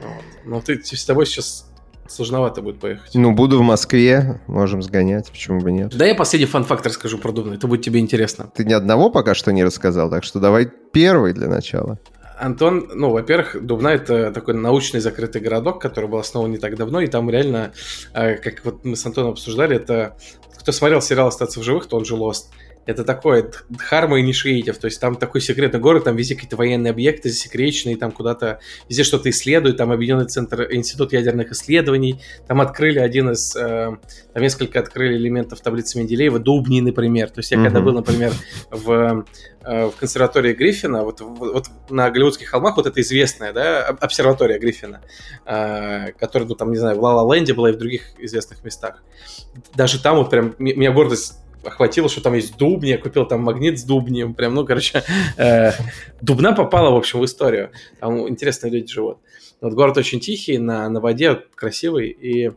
Вот. 0.00 0.24
Но 0.44 0.60
ты 0.60 0.82
с 0.82 1.04
тобой 1.04 1.26
сейчас 1.26 1.68
сложновато 2.08 2.62
будет 2.62 2.80
поехать. 2.80 3.14
Ну, 3.14 3.32
буду 3.32 3.58
в 3.58 3.62
Москве, 3.62 4.40
можем 4.46 4.82
сгонять, 4.82 5.30
почему 5.30 5.60
бы 5.60 5.72
нет. 5.72 5.96
Да 5.96 6.06
я 6.06 6.14
последний 6.14 6.46
фан-факт 6.46 6.86
расскажу 6.86 7.18
про 7.18 7.32
Дубну, 7.32 7.54
это 7.54 7.66
будет 7.66 7.82
тебе 7.82 8.00
интересно. 8.00 8.50
Ты 8.54 8.64
ни 8.64 8.72
одного 8.72 9.10
пока 9.10 9.34
что 9.34 9.52
не 9.52 9.64
рассказал, 9.64 10.10
так 10.10 10.24
что 10.24 10.40
давай 10.40 10.68
первый 10.92 11.32
для 11.32 11.48
начала. 11.48 11.98
Антон, 12.38 12.88
ну, 12.94 13.10
во-первых, 13.10 13.56
Дубна 13.64 13.88
это 13.88 14.32
такой 14.32 14.54
научный 14.54 15.00
закрытый 15.00 15.40
городок, 15.40 15.80
который 15.82 16.08
был 16.08 16.18
основан 16.18 16.52
не 16.52 16.58
так 16.58 16.76
давно, 16.76 17.00
и 17.00 17.08
там 17.08 17.28
реально, 17.28 17.72
э, 18.14 18.36
как 18.36 18.64
вот 18.64 18.84
мы 18.84 18.94
с 18.94 19.04
Антоном 19.04 19.32
обсуждали, 19.32 19.76
это 19.76 20.16
кто 20.58 20.72
смотрел 20.72 21.00
сериал 21.00 21.28
«Остаться 21.28 21.60
в 21.60 21.62
живых», 21.62 21.86
то 21.86 21.96
он 21.96 22.04
же 22.04 22.14
Lost. 22.14 22.46
Это 22.88 23.04
такое 23.04 23.50
Дхарма 23.68 24.18
Инишиатив, 24.18 24.78
то 24.78 24.86
есть 24.86 24.98
там 24.98 25.16
такой 25.16 25.42
секретный 25.42 25.78
город, 25.78 26.04
там 26.04 26.16
везде 26.16 26.34
какие-то 26.34 26.56
военные 26.56 26.90
объекты 26.92 27.28
засекреченные, 27.28 27.98
там 27.98 28.10
куда-то 28.12 28.60
везде 28.88 29.04
что-то 29.04 29.28
исследуют, 29.28 29.76
там 29.76 29.92
Объединенный 29.92 30.24
центр, 30.24 30.66
институт 30.72 31.12
ядерных 31.12 31.52
исследований, 31.52 32.22
там 32.46 32.62
открыли 32.62 32.98
один 32.98 33.28
из, 33.28 33.54
э, 33.54 33.94
там 34.32 34.42
несколько 34.42 34.80
открыли 34.80 35.18
элементов 35.18 35.60
таблицы 35.60 35.98
Менделеева, 35.98 36.38
Дубни, 36.38 36.80
например, 36.80 37.28
то 37.28 37.40
есть 37.40 37.50
я 37.50 37.58
mm-hmm. 37.58 37.64
когда 37.64 37.80
был, 37.82 37.92
например, 37.92 38.32
в 38.70 39.26
э, 39.64 39.84
в 39.84 39.92
консерватории 40.00 40.54
Гриффина, 40.54 41.04
вот, 41.04 41.20
вот 41.20 41.66
на 41.90 42.08
Голливудских 42.10 42.48
холмах, 42.48 42.78
вот 42.78 42.86
это 42.86 43.02
известная, 43.02 43.52
да, 43.52 43.84
обсерватория 43.84 44.58
Гриффина, 44.58 45.02
э, 45.44 46.12
которая, 46.12 46.48
ну, 46.48 46.54
там, 46.54 46.70
не 46.70 46.78
знаю, 46.78 46.96
в 46.96 47.02
Ла-Ла-Ленде 47.02 47.52
была 47.52 47.68
и 47.68 47.72
в 47.74 47.76
других 47.76 48.14
известных 48.16 48.64
местах. 48.64 49.02
Даже 49.74 50.02
там 50.02 50.16
вот 50.16 50.30
прям, 50.30 50.54
меня 50.58 50.90
гордость 50.90 51.34
охватило, 51.64 52.08
что 52.08 52.20
там 52.20 52.34
есть 52.34 52.56
дубний, 52.56 52.90
я 52.90 52.98
купил 52.98 53.26
там 53.26 53.42
магнит 53.42 53.78
с 53.78 53.84
дубнием, 53.84 54.34
прям, 54.34 54.54
ну, 54.54 54.64
короче, 54.64 55.02
э, 55.36 55.72
Дубна 56.20 56.52
попала, 56.52 56.90
в 56.90 56.96
общем, 56.96 57.20
в 57.20 57.24
историю. 57.24 57.70
Там 58.00 58.28
интересные 58.28 58.72
люди 58.72 58.92
живут. 58.92 59.18
Вот 59.60 59.72
город 59.74 59.96
очень 59.96 60.20
тихий, 60.20 60.58
на, 60.58 60.88
на 60.88 61.00
воде, 61.00 61.42
красивый, 61.54 62.10
и 62.10 62.52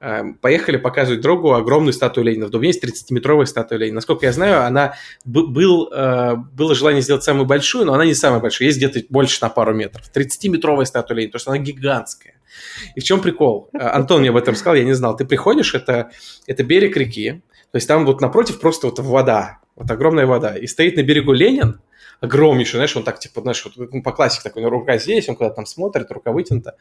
э, 0.00 0.22
поехали 0.40 0.76
показывать 0.76 1.22
другу 1.22 1.54
огромную 1.54 1.92
статую 1.94 2.24
Ленина. 2.26 2.46
В 2.46 2.50
Дубне 2.50 2.68
есть 2.68 2.84
30-метровая 2.84 3.46
статуя 3.46 3.78
Ленина. 3.78 3.96
Насколько 3.96 4.26
я 4.26 4.32
знаю, 4.32 4.64
она 4.64 4.94
был, 5.24 5.90
э, 5.90 6.34
было 6.36 6.74
желание 6.74 7.00
сделать 7.00 7.24
самую 7.24 7.46
большую, 7.46 7.86
но 7.86 7.94
она 7.94 8.04
не 8.04 8.14
самая 8.14 8.40
большая, 8.40 8.68
есть 8.68 8.78
где-то 8.78 9.00
больше 9.08 9.38
на 9.40 9.48
пару 9.48 9.74
метров. 9.74 10.04
30-метровая 10.14 10.84
статуя 10.84 11.16
Ленина, 11.16 11.30
потому 11.30 11.40
что 11.40 11.50
она 11.52 11.60
гигантская. 11.60 12.34
И 12.94 13.00
в 13.00 13.04
чем 13.04 13.20
прикол? 13.20 13.70
Э, 13.72 13.78
Антон 13.88 14.20
мне 14.20 14.30
об 14.30 14.36
этом 14.36 14.54
сказал, 14.54 14.74
я 14.74 14.84
не 14.84 14.94
знал. 14.94 15.16
Ты 15.16 15.24
приходишь, 15.24 15.74
это, 15.74 16.10
это 16.46 16.62
берег 16.62 16.96
реки, 16.96 17.42
то 17.70 17.76
есть 17.76 17.88
там 17.88 18.06
вот 18.06 18.20
напротив 18.20 18.60
просто 18.60 18.86
вот 18.86 18.98
вода, 18.98 19.58
вот 19.76 19.90
огромная 19.90 20.26
вода. 20.26 20.56
И 20.56 20.66
стоит 20.66 20.96
на 20.96 21.02
берегу 21.02 21.32
Ленин, 21.32 21.80
огромнейший, 22.20 22.78
знаешь, 22.78 22.96
он 22.96 23.04
так, 23.04 23.18
типа, 23.18 23.42
знаешь, 23.42 23.64
вот, 23.64 23.92
ну, 23.92 24.02
по 24.02 24.12
классике 24.12 24.42
такой, 24.44 24.62
ну, 24.62 24.70
рука 24.70 24.98
здесь, 24.98 25.28
он 25.28 25.36
куда-то 25.36 25.56
там 25.56 25.66
смотрит, 25.66 26.10
рука 26.10 26.32
вытянута. 26.32 26.76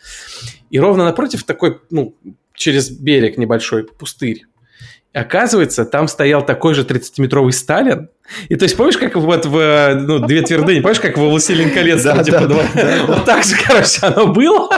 И 0.69 0.80
ровно 0.80 1.06
напротив 1.06 1.43
такой, 1.43 1.80
ну, 1.89 2.15
через 2.54 2.89
берег 2.89 3.38
небольшой 3.38 3.86
пустырь. 3.86 4.45
И 5.13 5.17
оказывается, 5.17 5.86
там 5.86 6.08
стоял 6.08 6.45
такой 6.45 6.73
же 6.73 6.84
30-метровый 6.84 7.52
Сталин. 7.52 8.10
И 8.49 8.55
то 8.55 8.63
есть, 8.63 8.75
помнишь, 8.75 8.97
как 8.97 9.15
вот 9.15 9.45
в 9.45 9.95
ну, 9.95 10.19
«Две 10.19 10.41
твердыни», 10.41 10.81
помнишь, 10.81 10.99
как 10.99 11.17
в 11.17 11.21
«Властелин 11.21 11.71
колец»? 11.71 12.03
Да, 12.03 12.23
типа, 12.23 12.45
да, 12.47 12.55
да, 12.75 13.03
вот 13.07 13.25
так 13.25 13.43
же, 13.43 13.55
короче, 13.65 13.99
оно 14.01 14.27
было. 14.27 14.69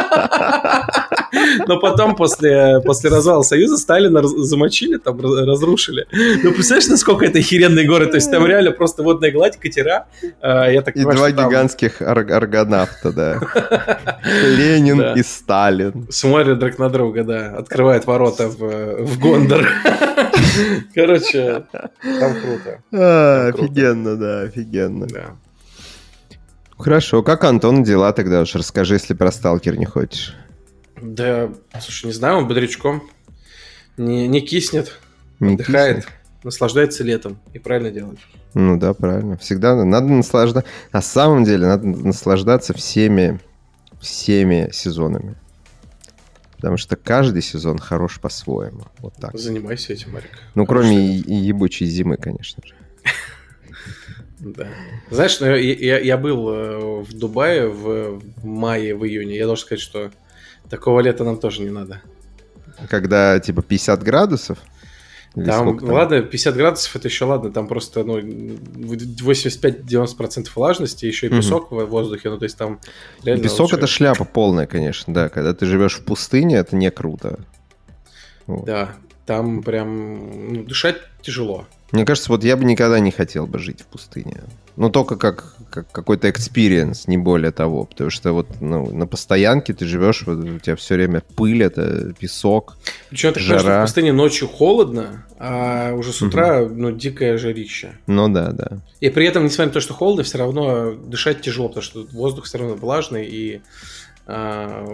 Но 1.68 1.80
потом, 1.80 2.16
после, 2.16 2.82
после 2.84 3.10
развала 3.10 3.44
Союза, 3.44 3.78
Сталина 3.78 4.22
замочили, 4.24 4.98
там, 4.98 5.20
разрушили. 5.20 6.08
Ну, 6.12 6.52
представляешь, 6.52 6.90
насколько 6.90 7.26
это 7.26 7.40
охеренные 7.40 7.86
горы? 7.86 8.08
То 8.08 8.16
есть, 8.16 8.32
там 8.32 8.46
реально 8.46 8.72
просто 8.72 9.04
водная 9.04 9.32
гладь, 9.32 9.58
катера. 9.58 10.08
А, 10.42 10.70
я 10.70 10.82
так 10.82 10.96
и 10.96 11.04
понимаю, 11.04 11.34
два 11.34 11.46
гигантских 11.46 12.02
ар- 12.02 12.32
аргонавта, 12.32 13.12
да. 13.12 13.40
Ленин 14.46 15.16
и 15.16 15.24
Сталин. 15.24 16.08
Смотрят 16.10 16.60
друг 16.60 16.78
на 16.80 16.90
друга, 16.90 17.24
да. 17.24 17.56
Открывают 17.58 18.06
ворота 18.06 18.48
в, 18.48 19.04
в 19.04 19.20
Гондор. 19.20 19.68
Короче, 20.96 21.66
там 21.72 22.34
круто. 22.42 22.84
А, 22.92 23.48
офигенно, 23.48 24.16
да, 24.16 24.42
офигенно. 24.42 25.08
Да. 25.08 25.36
Хорошо, 26.78 27.24
как 27.24 27.44
Антон 27.44 27.84
дела 27.84 28.14
тогда 28.14 28.42
уж 28.42 28.56
расскажи, 28.56 28.96
если 28.96 29.14
про 29.14 29.32
сталкер 29.32 29.78
не 29.78 29.86
хочешь. 29.86 30.36
Да, 31.02 31.50
слушай, 31.82 32.06
не 32.06 32.14
знаю, 32.14 32.38
он 32.38 32.48
бодрячком. 32.48 33.04
Не, 33.98 34.28
не 34.28 34.40
киснет, 34.42 34.98
не 35.42 35.56
отдыхает, 35.56 36.06
киснет. 36.06 36.14
наслаждается 36.44 37.04
летом. 37.04 37.40
И 37.54 37.60
правильно 37.60 37.92
делает. 37.92 38.20
Ну 38.54 38.78
да, 38.78 38.94
правильно. 38.94 39.38
Всегда 39.38 39.84
надо 39.84 40.08
наслаждаться. 40.08 40.70
На 40.94 41.02
самом 41.02 41.44
деле 41.44 41.68
надо 41.68 41.86
наслаждаться 41.86 42.74
всеми, 42.74 43.40
всеми 44.00 44.70
сезонами. 44.72 45.36
Потому 46.60 46.76
что 46.76 46.98
каждый 46.98 47.42
сезон 47.42 47.80
хорош 47.80 48.20
по-своему. 48.20 48.84
Вот 48.98 49.14
так. 49.16 49.38
Занимайся 49.38 49.94
этим, 49.94 50.12
Марик. 50.12 50.30
Ну, 50.56 50.66
кроме 50.66 51.16
ебучей 51.16 51.88
зимы, 51.88 52.18
конечно 52.18 52.62
же. 52.66 52.76
Да. 54.40 54.70
Знаешь, 55.12 55.38
ну, 55.42 55.54
я, 55.54 56.00
я 56.00 56.18
был 56.18 56.50
э, 56.50 57.02
в 57.02 57.14
Дубае 57.14 57.68
в, 57.68 58.22
в 58.22 58.46
мае, 58.46 58.96
в 58.96 59.06
июне. 59.06 59.36
Я 59.36 59.46
должен 59.46 59.66
сказать, 59.66 59.82
что 59.82 60.12
такого 60.70 61.02
лета 61.02 61.26
нам 61.26 61.38
тоже 61.40 61.62
не 61.62 61.72
надо. 61.72 62.02
Когда 62.88 63.38
типа 63.42 63.62
50 63.62 64.02
градусов? 64.02 64.60
Там, 65.36 65.78
там, 65.78 65.92
ладно, 65.92 66.24
50 66.24 66.56
градусов 66.56 66.96
это 66.96 67.08
еще 67.08 67.26
ладно, 67.26 67.52
там 67.52 67.68
просто 67.68 68.04
ну, 68.04 68.18
85-90% 68.20 70.50
влажности, 70.56 71.06
еще 71.06 71.28
и 71.28 71.30
песок 71.30 71.72
угу. 71.72 71.82
в 71.82 71.90
воздухе, 71.90 72.32
ну 72.32 72.40
то 72.40 72.46
есть 72.46 72.58
там 72.58 72.80
реально 73.24 73.44
Песок 73.44 73.60
лучше... 73.62 73.76
это 73.76 73.86
шляпа 73.86 74.26
полная, 74.26 74.66
конечно, 74.66 75.14
да, 75.14 75.30
когда 75.30 75.54
ты 75.54 75.68
живешь 75.68 75.98
в 75.98 76.04
пустыне, 76.04 76.56
это 76.58 76.76
не 76.76 76.90
круто. 76.90 77.38
Вот. 78.48 78.66
Да, 78.66 78.96
там 79.28 79.62
прям 79.62 80.54
ну, 80.54 80.64
дышать 80.64 80.98
тяжело. 81.22 81.68
Мне 81.92 82.06
кажется, 82.06 82.32
вот 82.32 82.44
я 82.44 82.58
бы 82.58 82.66
никогда 82.66 83.00
не 83.00 83.12
хотел 83.12 83.46
бы 83.46 83.60
жить 83.60 83.82
в 83.82 83.86
пустыне. 83.86 84.42
Ну, 84.76 84.90
только 84.90 85.18
как, 85.18 85.54
как 85.70 85.92
какой-то 85.92 86.30
experience, 86.30 87.08
не 87.08 87.18
более 87.18 87.52
того. 87.52 87.86
Потому 87.86 88.10
что 88.10 88.34
вот 88.34 88.48
ну, 88.60 88.92
на 88.92 89.08
постоянке 89.08 89.74
ты 89.74 89.86
живешь, 89.86 90.24
вот, 90.26 90.40
у 90.40 90.60
тебя 90.60 90.76
все 90.76 90.96
время 90.96 91.24
пыль, 91.36 91.64
это 91.64 92.14
песок, 92.20 92.78
Причем 93.10 93.34
ты 93.34 93.40
жара. 93.40 93.80
в 93.80 93.86
пустыне 93.86 94.12
ночью 94.14 94.48
холодно, 94.48 95.26
а 95.38 95.94
уже 95.94 96.12
с 96.12 96.22
утра, 96.22 96.62
угу. 96.62 96.76
ну, 96.76 96.92
дикое 96.92 97.38
жарище. 97.38 97.98
Ну 98.08 98.28
да, 98.28 98.52
да. 98.52 98.80
И 99.00 99.10
при 99.10 99.26
этом, 99.26 99.46
несмотря 99.46 99.68
на 99.68 99.74
то, 99.74 99.82
что 99.82 99.94
холодно, 99.94 100.24
все 100.24 100.38
равно 100.38 100.94
дышать 100.94 101.42
тяжело, 101.42 101.70
потому 101.70 101.84
что 101.84 102.06
воздух 102.12 102.46
все 102.46 102.58
равно 102.58 102.76
влажный 102.76 103.26
и 103.26 103.62
а, 104.32 104.86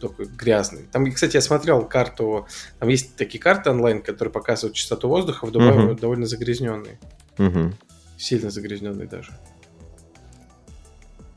такой 0.00 0.26
грязный. 0.26 0.84
Там, 0.92 1.10
кстати, 1.10 1.34
я 1.36 1.40
смотрел 1.40 1.84
карту, 1.84 2.46
там 2.78 2.88
есть 2.88 3.16
такие 3.16 3.40
карты 3.40 3.70
онлайн, 3.70 4.02
которые 4.02 4.32
показывают 4.32 4.76
частоту 4.76 5.08
воздуха 5.08 5.46
в 5.46 5.50
Дубае 5.50 5.86
угу. 5.86 5.94
довольно 5.94 6.26
загрязненный. 6.26 6.98
Угу. 7.38 7.72
Сильно 8.18 8.50
загрязненный 8.50 9.08
даже. 9.08 9.32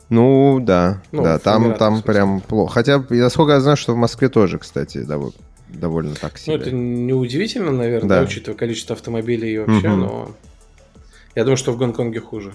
Ну, 0.10 0.60
да, 0.62 1.02
ну, 1.12 1.24
да, 1.24 1.40
там, 1.40 1.74
там 1.76 2.02
прям 2.02 2.42
плохо. 2.42 2.74
Хотя, 2.74 3.04
насколько 3.10 3.54
я 3.54 3.60
знаю, 3.60 3.78
что 3.78 3.94
в 3.94 3.98
Москве 3.98 4.30
тоже, 4.30 4.60
кстати, 4.60 5.00
довольно, 5.00 5.34
довольно 5.70 6.16
так 6.16 6.38
себе. 6.38 6.58
Ну, 6.58 6.62
это 6.62 6.72
неудивительно, 6.72 7.72
наверное, 7.72 8.10
да. 8.10 8.20
Да, 8.20 8.24
учитывая 8.24 8.58
количество 8.58 8.96
автомобилей 8.96 9.54
и 9.54 9.58
вообще, 9.58 9.90
угу. 9.90 9.98
но 9.98 10.32
я 11.34 11.44
думаю, 11.44 11.58
что 11.58 11.72
в 11.72 11.78
Гонконге 11.78 12.22
хуже. 12.22 12.54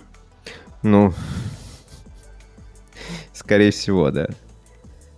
Ну, 0.82 1.12
скорее 3.32 3.72
всего, 3.72 4.10
да. 4.10 4.28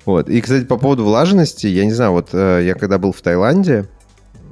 Вот. 0.05 0.29
И, 0.29 0.41
кстати, 0.41 0.65
по 0.65 0.79
поводу 0.79 1.05
влажности, 1.05 1.67
я 1.67 1.85
не 1.85 1.93
знаю, 1.93 2.13
вот 2.13 2.31
э, 2.33 2.63
я 2.65 2.75
когда 2.75 2.99
был 2.99 3.13
в 3.13 3.21
Таиланде, 3.21 3.89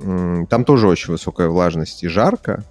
э, 0.03 0.45
там 0.49 0.65
тоже 0.65 0.87
очень 0.87 1.13
высокая 1.13 1.49
влажность 1.49 2.05
и 2.05 2.09
жарко. 2.09 2.63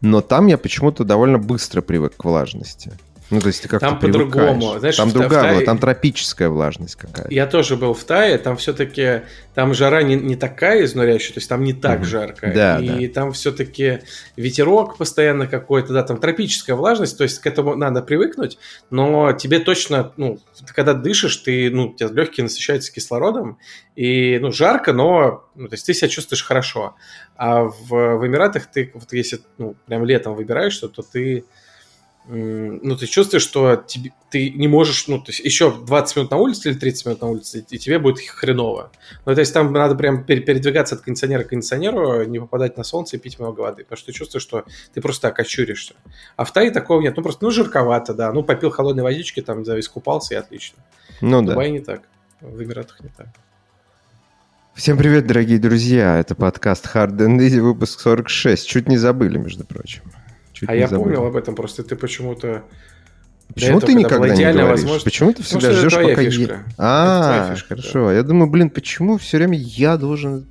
но 0.00 0.20
там 0.20 0.46
я 0.48 0.58
почему-то 0.58 1.04
довольно 1.04 1.38
быстро 1.38 1.80
привык 1.80 2.16
к 2.16 2.24
влажности. 2.24 2.92
Ну, 3.30 3.40
то 3.40 3.48
есть 3.48 3.62
ты 3.62 3.68
как-то 3.68 3.86
Там 3.86 3.98
по-другому. 3.98 4.78
Знаешь, 4.78 4.96
там 4.96 5.10
другая, 5.10 5.56
Тае... 5.56 5.66
там 5.66 5.78
тропическая 5.78 6.48
влажность 6.48 6.96
какая-то. 6.96 7.32
Я 7.32 7.46
тоже 7.46 7.76
был 7.76 7.92
в 7.92 8.02
Тае, 8.04 8.38
там 8.38 8.56
все-таки, 8.56 9.22
там 9.54 9.74
жара 9.74 10.02
не, 10.02 10.16
не 10.16 10.34
такая 10.34 10.84
изнуряющая, 10.84 11.34
то 11.34 11.38
есть 11.38 11.48
там 11.48 11.62
не 11.62 11.74
так 11.74 12.00
mm 12.00 12.04
жарко. 12.04 12.52
Да, 12.54 12.78
и 12.78 13.06
да. 13.06 13.12
там 13.12 13.32
все-таки 13.32 14.00
ветерок 14.36 14.96
постоянно 14.96 15.46
какой-то, 15.46 15.92
да, 15.92 16.02
там 16.04 16.18
тропическая 16.18 16.74
влажность, 16.74 17.18
то 17.18 17.24
есть 17.24 17.38
к 17.40 17.46
этому 17.46 17.74
надо 17.74 18.00
привыкнуть, 18.00 18.58
но 18.88 19.32
тебе 19.32 19.58
точно, 19.58 20.12
ну, 20.16 20.38
когда 20.74 20.94
дышишь, 20.94 21.36
ты, 21.36 21.70
ну, 21.70 21.88
у 21.88 21.94
тебя 21.94 22.08
легкие 22.08 22.44
насыщаются 22.44 22.92
кислородом, 22.92 23.58
и, 23.94 24.38
ну, 24.38 24.52
жарко, 24.52 24.94
но, 24.94 25.44
ну, 25.54 25.68
то 25.68 25.74
есть 25.74 25.84
ты 25.84 25.92
себя 25.92 26.08
чувствуешь 26.08 26.44
хорошо. 26.44 26.94
А 27.36 27.64
в, 27.64 27.88
в 27.90 28.26
Эмиратах 28.26 28.66
ты, 28.66 28.90
вот 28.94 29.12
если, 29.12 29.40
ну, 29.58 29.76
прям 29.86 30.04
летом 30.04 30.34
выбираешь 30.34 30.72
что-то, 30.72 31.02
то 31.02 31.08
ты 31.12 31.44
ну, 32.28 32.94
ты 32.94 33.06
чувствуешь, 33.06 33.42
что 33.42 33.76
тебе, 33.76 34.12
ты 34.30 34.50
не 34.50 34.68
можешь, 34.68 35.08
ну, 35.08 35.18
то 35.18 35.30
есть 35.30 35.40
еще 35.40 35.72
20 35.72 36.16
минут 36.16 36.30
на 36.30 36.36
улице 36.36 36.70
или 36.70 36.78
30 36.78 37.06
минут 37.06 37.20
на 37.22 37.28
улице, 37.28 37.64
и 37.70 37.78
тебе 37.78 37.98
будет 37.98 38.20
хреново. 38.20 38.92
Ну, 39.24 39.34
то 39.34 39.40
есть 39.40 39.54
там 39.54 39.72
надо 39.72 39.94
прям 39.94 40.24
передвигаться 40.24 40.94
от 40.94 41.00
кондиционера 41.00 41.44
к 41.44 41.48
кондиционеру, 41.48 42.24
не 42.24 42.38
попадать 42.38 42.76
на 42.76 42.84
солнце 42.84 43.16
и 43.16 43.18
пить 43.18 43.38
много 43.38 43.62
воды, 43.62 43.84
потому 43.84 43.96
что 43.96 44.06
ты 44.06 44.12
чувствуешь, 44.12 44.42
что 44.42 44.64
ты 44.92 45.00
просто 45.00 45.28
окочуришься. 45.28 45.94
А 46.36 46.44
в 46.44 46.52
Тае 46.52 46.70
такого 46.70 47.00
нет. 47.00 47.16
Ну, 47.16 47.22
просто, 47.22 47.44
ну, 47.44 47.50
жарковато, 47.50 48.12
да. 48.12 48.30
Ну, 48.32 48.42
попил 48.42 48.70
холодной 48.70 49.04
водички, 49.04 49.40
там, 49.40 49.62
да, 49.64 49.80
искупался, 49.80 50.34
и 50.34 50.36
отлично. 50.36 50.78
Ну, 51.22 51.40
в 51.40 51.46
да. 51.46 51.52
Дубае 51.52 51.70
не 51.70 51.80
так. 51.80 52.02
В 52.42 52.62
Эмиратах 52.62 53.00
не 53.00 53.08
так. 53.08 53.28
Всем 54.74 54.98
привет, 54.98 55.26
дорогие 55.26 55.58
друзья. 55.58 56.18
Это 56.18 56.34
подкаст 56.34 56.84
Hard 56.94 57.16
and 57.16 57.38
Easy, 57.38 57.60
выпуск 57.60 58.00
46. 58.00 58.68
Чуть 58.68 58.86
не 58.86 58.98
забыли, 58.98 59.38
между 59.38 59.64
прочим. 59.64 60.02
Чуть 60.58 60.68
а 60.68 60.74
я 60.74 60.88
забыл. 60.88 61.04
помнил 61.04 61.24
об 61.24 61.36
этом, 61.36 61.54
просто 61.54 61.84
ты 61.84 61.94
почему-то... 61.94 62.64
Почему 63.54 63.80
ты 63.80 63.94
никогда 63.94 64.34
не 64.34 64.42
говоришь? 64.42 64.70
Возможность... 64.70 65.04
Почему 65.04 65.32
ты 65.32 65.42
всегда 65.44 65.72
ждешь, 65.72 65.94
пока 65.94 66.20
я... 66.20 66.64
А, 66.76 67.54
фишка, 67.54 67.68
хорошо. 67.68 68.08
Да. 68.08 68.14
Я 68.14 68.22
думаю, 68.24 68.50
блин, 68.50 68.68
почему 68.68 69.18
все 69.18 69.36
время 69.36 69.56
я 69.56 69.96
должен 69.96 70.44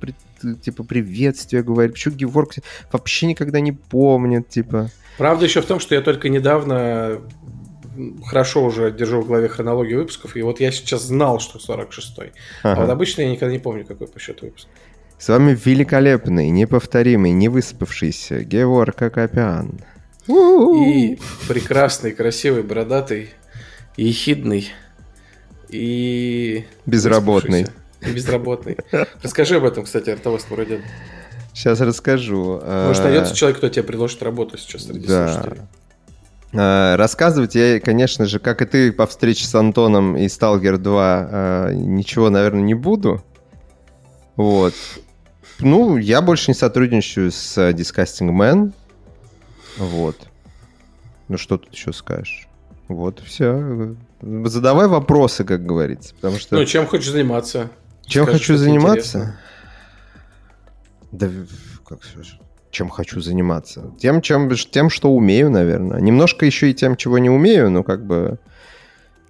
типа 0.62 0.82
приветствие 0.82 1.62
говорить? 1.62 1.92
Почему 1.92 2.14
Геворг 2.14 2.54
вообще 2.90 3.26
никогда 3.26 3.60
не 3.60 3.72
помнит, 3.72 4.48
типа? 4.48 4.90
Правда 5.18 5.44
еще 5.44 5.60
в 5.60 5.66
том, 5.66 5.78
что 5.78 5.94
я 5.94 6.00
только 6.00 6.30
недавно 6.30 7.20
хорошо 8.24 8.64
уже 8.64 8.90
держу 8.90 9.20
в 9.20 9.26
голове 9.26 9.48
хронологию 9.48 9.98
выпусков, 9.98 10.36
и 10.36 10.42
вот 10.42 10.58
я 10.58 10.72
сейчас 10.72 11.02
знал, 11.02 11.38
что 11.38 11.58
46-й. 11.58 12.32
Ага. 12.62 12.80
А 12.80 12.80
вот 12.80 12.90
обычно 12.90 13.22
я 13.22 13.30
никогда 13.30 13.52
не 13.52 13.58
помню, 13.58 13.84
какой 13.84 14.06
по 14.06 14.18
счету 14.18 14.46
выпуск. 14.46 14.68
С 15.18 15.28
вами 15.28 15.58
великолепный, 15.64 16.48
неповторимый, 16.48 17.32
невыспавшийся 17.32 18.44
Геворг 18.44 19.02
Акопян. 19.02 19.80
И 20.28 21.18
прекрасный, 21.48 22.12
красивый, 22.12 22.62
бородатый, 22.62 23.30
ехидный 23.96 24.68
и... 25.68 26.64
Безработный. 26.86 27.66
И 28.02 28.10
безработный. 28.10 28.76
Расскажи 29.22 29.56
об 29.56 29.64
этом, 29.64 29.84
кстати, 29.84 30.10
Артавас 30.10 30.48
Мурадян. 30.50 30.82
Сейчас 31.54 31.80
расскажу. 31.80 32.60
Может, 32.64 33.02
найдется 33.02 33.34
человек, 33.34 33.58
кто 33.58 33.68
тебе 33.68 33.82
предложит 33.82 34.22
работу 34.22 34.56
сейчас 34.58 34.84
среди 34.84 35.06
да. 35.06 35.32
слушателей. 35.32 35.62
А, 36.54 36.96
рассказывать 36.96 37.54
я, 37.54 37.80
конечно 37.80 38.24
же, 38.26 38.38
как 38.38 38.62
и 38.62 38.64
ты 38.64 38.92
по 38.92 39.06
встрече 39.06 39.46
с 39.46 39.54
Антоном 39.54 40.16
и 40.16 40.28
Сталгер 40.28 40.78
2, 40.78 41.28
а, 41.30 41.72
ничего, 41.72 42.30
наверное, 42.30 42.62
не 42.62 42.74
буду. 42.74 43.22
Вот. 44.36 44.74
Ну, 45.58 45.96
я 45.96 46.22
больше 46.22 46.52
не 46.52 46.54
сотрудничаю 46.54 47.32
с 47.32 47.58
Disgusting 47.72 48.30
Man. 48.30 48.72
Вот. 49.78 50.28
Ну 51.28 51.38
что 51.38 51.58
тут 51.58 51.72
еще 51.72 51.92
скажешь? 51.92 52.48
Вот, 52.88 53.20
все. 53.20 53.94
Задавай 54.20 54.88
вопросы, 54.88 55.44
как 55.44 55.64
говорится. 55.64 56.14
Потому 56.14 56.38
что... 56.38 56.56
Ну, 56.56 56.64
чем 56.64 56.86
хочешь 56.86 57.10
заниматься? 57.10 57.70
Чем 58.06 58.24
Скажи, 58.24 58.38
хочу 58.38 58.56
заниматься? 58.56 59.38
Да, 61.12 61.28
как 61.86 62.00
чем 62.70 62.88
хочу 62.90 63.20
заниматься? 63.20 63.92
Тем, 63.98 64.20
чем, 64.20 64.50
тем, 64.50 64.90
что 64.90 65.10
умею, 65.10 65.50
наверное. 65.50 66.00
Немножко 66.00 66.44
еще 66.46 66.70
и 66.70 66.74
тем, 66.74 66.96
чего 66.96 67.18
не 67.18 67.30
умею, 67.30 67.70
но 67.70 67.82
как 67.82 68.04
бы 68.04 68.38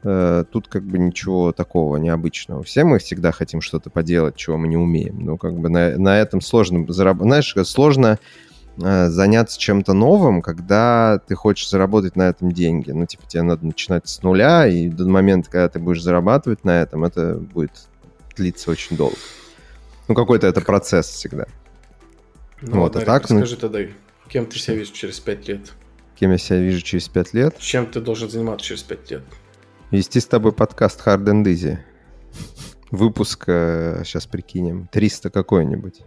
э, 0.02 0.44
тут 0.50 0.68
как 0.68 0.82
бы 0.84 0.98
ничего 0.98 1.52
такого 1.52 1.96
необычного. 1.96 2.62
Все 2.62 2.84
мы 2.84 2.98
всегда 2.98 3.30
хотим 3.30 3.61
что-то 3.61 3.90
поделать, 3.90 4.37
чего 4.37 4.56
мы 4.56 4.66
не 4.68 4.76
умеем. 4.76 5.24
Но 5.24 5.37
как 5.37 5.54
бы 5.54 5.68
на, 5.68 5.96
на 5.96 6.18
этом 6.18 6.40
сложно 6.40 6.84
заработать. 6.92 7.28
Знаешь, 7.28 7.68
сложно 7.68 8.18
заняться 8.78 9.58
чем-то 9.58 9.92
новым, 9.92 10.40
когда 10.40 11.20
ты 11.26 11.34
хочешь 11.34 11.68
заработать 11.68 12.16
на 12.16 12.28
этом 12.28 12.52
деньги. 12.52 12.90
Ну, 12.90 13.06
типа, 13.06 13.24
тебе 13.26 13.42
надо 13.42 13.66
начинать 13.66 14.08
с 14.08 14.22
нуля, 14.22 14.66
и 14.66 14.88
до 14.88 15.06
момента, 15.08 15.50
когда 15.50 15.68
ты 15.68 15.78
будешь 15.78 16.02
зарабатывать 16.02 16.64
на 16.64 16.82
этом, 16.82 17.04
это 17.04 17.34
будет 17.34 17.88
длиться 18.36 18.70
очень 18.70 18.96
долго. 18.96 19.16
Ну, 20.06 20.14
какой-то 20.14 20.46
это 20.46 20.60
процесс 20.60 21.06
всегда. 21.08 21.46
Ну, 22.62 22.80
вот, 22.80 22.96
а 22.96 23.00
так, 23.00 23.24
скажи 23.24 23.54
ну... 23.54 23.60
тогда, 23.60 23.80
кем 24.28 24.46
ты 24.46 24.58
себя 24.58 24.74
видишь 24.74 24.90
через 24.90 25.20
пять 25.20 25.46
лет? 25.48 25.72
Кем 26.16 26.32
я 26.32 26.38
себя 26.38 26.58
вижу 26.58 26.80
через 26.80 27.08
пять 27.08 27.34
лет? 27.34 27.58
Чем 27.58 27.86
ты 27.86 28.00
должен 28.00 28.30
заниматься 28.30 28.66
через 28.66 28.82
пять 28.82 29.10
лет? 29.10 29.22
Вести 29.90 30.20
с 30.20 30.26
тобой 30.26 30.52
подкаст 30.52 31.00
Hard 31.06 31.24
and 31.24 31.44
Easy. 31.44 31.78
Выпуск, 32.90 33.44
сейчас 33.44 34.27
э, 34.27 34.29
прикинем, 34.31 34.88
300 34.90 35.31
какой-нибудь. 35.31 36.03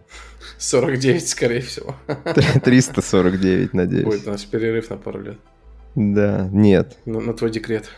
49, 0.58 1.28
скорее 1.28 1.62
всего. 1.62 1.96
349, 2.64 3.74
надеюсь. 3.74 4.06
Будет 4.06 4.28
у 4.28 4.32
нас 4.32 4.44
перерыв 4.46 4.90
на 4.90 4.98
пару 4.98 5.22
лет. 5.22 5.40
Да, 5.96 6.50
нет. 6.52 6.98
На, 7.06 7.20
на 7.20 7.34
твой 7.34 7.52
декрет. 7.52 7.90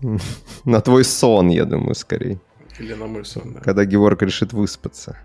На 0.64 0.80
твой 0.80 1.04
сон, 1.04 1.48
я 1.48 1.64
думаю, 1.64 1.94
скорее. 1.94 2.40
Или 2.78 2.94
на 2.94 3.06
мой 3.06 3.24
сон, 3.24 3.54
да. 3.54 3.60
Когда 3.60 3.84
Геворг 3.84 4.20
решит 4.22 4.52
выспаться. 4.52 5.16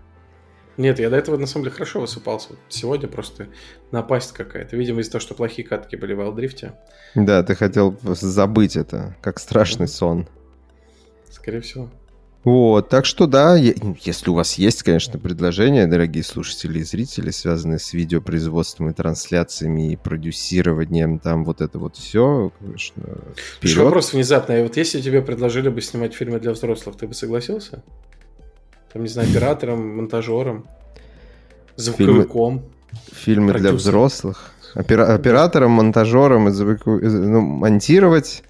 Нет, 0.76 0.98
я 0.98 1.10
до 1.10 1.16
этого 1.16 1.36
на 1.36 1.46
самом 1.46 1.64
деле 1.64 1.74
хорошо 1.74 2.00
высыпался. 2.00 2.50
Сегодня 2.68 3.08
просто 3.08 3.48
напасть 3.90 4.32
какая-то. 4.32 4.76
Видимо, 4.76 5.00
из-за 5.00 5.12
того, 5.12 5.20
что 5.20 5.34
плохие 5.34 5.66
катки 5.66 5.96
были 5.96 6.14
в 6.14 6.20
Алдрифте. 6.20 6.72
Да, 7.14 7.42
ты 7.42 7.54
хотел 7.54 7.98
забыть 8.02 8.76
это, 8.76 9.16
как 9.20 9.40
страшный 9.40 9.88
сон. 9.88 10.28
Скорее 11.28 11.60
всего. 11.60 11.90
Вот, 12.42 12.88
так 12.88 13.04
что 13.04 13.26
да, 13.26 13.54
если 13.56 14.30
у 14.30 14.34
вас 14.34 14.54
есть, 14.54 14.82
конечно, 14.82 15.18
предложения, 15.18 15.86
дорогие 15.86 16.24
слушатели 16.24 16.78
и 16.78 16.82
зрители, 16.82 17.30
связанные 17.30 17.78
с 17.78 17.92
видеопроизводством 17.92 18.88
и 18.88 18.94
трансляциями 18.94 19.92
и 19.92 19.96
продюсированием, 19.96 21.18
там 21.18 21.44
вот 21.44 21.60
это 21.60 21.78
вот 21.78 21.96
все, 21.96 22.50
конечно, 22.58 23.02
вперед. 23.36 23.76
Вопрос 23.76 24.14
внезапный. 24.14 24.62
Вот 24.62 24.78
если 24.78 25.02
тебе 25.02 25.20
предложили 25.20 25.68
бы 25.68 25.82
снимать 25.82 26.14
фильмы 26.14 26.40
для 26.40 26.52
взрослых, 26.52 26.96
ты 26.96 27.06
бы 27.06 27.12
согласился? 27.12 27.82
Там, 28.92 29.02
не 29.02 29.08
знаю, 29.08 29.28
оператором, 29.28 29.96
монтажером, 29.96 30.66
звуковиком. 31.76 32.62
Фильмы, 33.12 33.52
фильмы 33.52 33.52
для 33.60 33.72
взрослых. 33.72 34.52
Опера- 34.74 35.12
оператором, 35.12 35.72
монтажером 35.72 36.48
и 36.48 36.52
звуку... 36.52 36.98
ну, 36.98 37.40
монтировать 37.40 38.44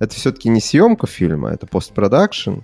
это 0.00 0.14
все-таки 0.14 0.48
не 0.48 0.60
съемка 0.60 1.06
фильма, 1.06 1.50
это 1.50 1.66
постпродакшн. 1.66 2.60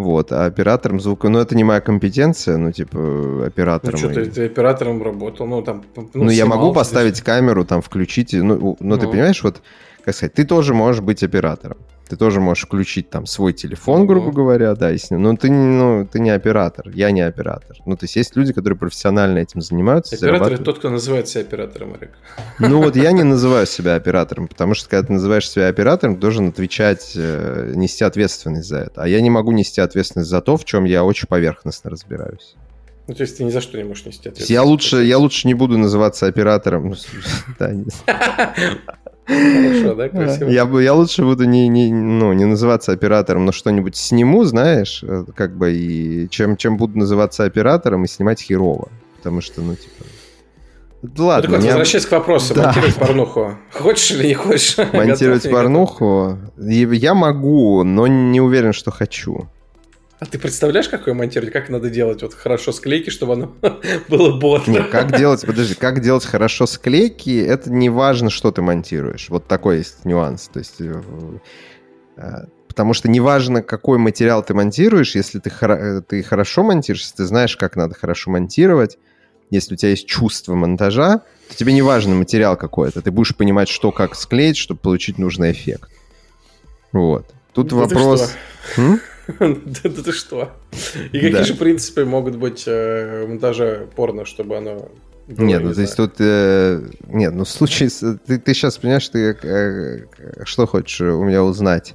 Вот, 0.00 0.32
а 0.32 0.46
оператором 0.46 0.98
звука, 0.98 1.28
ну, 1.28 1.40
это 1.40 1.54
не 1.54 1.62
моя 1.62 1.82
компетенция, 1.82 2.56
ну, 2.56 2.72
типа, 2.72 3.44
оператором. 3.46 4.00
Ну, 4.00 4.10
что, 4.10 4.24
ты, 4.24 4.30
ты 4.30 4.46
оператором 4.46 5.02
работал, 5.02 5.46
ну, 5.46 5.60
там... 5.60 5.82
Ну, 5.94 6.08
ну 6.14 6.30
я 6.30 6.46
могу 6.46 6.72
поставить 6.72 7.16
здесь. 7.16 7.24
камеру, 7.24 7.66
там, 7.66 7.82
включить, 7.82 8.32
ну, 8.32 8.56
ну, 8.56 8.76
ну, 8.80 8.98
ты 8.98 9.06
понимаешь, 9.06 9.42
вот, 9.42 9.60
как 10.02 10.14
сказать, 10.14 10.32
ты 10.32 10.44
тоже 10.46 10.72
можешь 10.72 11.02
быть 11.02 11.22
оператором. 11.22 11.76
Ты 12.10 12.16
тоже 12.16 12.40
можешь 12.40 12.64
включить 12.64 13.08
там 13.08 13.24
свой 13.24 13.52
телефон, 13.52 14.04
грубо 14.04 14.32
говоря, 14.32 14.74
да, 14.74 14.90
и 14.90 14.98
с 14.98 15.12
ним. 15.12 15.22
Но 15.22 15.36
ты, 15.36 15.48
ну, 15.48 16.04
ты 16.10 16.18
не 16.18 16.30
оператор, 16.30 16.90
я 16.92 17.12
не 17.12 17.20
оператор. 17.20 17.76
Ну, 17.86 17.96
то 17.96 18.02
есть 18.02 18.16
есть 18.16 18.34
люди, 18.34 18.52
которые 18.52 18.76
профессионально 18.76 19.38
этим 19.38 19.60
занимаются. 19.60 20.16
Оператор 20.16 20.54
это 20.54 20.64
тот, 20.64 20.78
кто 20.80 20.90
называет 20.90 21.28
себя 21.28 21.42
оператором, 21.42 21.94
Олег. 21.94 22.10
Ну 22.58 22.82
вот 22.82 22.96
я 22.96 23.12
не 23.12 23.22
называю 23.34 23.64
себя 23.64 23.94
оператором, 23.94 24.48
потому 24.48 24.74
что 24.74 24.88
когда 24.88 25.06
ты 25.06 25.12
называешь 25.12 25.48
себя 25.48 25.68
оператором, 25.68 26.16
ты 26.16 26.20
должен 26.20 26.48
отвечать, 26.48 27.12
э, 27.14 27.74
нести 27.76 28.02
ответственность 28.02 28.66
за 28.66 28.78
это. 28.78 29.04
А 29.04 29.06
я 29.06 29.20
не 29.20 29.30
могу 29.30 29.52
нести 29.52 29.80
ответственность 29.80 30.30
за 30.30 30.40
то, 30.40 30.56
в 30.56 30.64
чем 30.64 30.86
я 30.86 31.04
очень 31.04 31.28
поверхностно 31.28 31.90
разбираюсь. 31.90 32.56
Ну, 33.06 33.14
то 33.14 33.22
есть 33.22 33.38
ты 33.38 33.44
ни 33.44 33.50
за 33.50 33.60
что 33.60 33.78
не 33.78 33.84
можешь 33.84 34.04
нести 34.04 34.28
ответственность. 34.28 34.50
Я 34.50 34.64
лучше, 34.64 35.04
я 35.04 35.18
лучше 35.18 35.46
не 35.46 35.54
буду 35.54 35.78
называться 35.78 36.26
оператором. 36.26 36.94
Хорошо, 39.30 39.94
да, 39.94 40.08
красиво. 40.08 40.48
Я, 40.48 40.68
я 40.80 40.94
лучше 40.94 41.22
буду 41.22 41.44
не, 41.44 41.68
не, 41.68 41.92
ну, 41.92 42.32
не 42.32 42.44
называться 42.44 42.92
оператором, 42.92 43.44
но 43.44 43.52
что-нибудь 43.52 43.96
сниму, 43.96 44.44
знаешь, 44.44 45.02
э, 45.02 45.24
как 45.34 45.56
бы, 45.56 45.72
и 45.72 46.28
чем, 46.30 46.56
чем 46.56 46.76
буду 46.76 46.98
называться 46.98 47.44
оператором 47.44 48.04
и 48.04 48.08
снимать 48.08 48.40
херово. 48.40 48.88
Потому 49.16 49.40
что, 49.40 49.62
ну, 49.62 49.74
типа... 49.74 50.04
Да 51.02 51.24
ладно. 51.24 51.48
Ну, 51.48 51.54
так 51.54 51.62
вот, 51.62 51.68
возвращаясь 51.70 52.06
к 52.06 52.12
вопросу, 52.12 52.54
да. 52.54 52.64
монтировать 52.64 52.96
порнуху. 52.96 53.54
Хочешь 53.72 54.10
или 54.10 54.28
не 54.28 54.34
хочешь? 54.34 54.76
Монтировать 54.92 55.50
порнуху? 55.50 56.38
Я 56.58 57.14
могу, 57.14 57.84
но 57.84 58.06
не 58.06 58.40
уверен, 58.40 58.72
что 58.72 58.90
хочу. 58.90 59.48
А 60.20 60.26
ты 60.26 60.38
представляешь, 60.38 60.88
какое 60.88 61.14
монтировать? 61.14 61.50
Как 61.50 61.70
надо 61.70 61.88
делать 61.88 62.20
вот 62.20 62.34
хорошо 62.34 62.72
склейки, 62.72 63.08
чтобы 63.08 63.32
оно 63.32 63.54
было 64.08 64.38
ботно? 64.38 64.72
Нет, 64.72 64.90
как 64.90 65.16
делать, 65.16 65.44
подожди, 65.46 65.74
как 65.74 66.02
делать 66.02 66.26
хорошо 66.26 66.66
склейки, 66.66 67.42
это 67.42 67.72
не 67.72 67.88
важно, 67.88 68.28
что 68.28 68.52
ты 68.52 68.60
монтируешь. 68.60 69.30
Вот 69.30 69.46
такой 69.46 69.78
есть 69.78 70.04
нюанс. 70.04 70.50
То 70.52 70.58
есть, 70.58 70.78
э, 70.80 71.02
э, 72.18 72.22
потому 72.68 72.92
что 72.92 73.08
неважно, 73.08 73.62
какой 73.62 73.96
материал 73.96 74.42
ты 74.42 74.52
монтируешь, 74.52 75.14
если 75.14 75.38
ты, 75.38 75.50
ты 76.06 76.22
хорошо 76.22 76.64
монтируешь, 76.64 77.10
ты 77.12 77.24
знаешь, 77.24 77.56
как 77.56 77.76
надо 77.76 77.94
хорошо 77.94 78.30
монтировать, 78.30 78.98
если 79.48 79.72
у 79.72 79.76
тебя 79.78 79.90
есть 79.90 80.06
чувство 80.06 80.54
монтажа, 80.54 81.22
то 81.48 81.56
тебе 81.56 81.72
не 81.72 81.80
важно 81.80 82.14
материал 82.14 82.58
какой-то. 82.58 83.00
Ты 83.00 83.10
будешь 83.10 83.34
понимать, 83.34 83.68
что 83.68 83.90
как 83.90 84.14
склеить, 84.14 84.58
чтобы 84.58 84.80
получить 84.80 85.16
нужный 85.16 85.52
эффект. 85.52 85.90
Вот. 86.92 87.26
Тут 87.54 87.68
да 87.68 87.76
вопрос... 87.76 88.34
Да 89.40 90.02
ты 90.02 90.12
что? 90.12 90.52
И 91.12 91.20
какие 91.20 91.42
же 91.42 91.54
принципы 91.54 92.04
могут 92.04 92.36
быть 92.36 92.64
э, 92.66 93.26
монтажа 93.26 93.86
порно, 93.94 94.24
чтобы 94.24 94.56
оно 94.56 94.90
нет, 95.38 95.62
ну 95.62 95.72
то 95.72 95.80
есть 95.80 95.96
тут... 95.96 96.14
Э, 96.18 96.82
нет, 97.06 97.34
ну 97.34 97.44
в 97.44 97.48
случае... 97.48 97.88
Ты, 98.26 98.38
ты 98.38 98.54
сейчас 98.54 98.78
понимаешь, 98.78 99.08
ты 99.08 99.36
э, 99.42 100.44
что 100.44 100.66
хочешь 100.66 101.00
у 101.00 101.22
меня 101.24 101.44
узнать? 101.44 101.94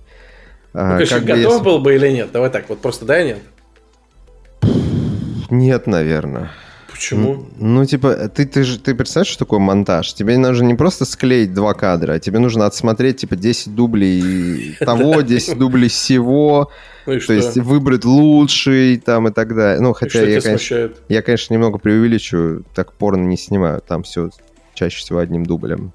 А, 0.74 1.00
ну, 1.00 1.06
как 1.06 1.24
готов 1.24 1.64
был 1.64 1.80
бы 1.80 1.96
или 1.96 2.10
нет? 2.10 2.32
Давай 2.32 2.50
так, 2.50 2.70
вот 2.70 2.80
просто 2.80 3.06
да 3.06 3.22
и 3.22 3.26
нет? 3.26 3.40
Нет, 5.50 5.88
наверное. 5.88 6.52
Почему? 6.96 7.46
Ну, 7.60 7.86
типа, 7.86 8.30
ты, 8.30 8.46
ты, 8.46 8.64
же, 8.64 8.80
ты 8.80 8.96
представляешь, 8.96 9.28
что 9.28 9.40
такое 9.40 9.60
монтаж? 9.60 10.14
Тебе 10.14 10.38
нужно 10.38 10.68
не 10.68 10.76
просто 10.76 11.04
склеить 11.04 11.54
два 11.54 11.74
кадра, 11.74 12.14
а 12.14 12.20
тебе 12.20 12.40
нужно 12.40 12.66
отсмотреть, 12.66 13.18
типа, 13.18 13.36
10 13.36 13.76
дублей 13.76 14.78
того, 14.80 15.20
10 15.20 15.58
дублей 15.58 15.90
всего. 15.90 16.72
Ну 17.06 17.20
То 17.20 17.34
есть 17.34 17.58
выбрать 17.58 18.06
лучший 18.06 18.96
там 18.98 19.28
и 19.28 19.32
так 19.32 19.54
далее. 19.54 19.82
Ну, 19.82 19.92
хотя 19.92 20.24
я, 20.24 20.40
конечно, 20.40 20.92
я, 21.10 21.22
конечно, 21.22 21.54
немного 21.54 21.80
преувеличиваю, 21.80 22.64
так 22.74 22.94
порно 22.94 23.26
не 23.26 23.36
снимаю. 23.36 23.82
Там 23.86 24.04
все 24.04 24.30
чаще 24.74 25.00
всего 25.00 25.20
одним 25.20 25.46
дублем. 25.46 25.92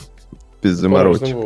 Без 0.62 0.76
заморочек. 0.76 1.36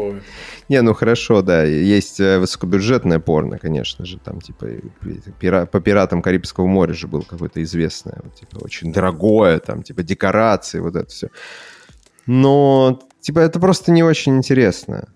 Не, 0.73 0.81
ну 0.81 0.95
хорошо, 0.95 1.43
да. 1.43 1.65
Есть 1.65 2.19
э, 2.19 2.39
высокобюджетное 2.39 3.19
порно, 3.19 3.59
конечно 3.59 4.07
же. 4.07 4.19
Там, 4.19 4.41
типа, 4.41 4.67
по 5.67 5.81
пиратам 5.81 6.23
Карибского 6.23 6.67
моря 6.67 6.95
же 6.95 7.09
было 7.09 7.21
какое-то 7.21 7.63
известное. 7.63 8.21
Вот, 8.25 8.37
типа, 8.37 8.57
очень 8.65 8.91
дорогое, 8.91 9.59
там, 9.59 9.83
типа, 9.83 10.03
декорации, 10.03 10.81
вот 10.81 10.97
это 10.97 11.11
все. 11.11 11.29
Но, 12.25 13.03
типа, 13.21 13.41
это 13.41 13.61
просто 13.61 13.93
не 13.93 14.03
очень 14.03 14.39
интересно. 14.39 15.09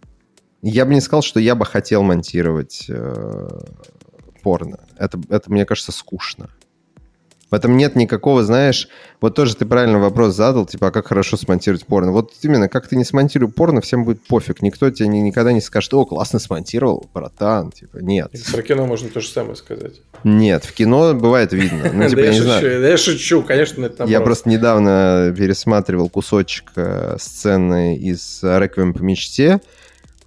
Я 0.61 0.85
бы 0.85 0.93
не 0.93 1.01
сказал, 1.01 1.23
что 1.23 1.41
я 1.41 1.55
бы 1.55 1.65
хотел 1.65 2.03
монтировать 2.03 2.85
э, 2.91 3.49
порно. 4.43 4.81
Это, 4.99 5.19
это, 5.31 5.51
мне 5.51 5.65
кажется, 5.65 5.91
скучно. 5.91 6.51
В 7.51 7.55
этом 7.55 7.77
нет 7.77 7.95
никакого, 7.95 8.43
знаешь, 8.43 8.89
вот 9.21 9.37
тоже 9.37 9.55
ты 9.55 9.67
правильно 9.67 10.01
вопрос 10.01 10.35
задал, 10.35 10.67
типа, 10.67 10.89
а 10.89 10.91
как 10.91 11.07
хорошо 11.07 11.37
смонтировать 11.37 11.87
порно. 11.87 12.11
Вот 12.11 12.33
именно, 12.43 12.69
как 12.69 12.89
ты 12.89 12.97
не 12.97 13.05
смонтируй 13.05 13.49
порно, 13.49 13.81
всем 13.81 14.05
будет 14.05 14.21
пофиг. 14.27 14.63
Никто 14.63 14.91
тебе 14.91 15.09
ни, 15.09 15.19
никогда 15.19 15.53
не 15.53 15.61
скажет, 15.61 15.95
о, 15.95 16.05
классно 16.05 16.41
смонтировал, 16.41 17.09
братан. 17.15 17.71
Типа, 17.71 17.99
нет. 17.99 18.31
И 18.33 18.53
про 18.53 18.63
кино 18.63 18.87
можно 18.87 19.09
то 19.11 19.21
же 19.21 19.29
самое 19.29 19.55
сказать. 19.55 20.01
Нет, 20.25 20.65
в 20.65 20.73
кино 20.73 21.15
бывает 21.15 21.53
видно. 21.53 21.93
Ну, 21.93 22.09
типа, 22.09 22.23
да 22.23 22.27
я, 22.27 22.33
шучу, 22.33 22.61
да 22.61 22.89
я 22.89 22.97
шучу, 22.97 23.43
конечно, 23.43 23.85
это 23.85 24.05
Я 24.05 24.21
просто 24.21 24.49
недавно 24.49 25.33
пересматривал 25.37 26.09
кусочек 26.09 26.73
э, 26.75 27.17
сцены 27.21 27.97
из 27.97 28.41
«Реквием 28.43 28.93
по 28.93 29.03
мечте», 29.03 29.61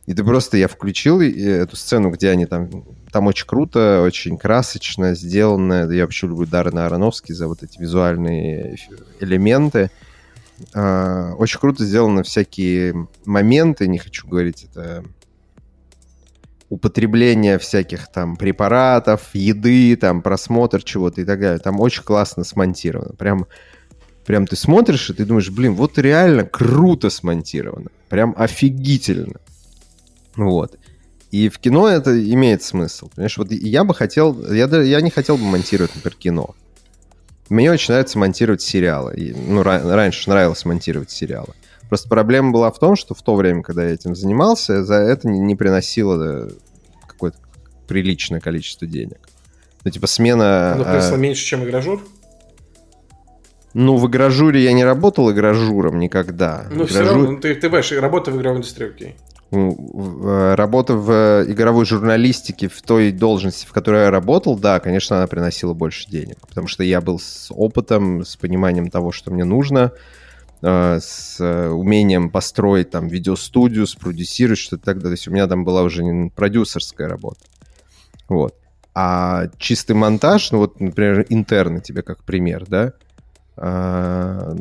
и 0.10 0.14
ты 0.16 0.24
просто, 0.24 0.58
я 0.58 0.68
включил 0.68 1.22
эту 1.22 1.76
сцену, 1.76 2.10
где 2.10 2.30
они 2.30 2.48
там 2.48 2.84
там 3.12 3.28
очень 3.28 3.48
круто, 3.48 4.02
очень 4.04 4.38
красочно 4.38 5.16
сделано. 5.16 5.90
Я 5.92 6.04
вообще 6.04 6.28
люблю 6.28 6.46
Даррена 6.46 6.86
Аронофски 6.86 7.34
за 7.34 7.48
вот 7.48 7.64
эти 7.64 7.80
визуальные 7.80 8.78
элементы. 9.20 9.90
А, 10.74 11.34
очень 11.36 11.60
круто 11.60 11.86
сделаны 11.86 12.24
всякие 12.24 13.08
моменты, 13.26 13.88
не 13.88 13.98
хочу 13.98 14.28
говорить 14.28 14.68
это 14.72 15.04
употребление 16.70 17.58
всяких 17.58 18.08
там 18.12 18.36
препаратов, 18.36 19.34
еды, 19.34 19.96
там 19.96 20.22
просмотр 20.22 20.84
чего-то 20.84 21.22
и 21.22 21.26
так 21.26 21.40
далее. 21.40 21.60
Там 21.60 21.80
очень 21.80 22.04
классно 22.04 22.44
смонтировано. 22.44 23.14
Прям, 23.16 23.48
прям 24.26 24.46
ты 24.46 24.56
смотришь 24.56 25.10
и 25.10 25.14
ты 25.14 25.26
думаешь, 25.26 25.50
блин, 25.50 25.74
вот 25.74 25.98
реально 25.98 26.46
круто 26.46 27.10
смонтировано. 27.10 27.90
Прям 28.08 28.36
офигительно. 28.38 29.40
Вот. 30.36 30.78
И 31.32 31.50
в 31.50 31.60
кино 31.60 31.88
это 31.88 32.12
имеет 32.34 32.64
смысл. 32.64 33.10
Понимаешь, 33.16 33.38
вот 33.38 33.52
я 33.52 33.84
бы 33.84 33.94
хотел, 33.94 34.52
я, 34.52 34.66
я 34.66 35.02
не 35.02 35.12
хотел 35.12 35.38
бы 35.38 35.44
монтировать, 35.44 35.94
например, 35.96 36.18
кино. 36.18 36.56
Мне 37.50 37.72
очень 37.72 37.94
нравится 37.94 38.18
монтировать 38.18 38.62
сериалы. 38.62 39.14
И, 39.16 39.34
ну, 39.34 39.64
раньше 39.64 40.30
нравилось 40.30 40.66
монтировать 40.66 41.12
сериалы. 41.12 41.54
Просто 41.88 42.08
проблема 42.08 42.52
была 42.52 42.72
в 42.72 42.80
том, 42.80 42.96
что 42.96 43.16
в 43.16 43.22
то 43.22 43.36
время, 43.36 43.64
когда 43.64 43.84
я 43.84 43.94
этим 43.94 44.16
занимался, 44.16 44.84
за 44.84 44.96
это 44.96 45.28
не, 45.28 45.40
не 45.40 45.56
приносило 45.56 46.48
э, 46.48 46.50
какое-то 47.08 47.38
приличное 47.88 48.40
количество 48.40 48.88
денег. 48.88 49.20
Ну, 49.84 49.92
типа, 49.92 50.06
смена... 50.06 50.76
Ну, 50.78 50.84
принесло 50.84 51.16
а... 51.16 51.18
меньше, 51.18 51.44
чем 51.44 51.64
игражур? 51.64 52.04
Ну, 53.74 53.98
в 53.98 54.08
игражуре 54.08 54.64
я 54.64 54.74
не 54.74 54.84
работал 54.84 55.32
игражуром 55.32 56.00
никогда. 56.00 56.66
Ну, 56.70 56.86
игражур... 56.86 56.88
все 56.88 57.04
равно, 57.04 57.32
ну, 57.32 57.40
ты, 57.40 57.56
ты 57.56 57.62
понимаешь, 57.62 57.92
работа 57.94 58.32
в 58.32 58.38
игровой 58.38 58.60
индустрии, 58.60 58.90
окей. 58.90 59.16
Э, 59.52 60.54
работа 60.56 60.94
в 60.94 61.44
игровой 61.48 61.86
журналистике 61.86 62.68
в 62.68 62.82
той 62.84 63.12
должности, 63.12 63.66
в 63.66 63.72
которой 63.72 64.04
я 64.04 64.12
работал, 64.12 64.58
да, 64.58 64.80
конечно, 64.80 65.18
она 65.18 65.28
приносила 65.28 65.74
больше 65.74 66.08
денег, 66.08 66.38
потому 66.48 66.68
что 66.68 66.84
я 66.84 67.02
был 67.02 67.20
с 67.20 67.48
опытом, 67.50 68.24
с 68.26 68.36
пониманием 68.36 68.92
того, 68.92 69.12
что 69.12 69.32
мне 69.32 69.46
нужно, 69.46 69.92
э, 70.62 71.00
с 71.02 71.40
умением 71.40 72.30
построить 72.30 72.92
там 72.92 73.08
видеостудию, 73.08 73.88
спродюсировать 73.88 74.60
что-то 74.60 74.84
так 74.84 74.98
далее. 74.98 75.16
То 75.16 75.20
есть 75.20 75.28
у 75.28 75.32
меня 75.32 75.48
там 75.48 75.64
была 75.64 75.82
уже 75.82 76.04
не 76.04 76.30
продюсерская 76.30 77.08
работа. 77.08 77.40
Вот. 78.28 78.54
А 78.94 79.48
чистый 79.58 79.94
монтаж, 79.94 80.52
ну 80.52 80.60
вот, 80.60 80.80
например, 80.80 81.26
интерны 81.30 81.82
тебе 81.82 82.04
как 82.04 82.24
пример, 82.24 82.66
да, 82.68 82.94
э, 83.58 84.56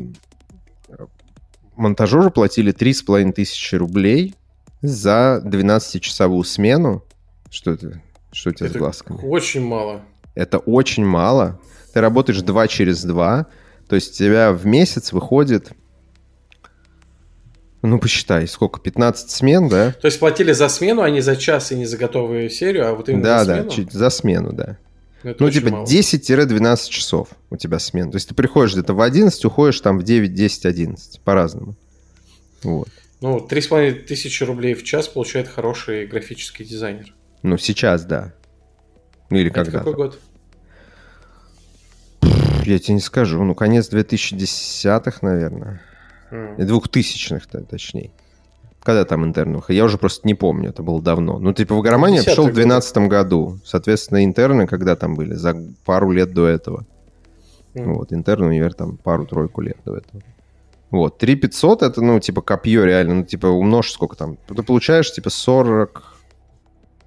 монтажеру 1.75 2.31
платили 2.31 2.73
3,5 2.73 3.33
тысячи 3.33 3.75
рублей 3.75 4.33
за 4.81 5.41
12-часовую 5.45 6.43
смену. 6.43 7.03
Что 7.49 7.71
это? 7.71 8.01
Что 8.31 8.51
у 8.51 8.53
тебя 8.53 8.67
это 8.67 8.75
с 8.75 8.79
глазками? 8.79 9.19
Очень 9.23 9.65
мало. 9.65 10.01
Это 10.35 10.59
очень 10.59 11.05
мало. 11.05 11.59
Ты 11.93 12.01
работаешь 12.01 12.41
2 12.41 12.67
через 12.67 13.03
2. 13.03 13.45
То 13.87 13.95
есть 13.95 14.13
у 14.13 14.17
тебя 14.17 14.51
в 14.51 14.65
месяц 14.65 15.11
выходит 15.11 15.71
ну, 17.81 17.97
посчитай, 17.97 18.47
сколько? 18.47 18.79
15 18.79 19.31
смен, 19.31 19.69
да? 19.69 19.93
То 19.93 20.07
есть 20.07 20.19
платили 20.19 20.51
за 20.51 20.67
смену, 20.67 21.01
а 21.01 21.09
не 21.09 21.21
за 21.21 21.37
час 21.37 21.71
и 21.71 21.75
не 21.75 21.85
за 21.85 21.97
готовую 21.97 22.49
серию, 22.49 22.89
а 22.89 22.93
вот 22.93 23.07
именно 23.07 23.23
да, 23.23 23.45
за 23.45 23.53
смену? 23.53 23.69
Да, 23.69 23.75
чуть 23.75 23.91
за 23.93 24.09
смену, 24.09 24.53
да. 24.53 24.77
Это 25.23 25.43
ну, 25.43 25.51
типа 25.51 25.67
10-12 25.67 26.89
часов 26.89 27.29
у 27.49 27.57
тебя 27.57 27.79
смена. 27.79 28.11
То 28.11 28.15
есть 28.15 28.29
ты 28.29 28.35
приходишь 28.35 28.73
где-то 28.73 28.93
в 28.93 29.01
11, 29.01 29.43
уходишь 29.45 29.79
там 29.81 29.99
в 29.99 30.03
9, 30.03 30.33
10, 30.33 30.65
11. 30.65 31.21
По-разному. 31.21 31.75
Вот. 32.63 32.89
Ну, 33.21 33.45
3,5 33.45 34.05
тысячи 34.05 34.43
рублей 34.43 34.73
в 34.73 34.83
час 34.83 35.07
получает 35.07 35.47
хороший 35.47 36.07
графический 36.07 36.65
дизайнер. 36.65 37.13
Ну, 37.43 37.57
сейчас, 37.57 38.05
да. 38.05 38.33
Ну, 39.29 39.37
или 39.37 39.49
когда 39.49 39.79
какой 39.79 39.93
год? 39.93 40.19
Я 42.65 42.79
тебе 42.79 42.95
не 42.95 43.01
скажу. 43.01 43.43
Ну, 43.43 43.55
конец 43.55 43.91
2010-х, 43.91 45.19
наверное. 45.21 45.81
Mm. 46.31 46.57
2000-х, 46.57 47.47
точнее. 47.69 48.11
Когда 48.81 49.03
там 49.03 49.25
интерн 49.25 49.55
выходил? 49.55 49.77
Я 49.77 49.85
уже 49.85 49.97
просто 49.97 50.25
не 50.25 50.35
помню, 50.35 50.69
это 50.69 50.83
было 50.83 51.01
давно. 51.01 51.39
Ну, 51.39 51.53
типа, 51.53 51.75
в 51.75 51.81
Игромании 51.81 52.17
я 52.17 52.23
пришел 52.23 52.45
в 52.45 52.53
2012 52.53 52.97
году. 53.09 53.59
Соответственно, 53.65 54.23
интерны 54.23 54.67
когда 54.67 54.95
там 54.95 55.15
были? 55.15 55.33
За 55.33 55.55
пару 55.85 56.11
лет 56.11 56.33
до 56.33 56.47
этого. 56.47 56.85
Mm. 57.73 57.93
Вот, 57.93 58.13
интерны, 58.13 58.47
универ 58.47 58.73
там 58.73 58.97
пару-тройку 58.97 59.61
лет 59.61 59.77
до 59.85 59.97
этого. 59.97 60.23
Вот, 60.91 61.19
3500 61.19 61.83
это, 61.83 62.01
ну, 62.01 62.19
типа, 62.19 62.41
копье 62.41 62.83
реально, 62.83 63.15
ну, 63.15 63.23
типа, 63.23 63.47
умножь 63.47 63.91
сколько 63.91 64.15
там. 64.15 64.37
Ты 64.47 64.63
получаешь, 64.63 65.11
типа, 65.13 65.29
40... 65.29 66.15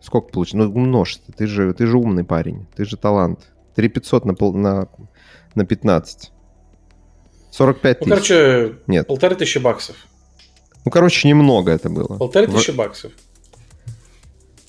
Сколько 0.01 0.29
получишь? 0.29 0.55
Ну, 0.55 0.65
умножь. 0.65 1.21
Ты 1.37 1.47
же, 1.47 1.73
ты 1.75 1.87
же 1.87 1.97
умный 1.97 2.25
парень, 2.25 2.67
ты 2.77 2.85
же 2.85 2.97
талант. 2.97 3.41
3500 3.75 4.25
на, 4.25 4.35
пол, 4.35 4.55
на, 4.55 4.89
на 5.55 5.65
15. 5.65 6.33
45 7.51 7.99
тысяч. 7.99 8.09
Ну, 8.09 8.15
короче, 8.15 8.75
Нет. 8.87 9.07
полторы 9.07 9.37
тысячи 9.37 9.59
баксов. 9.59 9.97
Ну, 10.85 10.91
короче, 10.91 11.29
немного 11.29 11.71
это 11.71 11.89
было. 11.89 12.17
Полторы 12.19 12.47
тысячи 12.47 12.73
В... 12.73 12.77
баксов. 12.77 13.13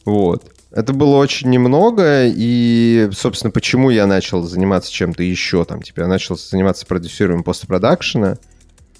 Вот. 0.06 0.52
Это 0.72 0.92
было 0.92 1.18
очень 1.18 1.50
немного, 1.50 2.26
и, 2.26 3.10
собственно, 3.14 3.52
почему 3.52 3.90
я 3.92 4.08
начал 4.08 4.42
заниматься 4.42 4.92
чем-то 4.92 5.22
еще 5.22 5.66
там. 5.66 5.82
Типа, 5.82 6.02
я 6.02 6.08
начал 6.08 6.36
заниматься 6.36 6.86
продюсированием 6.86 7.44
постпродакшена, 7.44 8.38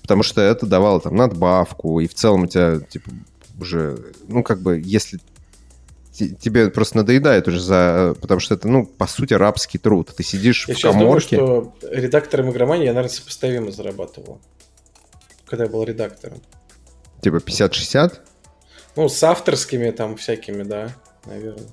потому 0.04 0.22
что 0.22 0.42
это 0.42 0.68
давало 0.68 1.02
там 1.02 1.16
надбавку, 1.16 2.00
и 2.00 2.08
в 2.08 2.14
целом 2.14 2.44
у 2.44 2.48
тебя, 2.48 2.80
типа, 2.80 3.10
уже, 3.60 3.98
ну, 4.28 4.44
как 4.44 4.62
бы, 4.62 4.80
если 4.84 5.20
тебе 6.14 6.70
просто 6.70 6.98
надоедает 6.98 7.48
уже 7.48 7.60
за... 7.60 8.16
Потому 8.22 8.40
что 8.40 8.54
это, 8.54 8.68
ну, 8.68 8.86
по 8.86 9.08
сути, 9.08 9.34
рабский 9.34 9.80
труд. 9.80 10.12
Ты 10.16 10.22
сидишь 10.22 10.68
я 10.68 10.76
в 10.76 10.82
коморке... 10.82 11.38
Я 11.38 11.42
думаю, 11.42 11.74
что 11.80 11.90
редактором 11.90 12.52
игромании 12.52 12.86
я, 12.86 12.94
наверное, 12.94 13.16
сопоставимо 13.16 13.72
зарабатывал. 13.72 14.40
Когда 15.46 15.64
я 15.64 15.70
был 15.72 15.84
редактором. 15.84 16.40
Типа 17.22 17.38
50-60? 17.38 18.20
Ну, 18.96 19.10
с 19.10 19.24
авторскими 19.24 19.90
там 19.90 20.18
всякими, 20.18 20.62
да, 20.62 20.94
наверное. 21.26 21.66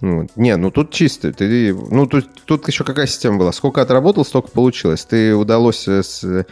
Ну, 0.00 0.26
не, 0.36 0.56
ну 0.56 0.70
тут 0.70 0.90
чисто. 0.90 1.32
Ты, 1.32 1.74
ну, 1.74 2.06
тут, 2.06 2.26
тут 2.46 2.66
еще 2.66 2.84
какая 2.84 3.06
система 3.06 3.38
была? 3.38 3.52
Сколько 3.52 3.82
отработал, 3.82 4.24
столько 4.24 4.48
получилось. 4.48 5.04
Ты 5.04 5.34
удалось 5.34 5.86
э, 5.86 6.02
с, 6.02 6.46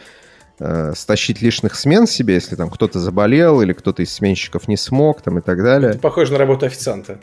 э, 0.59 0.93
стащить 0.95 1.41
лишних 1.41 1.75
смен 1.75 2.07
себе, 2.07 2.35
если 2.35 2.55
там 2.55 2.69
кто-то 2.69 2.99
заболел 2.99 3.61
или 3.61 3.73
кто-то 3.73 4.01
из 4.01 4.13
сменщиков 4.13 4.67
не 4.67 4.77
смог 4.77 5.21
там 5.21 5.39
и 5.39 5.41
так 5.41 5.61
далее. 5.63 5.91
Это 5.91 5.99
похоже 5.99 6.33
на 6.33 6.39
работу 6.39 6.65
официанта. 6.65 7.19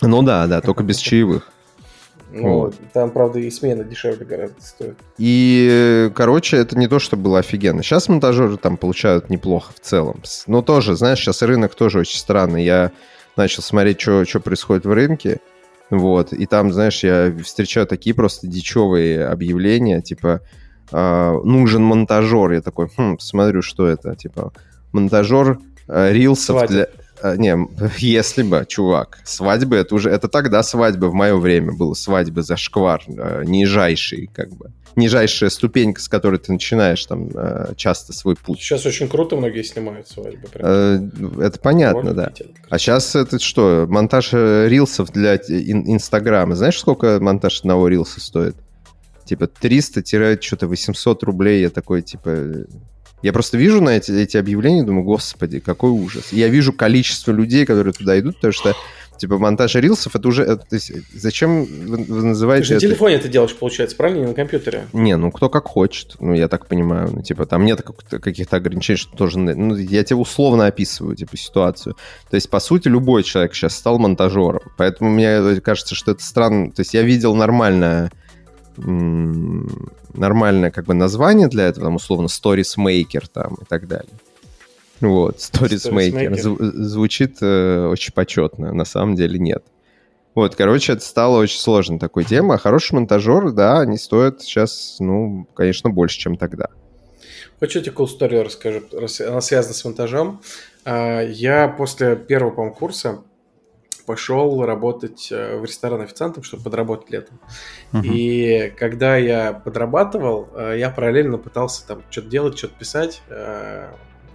Ну 0.00 0.22
да, 0.22 0.46
да, 0.46 0.60
только 0.60 0.82
без 0.82 0.96
чаевых. 0.98 1.50
Ну, 2.34 2.48
вот. 2.48 2.74
там, 2.94 3.10
правда, 3.10 3.38
и 3.38 3.50
смена 3.50 3.84
дешевле 3.84 4.24
гораздо 4.24 4.60
стоит. 4.62 4.96
И, 5.18 6.10
короче, 6.14 6.56
это 6.56 6.78
не 6.78 6.88
то, 6.88 6.98
что 6.98 7.16
было 7.16 7.40
офигенно. 7.40 7.82
Сейчас 7.82 8.08
монтажеры 8.08 8.56
там 8.56 8.78
получают 8.78 9.28
неплохо 9.28 9.72
в 9.74 9.80
целом. 9.80 10.22
Но 10.46 10.62
тоже, 10.62 10.96
знаешь, 10.96 11.18
сейчас 11.18 11.42
рынок 11.42 11.74
тоже 11.74 11.98
очень 11.98 12.18
странный. 12.18 12.64
Я 12.64 12.90
начал 13.36 13.62
смотреть, 13.62 14.00
что 14.00 14.40
происходит 14.42 14.86
в 14.86 14.92
рынке. 14.92 15.40
Вот, 15.90 16.32
и 16.32 16.46
там, 16.46 16.72
знаешь, 16.72 17.04
я 17.04 17.30
встречаю 17.44 17.86
такие 17.86 18.14
просто 18.16 18.46
дичевые 18.46 19.26
объявления, 19.26 20.00
типа, 20.00 20.40
э, 20.92 21.40
нужен 21.44 21.82
монтажер. 21.82 22.52
Я 22.52 22.60
такой, 22.60 22.88
хм, 22.96 23.18
смотрю, 23.18 23.62
что 23.62 23.86
это, 23.86 24.14
типа, 24.14 24.52
монтажер 24.92 25.58
э, 25.88 26.12
рилсов 26.12 26.58
Свадеб. 26.58 26.70
для... 26.70 26.88
А, 27.22 27.36
не, 27.36 27.56
если 27.98 28.42
бы, 28.42 28.64
чувак, 28.68 29.18
свадьбы, 29.24 29.76
это 29.76 29.94
уже, 29.94 30.10
это 30.10 30.28
тогда 30.28 30.62
свадьбы 30.62 31.08
в 31.08 31.14
мое 31.14 31.36
время 31.36 31.72
было, 31.72 31.94
свадьбы 31.94 32.42
за 32.42 32.56
шквар, 32.56 33.02
э, 33.06 33.42
нижайший, 33.46 34.28
как 34.32 34.50
бы 34.50 34.70
нижайшая 34.96 35.50
ступенька, 35.50 36.00
с 36.00 36.08
которой 36.08 36.38
ты 36.38 36.52
начинаешь 36.52 37.04
там 37.06 37.28
э, 37.34 37.72
часто 37.76 38.12
свой 38.12 38.36
путь. 38.36 38.60
Сейчас 38.60 38.84
очень 38.86 39.08
круто 39.08 39.36
многие 39.36 39.62
снимают 39.62 40.08
свадьбы. 40.08 40.48
Э, 40.54 40.98
это 41.40 41.58
понятно, 41.58 42.14
да. 42.14 42.32
А 42.68 42.78
сейчас 42.78 43.14
это 43.14 43.38
что, 43.38 43.86
монтаж 43.88 44.30
э, 44.32 44.68
рилсов 44.68 45.10
для 45.10 45.36
Инстаграма. 45.36 46.54
Знаешь, 46.54 46.78
сколько 46.78 47.18
монтаж 47.20 47.60
одного 47.60 47.88
рилса 47.88 48.20
стоит? 48.20 48.56
Типа 49.32 49.44
300-что-то 49.44 50.68
800 50.68 51.22
рублей. 51.22 51.62
Я 51.62 51.70
такой, 51.70 52.02
типа... 52.02 52.66
Я 53.22 53.32
просто 53.32 53.56
вижу 53.56 53.80
на 53.80 53.96
эти, 53.96 54.10
эти 54.10 54.36
объявления, 54.36 54.82
думаю, 54.82 55.04
господи, 55.04 55.58
какой 55.58 55.90
ужас. 55.90 56.34
Я 56.34 56.48
вижу 56.48 56.74
количество 56.74 57.32
людей, 57.32 57.64
которые 57.64 57.94
туда 57.94 58.20
идут, 58.20 58.34
потому 58.34 58.52
что 58.52 58.76
Типа 59.22 59.38
монтаж 59.38 59.76
рилсов, 59.76 60.16
это 60.16 60.26
уже... 60.26 60.42
Это, 60.42 60.56
то 60.56 60.74
есть, 60.74 60.90
зачем 61.14 61.64
вы, 61.64 61.98
вы 61.98 62.22
называете 62.24 62.64
Ты 62.64 62.68
же 62.68 62.74
на 62.74 62.80
телефоне 62.80 63.14
это 63.14 63.28
делаешь, 63.28 63.54
получается, 63.54 63.96
правильно? 63.96 64.22
Не 64.22 64.26
на 64.26 64.34
компьютере? 64.34 64.88
Не, 64.92 65.16
ну 65.16 65.30
кто 65.30 65.48
как 65.48 65.68
хочет. 65.68 66.16
Ну, 66.18 66.34
я 66.34 66.48
так 66.48 66.66
понимаю. 66.66 67.10
Ну, 67.12 67.22
типа, 67.22 67.46
там 67.46 67.64
нет 67.64 67.82
каких-то 67.82 68.56
ограничений, 68.56 68.96
что 68.96 69.16
тоже... 69.16 69.38
Ну, 69.38 69.76
я 69.76 70.02
тебе 70.02 70.16
условно 70.16 70.66
описываю, 70.66 71.14
типа, 71.14 71.36
ситуацию. 71.36 71.94
То 72.30 72.34
есть, 72.34 72.50
по 72.50 72.58
сути, 72.58 72.88
любой 72.88 73.22
человек 73.22 73.54
сейчас 73.54 73.76
стал 73.76 74.00
монтажером. 74.00 74.62
Поэтому 74.76 75.10
мне 75.10 75.60
кажется, 75.60 75.94
что 75.94 76.10
это 76.10 76.24
странно. 76.24 76.72
То 76.72 76.80
есть, 76.80 76.92
я 76.92 77.02
видел 77.02 77.36
нормальное 77.36 78.10
нормальное 78.76 80.70
как 80.70 80.86
бы 80.86 80.94
название 80.94 81.48
для 81.48 81.66
этого, 81.66 81.86
там, 81.86 81.96
условно, 81.96 82.26
Stories 82.26 82.76
Maker 82.78 83.24
там 83.32 83.54
и 83.60 83.64
так 83.64 83.86
далее. 83.88 84.12
Вот, 85.00 85.36
Stories 85.38 85.92
Maker. 85.92 86.34
звучит 86.36 87.38
э, 87.40 87.86
очень 87.86 88.12
почетно, 88.12 88.72
на 88.72 88.84
самом 88.84 89.16
деле 89.16 89.38
нет. 89.38 89.64
Вот, 90.34 90.54
короче, 90.54 90.94
это 90.94 91.02
стало 91.02 91.38
очень 91.38 91.58
сложной 91.58 91.98
такой 91.98 92.24
темой. 92.24 92.56
А 92.56 92.58
хороший 92.58 92.94
монтажер, 92.94 93.50
да, 93.52 93.80
они 93.80 93.98
стоят 93.98 94.40
сейчас, 94.40 94.96
ну, 94.98 95.46
конечно, 95.54 95.90
больше, 95.90 96.18
чем 96.18 96.36
тогда. 96.36 96.68
Хочу 97.60 97.80
тебе 97.80 97.92
cool 97.92 98.08
story 98.08 98.42
расскажу. 98.42 98.80
Она 99.28 99.40
связана 99.40 99.74
с 99.74 99.84
монтажом. 99.84 100.40
А, 100.84 101.20
я 101.20 101.68
после 101.68 102.16
первого, 102.16 102.50
по 102.50 102.70
курса 102.70 103.22
пошел 104.04 104.64
работать 104.64 105.28
э, 105.30 105.56
в 105.56 105.64
ресторан 105.64 106.00
официантом, 106.00 106.42
чтобы 106.42 106.64
подработать 106.64 107.10
летом. 107.10 107.38
Uh-huh. 107.92 108.04
И 108.04 108.72
когда 108.76 109.16
я 109.16 109.52
подрабатывал, 109.52 110.48
э, 110.54 110.76
я 110.78 110.90
параллельно 110.90 111.38
пытался 111.38 111.86
там 111.86 112.02
что-то 112.10 112.28
делать, 112.28 112.58
что-то 112.58 112.74
писать 112.78 113.22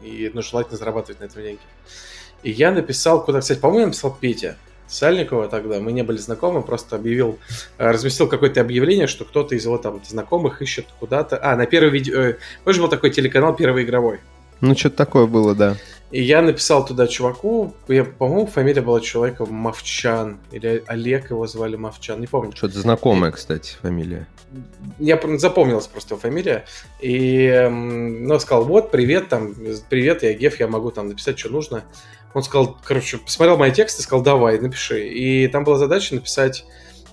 и 0.03 0.31
ну, 0.33 0.41
желательно 0.41 0.77
зарабатывать 0.77 1.19
на 1.19 1.25
этом 1.25 1.41
деньги. 1.41 1.59
И 2.43 2.51
я 2.51 2.71
написал 2.71 3.23
куда, 3.23 3.41
кстати, 3.41 3.59
по-моему, 3.59 3.81
я 3.81 3.85
написал 3.87 4.15
Петя 4.19 4.57
Сальникова 4.87 5.49
тогда, 5.49 5.79
мы 5.79 5.91
не 5.91 6.03
были 6.03 6.17
знакомы, 6.17 6.61
просто 6.61 6.95
объявил, 6.95 7.39
э, 7.77 7.91
разместил 7.91 8.27
какое-то 8.27 8.61
объявление, 8.61 9.07
что 9.07 9.25
кто-то 9.25 9.53
из 9.55 9.65
его 9.65 9.77
там 9.77 10.01
знакомых 10.05 10.61
ищет 10.61 10.85
куда-то. 10.99 11.37
А, 11.41 11.55
на 11.55 11.65
первый 11.65 11.91
видео, 11.91 12.19
э, 12.21 12.37
позже 12.63 12.81
был 12.81 12.89
такой 12.89 13.11
телеканал 13.11 13.55
Первый 13.55 13.83
игровой. 13.83 14.19
Ну, 14.61 14.75
что-то 14.75 14.97
такое 14.97 15.25
было, 15.25 15.55
да. 15.55 15.77
И 16.09 16.21
я 16.21 16.41
написал 16.41 16.85
туда 16.85 17.05
чуваку, 17.07 17.73
я, 17.89 18.05
по-моему, 18.05 18.47
фамилия 18.47 18.81
была 18.81 19.01
человека 19.01 19.45
Мовчан, 19.45 20.39
или 20.51 20.81
Олег 20.87 21.31
его 21.31 21.45
звали 21.47 21.75
Мовчан, 21.75 22.21
не 22.21 22.27
помню. 22.27 22.55
Что-то 22.55 22.79
знакомая, 22.79 23.31
кстати, 23.31 23.75
фамилия. 23.81 24.25
Я 24.99 25.19
запомнилась 25.37 25.87
просто 25.87 26.15
фамилия. 26.15 26.63
И, 27.01 27.67
ну, 27.69 28.39
сказал, 28.39 28.63
вот, 28.63 28.89
привет, 28.89 29.27
там, 29.27 29.53
привет, 29.89 30.23
я 30.23 30.33
Геф, 30.33 30.61
я 30.61 30.69
могу 30.69 30.91
там 30.91 31.09
написать, 31.09 31.37
что 31.37 31.49
нужно. 31.49 31.83
Он 32.33 32.41
сказал, 32.41 32.77
короче, 32.85 33.17
посмотрел 33.17 33.57
мои 33.57 33.71
тексты, 33.71 34.01
сказал, 34.01 34.23
давай, 34.23 34.59
напиши. 34.59 35.09
И 35.09 35.47
там 35.47 35.65
была 35.65 35.77
задача 35.77 36.15
написать 36.15 36.65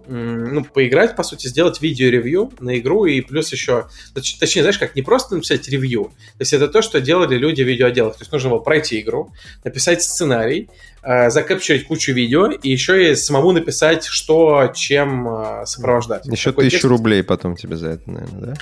ну, 0.07 0.64
поиграть, 0.64 1.16
по 1.16 1.22
сути, 1.22 1.46
сделать 1.46 1.80
видео-ревью 1.80 2.52
на 2.61 2.78
игру 2.78 3.07
и 3.07 3.20
плюс 3.20 3.52
еще, 3.52 3.86
точнее, 4.14 4.62
знаешь, 4.62 4.78
как 4.78 4.94
не 4.96 5.02
просто 5.02 5.34
написать 5.34 5.68
ревью, 5.68 6.05
то 6.05 6.40
есть 6.40 6.52
это 6.52 6.68
то, 6.68 6.82
что 6.82 7.00
делали 7.00 7.36
люди 7.36 7.62
в 7.62 7.66
видеоотделах, 7.66 8.14
то 8.14 8.22
есть 8.22 8.32
нужно 8.32 8.50
было 8.50 8.59
пройти 8.59 9.00
игру, 9.00 9.32
написать 9.64 10.02
сценарий, 10.02 10.68
э, 11.02 11.30
закапчурить 11.30 11.86
кучу 11.86 12.12
видео 12.12 12.50
и 12.50 12.70
еще 12.70 13.12
и 13.12 13.14
самому 13.14 13.52
написать, 13.52 14.05
что 14.05 14.72
чем 14.74 15.28
э, 15.28 15.66
сопровождать. 15.66 16.26
Еще 16.26 16.50
Такой 16.50 16.64
тысячу 16.64 16.78
текст... 16.78 16.90
рублей 16.90 17.22
потом 17.22 17.57
тебе 17.57 17.76
за 17.76 17.88
это, 17.90 18.11
наверное, 18.11 18.40
да? 18.40 18.55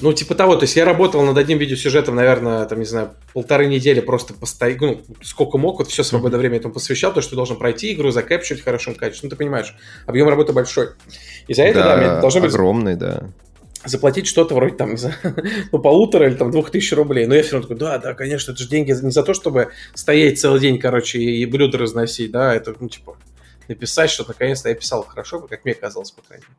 Ну, 0.00 0.12
типа 0.12 0.34
того, 0.34 0.56
то 0.56 0.64
есть 0.64 0.74
я 0.74 0.84
работал 0.84 1.22
над 1.22 1.36
одним 1.36 1.58
видеосюжетом, 1.58 2.14
наверное, 2.14 2.64
там, 2.64 2.78
не 2.78 2.84
знаю, 2.84 3.10
полторы 3.34 3.66
недели 3.66 4.00
просто 4.00 4.32
постоянно, 4.32 4.78
ну, 4.80 5.00
сколько 5.22 5.58
мог, 5.58 5.78
вот 5.78 5.88
все 5.88 6.02
свободное 6.02 6.38
время 6.38 6.56
этому 6.56 6.72
посвящал, 6.74 7.12
то, 7.12 7.20
что 7.20 7.30
ты 7.30 7.36
должен 7.36 7.56
пройти 7.56 7.92
игру, 7.92 8.10
закэпчурить 8.10 8.62
в 8.62 8.64
хорошем 8.64 8.94
качестве, 8.94 9.26
ну, 9.26 9.30
ты 9.30 9.36
понимаешь, 9.36 9.74
объем 10.06 10.28
работы 10.28 10.52
большой. 10.52 10.90
И 11.46 11.54
за 11.54 11.64
это, 11.64 11.80
да, 11.80 11.96
да 11.96 12.20
должно 12.20 12.40
быть... 12.40 12.50
огромный, 12.50 12.96
да. 12.96 13.28
Заплатить 13.84 14.28
что-то 14.28 14.54
вроде 14.54 14.76
там, 14.76 14.92
не 14.92 14.96
знаю, 14.96 15.16
ну, 15.72 15.78
полутора 15.78 16.26
или 16.26 16.34
там 16.34 16.50
двух 16.50 16.70
тысяч 16.70 16.92
рублей. 16.92 17.26
Но 17.26 17.34
я 17.34 17.42
все 17.42 17.52
равно 17.52 17.68
такой, 17.68 17.78
да, 17.78 17.98
да, 17.98 18.14
конечно, 18.14 18.52
это 18.52 18.62
же 18.62 18.68
деньги 18.68 18.92
не 18.92 19.10
за 19.10 19.22
то, 19.22 19.34
чтобы 19.34 19.68
стоять 19.94 20.40
целый 20.40 20.60
день, 20.60 20.78
короче, 20.78 21.18
и 21.18 21.44
блюда 21.46 21.78
разносить, 21.78 22.30
да, 22.30 22.54
это, 22.54 22.74
ну, 22.80 22.88
типа, 22.88 23.16
написать, 23.68 24.10
что 24.10 24.24
наконец-то 24.26 24.68
я 24.68 24.74
писал 24.74 25.02
хорошо, 25.04 25.40
как 25.40 25.64
мне 25.64 25.74
казалось, 25.74 26.10
по 26.10 26.22
крайней 26.22 26.44
мере. 26.44 26.56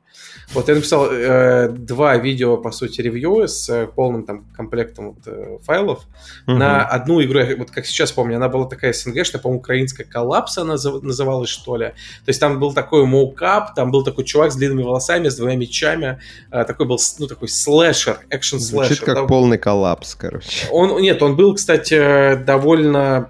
Вот 0.54 0.68
я 0.68 0.76
написал 0.76 1.08
э, 1.12 1.70
два 1.70 2.18
видео, 2.18 2.58
по 2.58 2.72
сути, 2.72 3.01
ревью 3.01 3.47
с 3.47 3.70
э, 3.70 3.88
полным 3.88 4.24
там 4.24 4.45
комплектом 4.56 5.14
вот, 5.14 5.28
э, 5.28 5.58
файлов 5.64 6.06
угу. 6.47 6.58
на 6.58 6.86
одну 6.86 7.22
игру. 7.24 7.41
вот 7.58 7.72
как 7.72 7.86
сейчас 7.86 8.12
помню, 8.12 8.38
она 8.38 8.49
была 8.49 8.68
такая 8.68 8.93
СНГшная, 8.93 9.41
по-моему, 9.41 9.60
украинская 9.60 10.06
коллапс 10.06 10.58
она 10.58 10.74
называлась, 10.74 11.49
что 11.49 11.78
ли. 11.78 11.88
То 11.88 12.28
есть 12.28 12.39
там 12.39 12.60
был 12.60 12.74
такой 12.74 13.06
моукап, 13.06 13.76
там 13.76 13.91
был 13.91 14.04
такой 14.04 14.24
чувак 14.26 14.51
с 14.51 14.56
длинными 14.56 14.84
волосами, 14.84 15.30
с 15.30 15.36
двумя 15.36 15.56
мечами. 15.56 16.20
Э, 16.51 16.64
такой 16.66 16.86
был, 16.86 16.99
ну, 17.20 17.28
такой 17.28 17.47
слэшер, 17.47 18.20
экшен 18.30 18.60
слэшер. 18.60 18.88
Звучит 18.88 19.06
как 19.06 19.16
да? 19.16 19.24
полный 19.26 19.58
коллапс, 19.58 20.16
короче. 20.16 20.68
Он, 20.72 21.01
нет, 21.01 21.22
он 21.22 21.36
был, 21.36 21.56
кстати, 21.56 22.36
довольно 22.36 23.30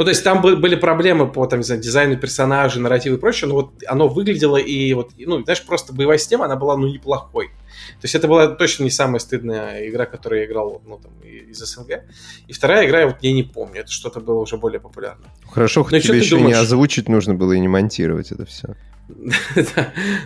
ну, 0.00 0.04
то 0.04 0.12
есть 0.12 0.24
там 0.24 0.40
были 0.40 0.76
проблемы 0.76 1.30
по, 1.30 1.44
там, 1.44 1.58
не 1.58 1.62
знаю, 1.62 1.82
дизайну 1.82 2.16
персонажей, 2.16 2.80
нарративу 2.80 3.18
и 3.18 3.20
прочее, 3.20 3.48
но 3.50 3.56
вот 3.56 3.72
оно 3.86 4.08
выглядело 4.08 4.56
и 4.56 4.94
вот, 4.94 5.10
ну, 5.18 5.44
знаешь, 5.44 5.62
просто 5.62 5.92
боевая 5.92 6.16
система, 6.16 6.46
она 6.46 6.56
была, 6.56 6.74
ну, 6.78 6.88
неплохой. 6.88 7.48
То 7.48 8.04
есть 8.04 8.14
это 8.14 8.26
была 8.26 8.48
точно 8.48 8.84
не 8.84 8.90
самая 8.90 9.18
стыдная 9.18 9.86
игра, 9.90 10.06
которую 10.06 10.40
я 10.40 10.46
играл, 10.46 10.80
ну, 10.86 10.98
там, 11.02 11.12
из 11.22 11.58
СНГ. 11.58 12.04
И 12.48 12.52
вторая 12.54 12.86
игра, 12.86 13.00
я 13.00 13.06
вот 13.08 13.16
я 13.20 13.30
не 13.30 13.42
помню, 13.42 13.82
это 13.82 13.90
что-то 13.90 14.20
было 14.20 14.40
уже 14.40 14.56
более 14.56 14.80
популярно. 14.80 15.26
Хорошо, 15.50 15.84
хоть 15.84 16.02
тебе 16.02 16.16
еще 16.16 16.36
думаешь? 16.36 16.56
не 16.56 16.62
озвучить 16.62 17.10
нужно 17.10 17.34
было 17.34 17.52
и 17.52 17.60
не 17.60 17.68
монтировать 17.68 18.32
это 18.32 18.46
все. 18.46 18.76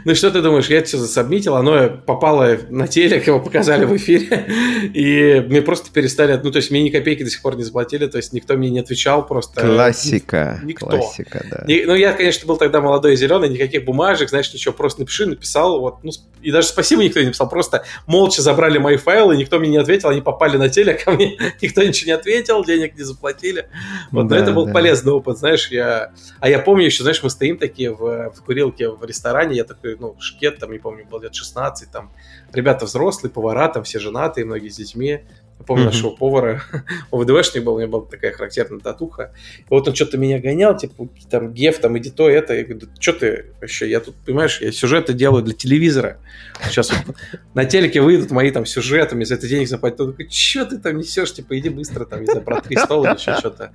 Ну 0.05 0.15
что 0.15 0.31
ты 0.31 0.43
думаешь, 0.43 0.69
я 0.69 0.79
это 0.79 0.89
все 0.89 0.99
засобмитил, 0.99 1.57
оно 1.57 1.91
попало 1.91 2.57
на 2.69 2.87
телек, 2.89 3.27
его 3.27 3.41
показали 3.41 3.85
в 3.85 3.97
эфире, 3.97 4.47
и 4.95 5.45
мне 5.49 5.63
просто 5.63 5.91
перестали, 5.93 6.39
ну 6.43 6.51
то 6.51 6.57
есть 6.57 6.71
мне 6.71 6.83
ни 6.83 6.91
копейки 6.91 7.23
до 7.23 7.31
сих 7.31 7.43
пор 7.43 7.57
не 7.57 7.63
заплатили, 7.63 8.07
то 8.07 8.19
есть 8.19 8.33
никто 8.33 8.55
мне 8.55 8.71
не 8.71 8.81
отвечал 8.81 9.27
просто. 9.27 9.61
Классика. 9.61 10.61
Никто. 10.63 10.87
Классика, 10.87 11.45
да. 11.51 11.65
ну 11.67 11.95
я, 11.95 12.13
конечно, 12.13 12.47
был 12.47 12.57
тогда 12.57 12.81
молодой 12.81 13.15
и 13.15 13.17
зеленый, 13.17 13.49
никаких 13.49 13.85
бумажек, 13.85 14.29
знаешь, 14.29 14.53
ничего, 14.53 14.75
просто 14.75 15.01
напиши, 15.01 15.27
написал, 15.27 15.81
вот, 15.81 16.03
ну 16.03 16.13
и 16.43 16.51
даже 16.51 16.69
спасибо 16.69 17.03
никто 17.03 17.21
не 17.21 17.27
написал, 17.27 17.49
просто 17.49 17.85
молча 18.07 18.43
забрали 18.43 18.79
мои 18.79 18.97
файлы, 18.97 19.37
никто 19.37 19.59
мне 19.59 19.71
не 19.71 19.79
ответил, 19.79 20.11
они 20.11 20.21
попали 20.21 20.57
на 20.57 20.69
телек, 20.69 21.05
ко 21.05 21.11
мне 21.15 21.37
никто 21.63 21.83
ничего 21.83 22.09
не 22.09 22.13
ответил, 22.13 22.65
денег 22.65 22.97
не 22.97 23.03
заплатили. 23.03 23.69
Вот, 24.11 24.27
да, 24.29 24.37
но 24.37 24.43
это 24.43 24.53
был 24.53 24.67
да. 24.67 24.73
полезный 24.73 25.13
опыт, 25.13 25.39
знаешь, 25.39 25.69
я... 25.71 26.13
А 26.41 26.49
я 26.49 26.59
помню 26.59 26.87
еще, 26.87 27.03
знаешь, 27.03 27.23
мы 27.23 27.31
стоим 27.31 27.57
такие 27.57 27.93
в, 27.93 28.31
в 28.31 28.43
курилке 28.45 28.74
в 28.83 29.05
ресторане, 29.05 29.57
я 29.57 29.65
такой, 29.65 29.97
ну, 29.99 30.17
шкет, 30.19 30.59
там, 30.59 30.73
не 30.73 30.79
помню, 30.79 31.07
был 31.07 31.21
лет 31.21 31.35
16, 31.35 31.91
там, 31.91 32.13
ребята 32.53 32.85
взрослые, 32.85 33.33
повара, 33.33 33.69
там, 33.69 33.85
все 33.85 33.99
женатые, 33.99 34.45
многие 34.45 34.69
с 34.69 34.77
детьми, 34.77 35.21
я 35.59 35.65
помню 35.65 35.85
mm-hmm. 35.85 35.87
нашего 35.87 36.11
повара, 36.11 36.63
ОВДВшник 37.13 37.63
был, 37.63 37.75
у 37.75 37.79
меня 37.79 37.87
была 37.87 38.05
такая 38.05 38.33
характерная 38.33 38.81
татуха. 38.81 39.33
И 39.61 39.67
вот 39.71 39.87
он 39.87 39.95
что-то 39.95 40.19
меня 40.19 40.41
гонял, 40.41 40.77
типа, 40.77 41.09
там, 41.31 41.53
геф, 41.53 41.79
там, 41.79 41.97
иди 41.97 42.11
то, 42.11 42.29
это. 42.29 42.55
Я 42.55 42.65
говорю, 42.65 42.89
что 42.99 43.13
ты 43.13 43.47
вообще, 43.61 43.89
я 43.89 44.01
тут, 44.01 44.17
понимаешь, 44.27 44.61
я 44.61 44.73
сюжеты 44.73 45.13
делаю 45.13 45.45
для 45.45 45.55
телевизора. 45.55 46.19
Сейчас 46.65 46.91
вот 46.91 47.17
на 47.55 47.65
телеке 47.65 48.01
выйдут 48.01 48.33
мои 48.33 48.51
там 48.51 48.67
сюжеты, 48.67 49.15
мне 49.15 49.27
за 49.27 49.35
это 49.35 49.47
денег 49.47 49.69
заплатят. 49.69 50.01
Он 50.01 50.11
такой, 50.13 50.29
что 50.29 50.67
ты 50.67 50.79
там 50.79 50.99
несешь, 50.99 51.33
типа, 51.33 51.57
иди 51.59 51.69
быстро, 51.69 52.05
там, 52.05 52.21
не 52.21 52.27
знаю, 52.27 52.43
про 52.43 52.61
три 52.61 52.77
стола 52.77 53.11
или 53.11 53.17
еще 53.17 53.37
что-то. 53.37 53.71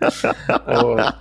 Вот. 0.67 1.13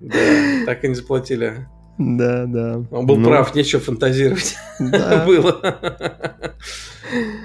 Да, 0.00 0.64
так 0.66 0.84
и 0.84 0.88
не 0.88 0.94
заплатили. 0.94 1.66
Да, 2.02 2.46
да. 2.46 2.84
Он 2.90 3.06
был 3.06 3.16
ну... 3.16 3.28
прав, 3.28 3.54
нечего 3.54 3.80
фантазировать. 3.80 4.56
Да. 4.78 5.24
Было. 5.26 5.76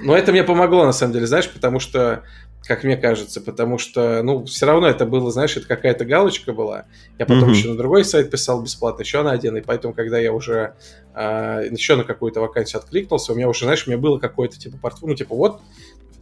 Но 0.02 0.16
это 0.16 0.32
мне 0.32 0.42
помогло, 0.42 0.84
на 0.84 0.92
самом 0.92 1.12
деле, 1.12 1.26
знаешь, 1.26 1.48
потому 1.48 1.78
что, 1.78 2.24
как 2.66 2.84
мне 2.84 2.96
кажется, 2.96 3.40
потому 3.40 3.78
что, 3.78 4.22
ну, 4.22 4.44
все 4.46 4.66
равно 4.66 4.88
это 4.88 5.04
было, 5.04 5.30
знаешь, 5.30 5.56
это 5.56 5.66
какая-то 5.66 6.04
галочка 6.06 6.52
была. 6.52 6.86
Я 7.18 7.26
потом 7.26 7.50
mm-hmm. 7.50 7.54
еще 7.54 7.68
на 7.68 7.76
другой 7.76 8.04
сайт 8.04 8.30
писал 8.30 8.62
бесплатно, 8.62 9.02
еще 9.02 9.22
на 9.22 9.32
один, 9.32 9.56
и 9.58 9.60
поэтому, 9.60 9.92
когда 9.92 10.18
я 10.18 10.32
уже 10.32 10.74
э, 11.14 11.68
еще 11.70 11.96
на 11.96 12.04
какую-то 12.04 12.40
вакансию 12.40 12.80
откликнулся, 12.80 13.32
у 13.32 13.36
меня 13.36 13.48
уже, 13.48 13.64
знаешь, 13.64 13.86
у 13.86 13.90
меня 13.90 14.00
было 14.00 14.18
какое-то, 14.18 14.58
типа, 14.58 14.78
портфолио, 14.78 15.10
ну, 15.10 15.16
типа, 15.16 15.34
вот, 15.34 15.60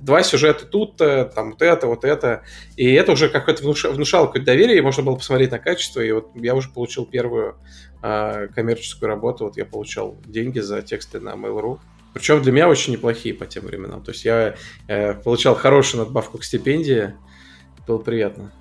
два 0.01 0.23
сюжета 0.23 0.67
тут, 0.67 0.97
там 0.97 1.53
вот 1.53 1.63
это, 1.63 1.87
вот 1.87 2.05
это. 2.05 2.43
И 2.77 2.93
это 2.93 3.13
уже 3.13 3.29
какое-то 3.29 3.63
внушало 3.65 4.27
какое-то 4.27 4.47
доверие, 4.47 4.79
и 4.79 4.81
можно 4.81 5.03
было 5.03 5.17
посмотреть 5.17 5.51
на 5.51 5.59
качество. 5.59 6.01
И 6.01 6.11
вот 6.13 6.31
я 6.35 6.55
уже 6.55 6.69
получил 6.69 7.07
первую 7.07 7.57
э, 8.03 8.49
коммерческую 8.55 9.09
работу. 9.09 9.45
Вот 9.45 9.57
я 9.57 9.65
получал 9.65 10.17
деньги 10.25 10.61
за 10.61 10.83
тексты 10.83 11.21
на 11.21 11.31
Mail.ru. 11.31 11.79
Причем 12.15 12.43
для 12.43 12.53
меня 12.53 12.69
очень 12.69 12.95
неплохие 12.95 13.35
по 13.35 13.47
тем 13.47 13.67
временам. 13.67 14.03
То 14.03 14.13
есть 14.13 14.25
я 14.25 14.55
э, 14.89 15.15
получал 15.15 15.55
хорошую 15.55 16.05
надбавку 16.05 16.39
к 16.39 16.45
стипендии. 16.45 17.15
Было 17.87 17.99
приятно. 17.99 18.53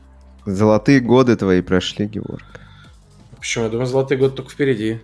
Золотые 0.45 0.99
годы 0.99 1.35
твои 1.35 1.61
прошли, 1.61 2.05
Георг. 2.05 2.43
Почему? 3.37 3.65
Я 3.65 3.69
думаю, 3.69 3.87
золотые 3.87 4.17
годы 4.17 4.35
только 4.35 4.51
впереди. 4.51 4.99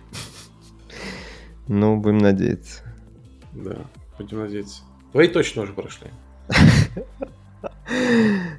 Ну, 1.66 1.96
будем 1.96 2.18
надеяться. 2.18 2.82
Да, 3.52 3.78
будем 4.18 4.40
надеяться. 4.40 4.82
Твои 5.12 5.28
точно 5.28 5.62
уже 5.62 5.72
прошли. 5.72 6.08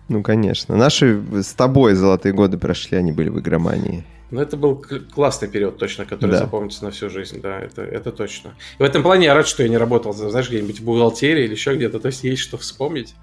Ну, 0.07 0.23
конечно. 0.23 0.75
Наши 0.75 1.21
с 1.41 1.53
тобой 1.53 1.93
золотые 1.95 2.33
годы 2.33 2.57
прошли, 2.57 2.97
они 2.97 3.11
были 3.11 3.29
в 3.29 3.39
игромании. 3.39 4.05
Ну, 4.33 4.41
это 4.41 4.57
был 4.57 4.83
классный 5.13 5.47
период, 5.47 5.77
точно, 5.77 6.05
который 6.05 6.31
да. 6.31 6.39
запомнится 6.39 6.83
на 6.83 6.89
всю 6.89 7.07
жизнь, 7.07 7.39
да, 7.39 7.59
это, 7.59 7.83
это 7.83 8.11
точно. 8.11 8.55
И 8.79 8.81
в 8.81 8.85
этом 8.85 9.03
плане 9.03 9.25
я 9.27 9.35
рад, 9.35 9.47
что 9.47 9.61
я 9.61 9.69
не 9.69 9.77
работал, 9.77 10.11
знаешь, 10.11 10.49
где-нибудь 10.49 10.79
в 10.79 10.83
бухгалтерии 10.83 11.43
или 11.43 11.51
еще 11.51 11.75
где-то, 11.75 11.99
то 11.99 12.07
есть 12.07 12.23
есть 12.23 12.41
что 12.41 12.57
вспомнить. 12.57 13.13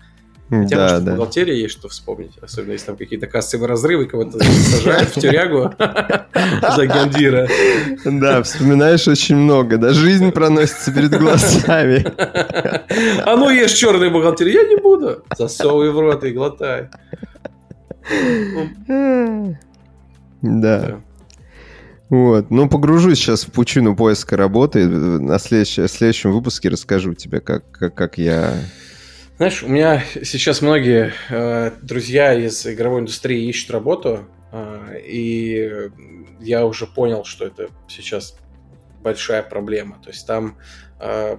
Хотя, 0.50 0.76
да, 0.76 0.82
может, 0.82 1.04
да. 1.04 1.10
в 1.10 1.14
бухгалтерии 1.16 1.56
есть 1.56 1.74
что 1.74 1.88
вспомнить, 1.88 2.30
особенно 2.40 2.72
если 2.72 2.86
там 2.86 2.96
какие-то 2.96 3.26
кассовые 3.26 3.68
разрывы, 3.68 4.06
кого-то 4.06 4.38
сажают 4.38 5.08
в 5.08 5.20
тюрягу 5.20 5.74
за 6.76 6.86
гандира. 6.86 7.48
Да, 8.04 8.44
вспоминаешь 8.44 9.08
очень 9.08 9.34
много, 9.34 9.78
да, 9.78 9.92
жизнь 9.92 10.30
проносится 10.30 10.92
перед 10.92 11.10
глазами. 11.10 12.06
А 13.24 13.36
ну 13.36 13.50
ешь 13.50 13.72
черный 13.72 14.10
бухгалтерии, 14.10 14.54
я 14.54 14.62
не 14.62 14.76
буду. 14.76 15.24
Засовывай 15.36 15.90
в 15.90 15.98
рот 15.98 16.22
и 16.22 16.30
глотай. 16.30 16.88
Да. 20.42 21.00
Вот. 22.08 22.50
Ну, 22.50 22.68
погружусь 22.68 23.18
сейчас 23.18 23.44
в 23.44 23.52
пучину 23.52 23.94
поиска 23.94 24.36
работы. 24.36 24.88
На 24.88 25.38
следующем, 25.38 25.86
следующем 25.88 26.32
выпуске 26.32 26.68
расскажу 26.68 27.14
тебе, 27.14 27.40
как, 27.40 27.70
как, 27.70 27.94
как 27.94 28.18
я... 28.18 28.54
Знаешь, 29.36 29.62
у 29.62 29.68
меня 29.68 30.02
сейчас 30.22 30.60
многие 30.60 31.12
э, 31.30 31.70
друзья 31.80 32.34
из 32.34 32.66
игровой 32.66 33.00
индустрии 33.00 33.48
ищут 33.48 33.70
работу, 33.70 34.26
э, 34.52 35.00
и 35.06 35.90
я 36.40 36.66
уже 36.66 36.86
понял, 36.86 37.24
что 37.24 37.46
это 37.46 37.68
сейчас 37.88 38.36
большая 39.02 39.42
проблема. 39.42 39.98
То 40.02 40.10
есть 40.10 40.26
там 40.26 40.58
э, 40.98 41.36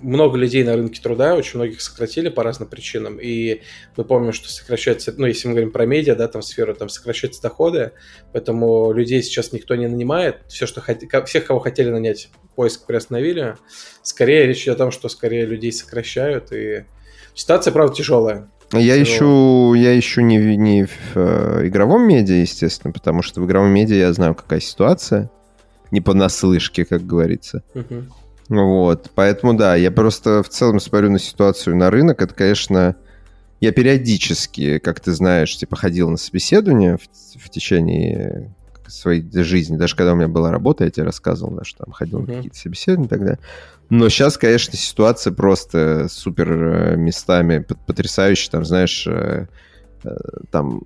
много 0.00 0.36
людей 0.36 0.64
на 0.64 0.74
рынке 0.76 1.00
труда, 1.02 1.34
очень 1.34 1.58
многих 1.58 1.80
сократили 1.80 2.28
по 2.28 2.42
разным 2.42 2.68
причинам, 2.68 3.18
и 3.20 3.62
мы 3.96 4.04
помним, 4.04 4.32
что 4.32 4.50
сокращается, 4.50 5.12
ну, 5.16 5.26
если 5.26 5.48
мы 5.48 5.54
говорим 5.54 5.70
про 5.70 5.86
медиа, 5.86 6.14
да, 6.14 6.28
там 6.28 6.42
сферу, 6.42 6.74
там 6.74 6.88
сокращаются 6.88 7.42
доходы, 7.42 7.92
поэтому 8.32 8.92
людей 8.92 9.22
сейчас 9.22 9.52
никто 9.52 9.74
не 9.74 9.88
нанимает, 9.88 10.38
все, 10.48 10.66
что 10.66 10.80
хот... 10.80 10.98
всех, 11.26 11.46
кого 11.46 11.60
хотели 11.60 11.90
нанять, 11.90 12.30
поиск 12.54 12.86
приостановили, 12.86 13.56
скорее 14.02 14.46
речь 14.46 14.62
идет 14.64 14.76
о 14.76 14.78
том, 14.78 14.90
что 14.90 15.08
скорее 15.08 15.46
людей 15.46 15.72
сокращают, 15.72 16.52
и 16.52 16.84
ситуация, 17.34 17.72
правда, 17.72 17.94
тяжелая. 17.94 18.50
Я 18.72 19.02
ищу, 19.02 19.72
я 19.74 19.98
ищу 19.98 20.20
не, 20.20 20.56
не 20.56 20.84
в 20.84 21.16
э, 21.16 21.68
игровом 21.68 22.06
медиа, 22.06 22.36
естественно, 22.36 22.92
потому 22.92 23.22
что 23.22 23.40
в 23.40 23.46
игровом 23.46 23.70
медиа 23.70 23.96
я 23.96 24.12
знаю, 24.12 24.34
какая 24.34 24.60
ситуация. 24.60 25.30
Не 25.90 26.02
понаслышке, 26.02 26.84
как 26.84 27.06
говорится. 27.06 27.62
Uh-huh. 27.72 28.04
Вот, 28.48 29.10
поэтому 29.14 29.54
да, 29.54 29.76
я 29.76 29.90
просто 29.90 30.42
в 30.42 30.48
целом 30.48 30.80
смотрю 30.80 31.10
на 31.10 31.18
ситуацию 31.18 31.76
на 31.76 31.90
рынок. 31.90 32.22
Это, 32.22 32.34
конечно, 32.34 32.96
я 33.60 33.72
периодически, 33.72 34.78
как 34.78 35.00
ты 35.00 35.12
знаешь, 35.12 35.56
типа 35.56 35.76
ходил 35.76 36.08
на 36.10 36.16
собеседование 36.16 36.96
в, 36.96 37.02
в 37.38 37.50
течение 37.50 38.54
своей 38.86 39.22
жизни. 39.42 39.76
Даже 39.76 39.96
когда 39.96 40.14
у 40.14 40.16
меня 40.16 40.28
была 40.28 40.50
работа, 40.50 40.84
я 40.84 40.90
тебе 40.90 41.04
рассказывал, 41.04 41.52
да, 41.52 41.64
что 41.64 41.84
там 41.84 41.92
ходил 41.92 42.20
mm-hmm. 42.20 42.26
на 42.26 42.34
какие-то 42.36 42.58
собеседования 42.58 43.08
тогда. 43.08 43.38
Но 43.90 44.08
сейчас, 44.08 44.36
конечно, 44.36 44.76
ситуация 44.76 45.32
просто 45.32 46.08
супер 46.08 46.52
э, 46.52 46.96
местами 46.96 47.66
потрясающая. 47.86 48.50
Там, 48.50 48.64
знаешь, 48.64 49.06
э, 49.06 49.46
э, 50.04 50.16
там 50.50 50.82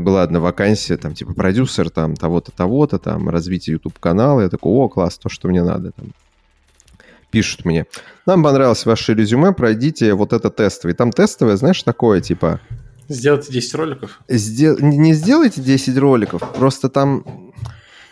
была 0.00 0.22
одна 0.22 0.40
вакансия, 0.40 0.96
там, 0.96 1.14
типа, 1.14 1.34
продюсер, 1.34 1.90
там, 1.90 2.14
того-то, 2.16 2.52
того-то, 2.52 2.98
там, 2.98 3.28
развитие 3.28 3.74
YouTube-канала. 3.74 4.42
Я 4.42 4.48
такой, 4.48 4.72
о, 4.72 4.88
класс, 4.88 5.18
то, 5.18 5.28
что 5.28 5.48
мне 5.48 5.62
надо, 5.62 5.92
там. 5.92 6.12
Пишут 7.30 7.66
мне, 7.66 7.84
нам 8.24 8.42
понравилось 8.42 8.86
ваше 8.86 9.12
резюме, 9.12 9.52
пройдите 9.52 10.14
вот 10.14 10.32
это 10.32 10.48
тестовое. 10.48 10.94
И 10.94 10.96
там 10.96 11.12
тестовое, 11.12 11.56
знаешь, 11.56 11.82
такое, 11.82 12.22
типа... 12.22 12.60
Сделайте 13.08 13.52
10 13.52 13.74
роликов? 13.74 14.20
Сдел... 14.28 14.78
Не 14.78 15.12
сделайте 15.12 15.60
10 15.60 15.98
роликов, 15.98 16.42
просто 16.54 16.88
там... 16.88 17.24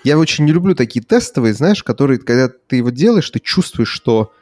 Я 0.05 0.19
очень 0.19 0.45
не 0.45 0.53
люблю 0.53 0.75
такие 0.75 1.05
тестовые, 1.05 1.55
знаешь, 1.55 1.83
которые, 1.83 2.19
когда 2.19 2.49
ты 2.49 2.77
его 2.77 2.91
делаешь, 2.91 3.29
ты 3.31 3.41
чувствуешь, 3.41 3.89
что, 3.89 4.33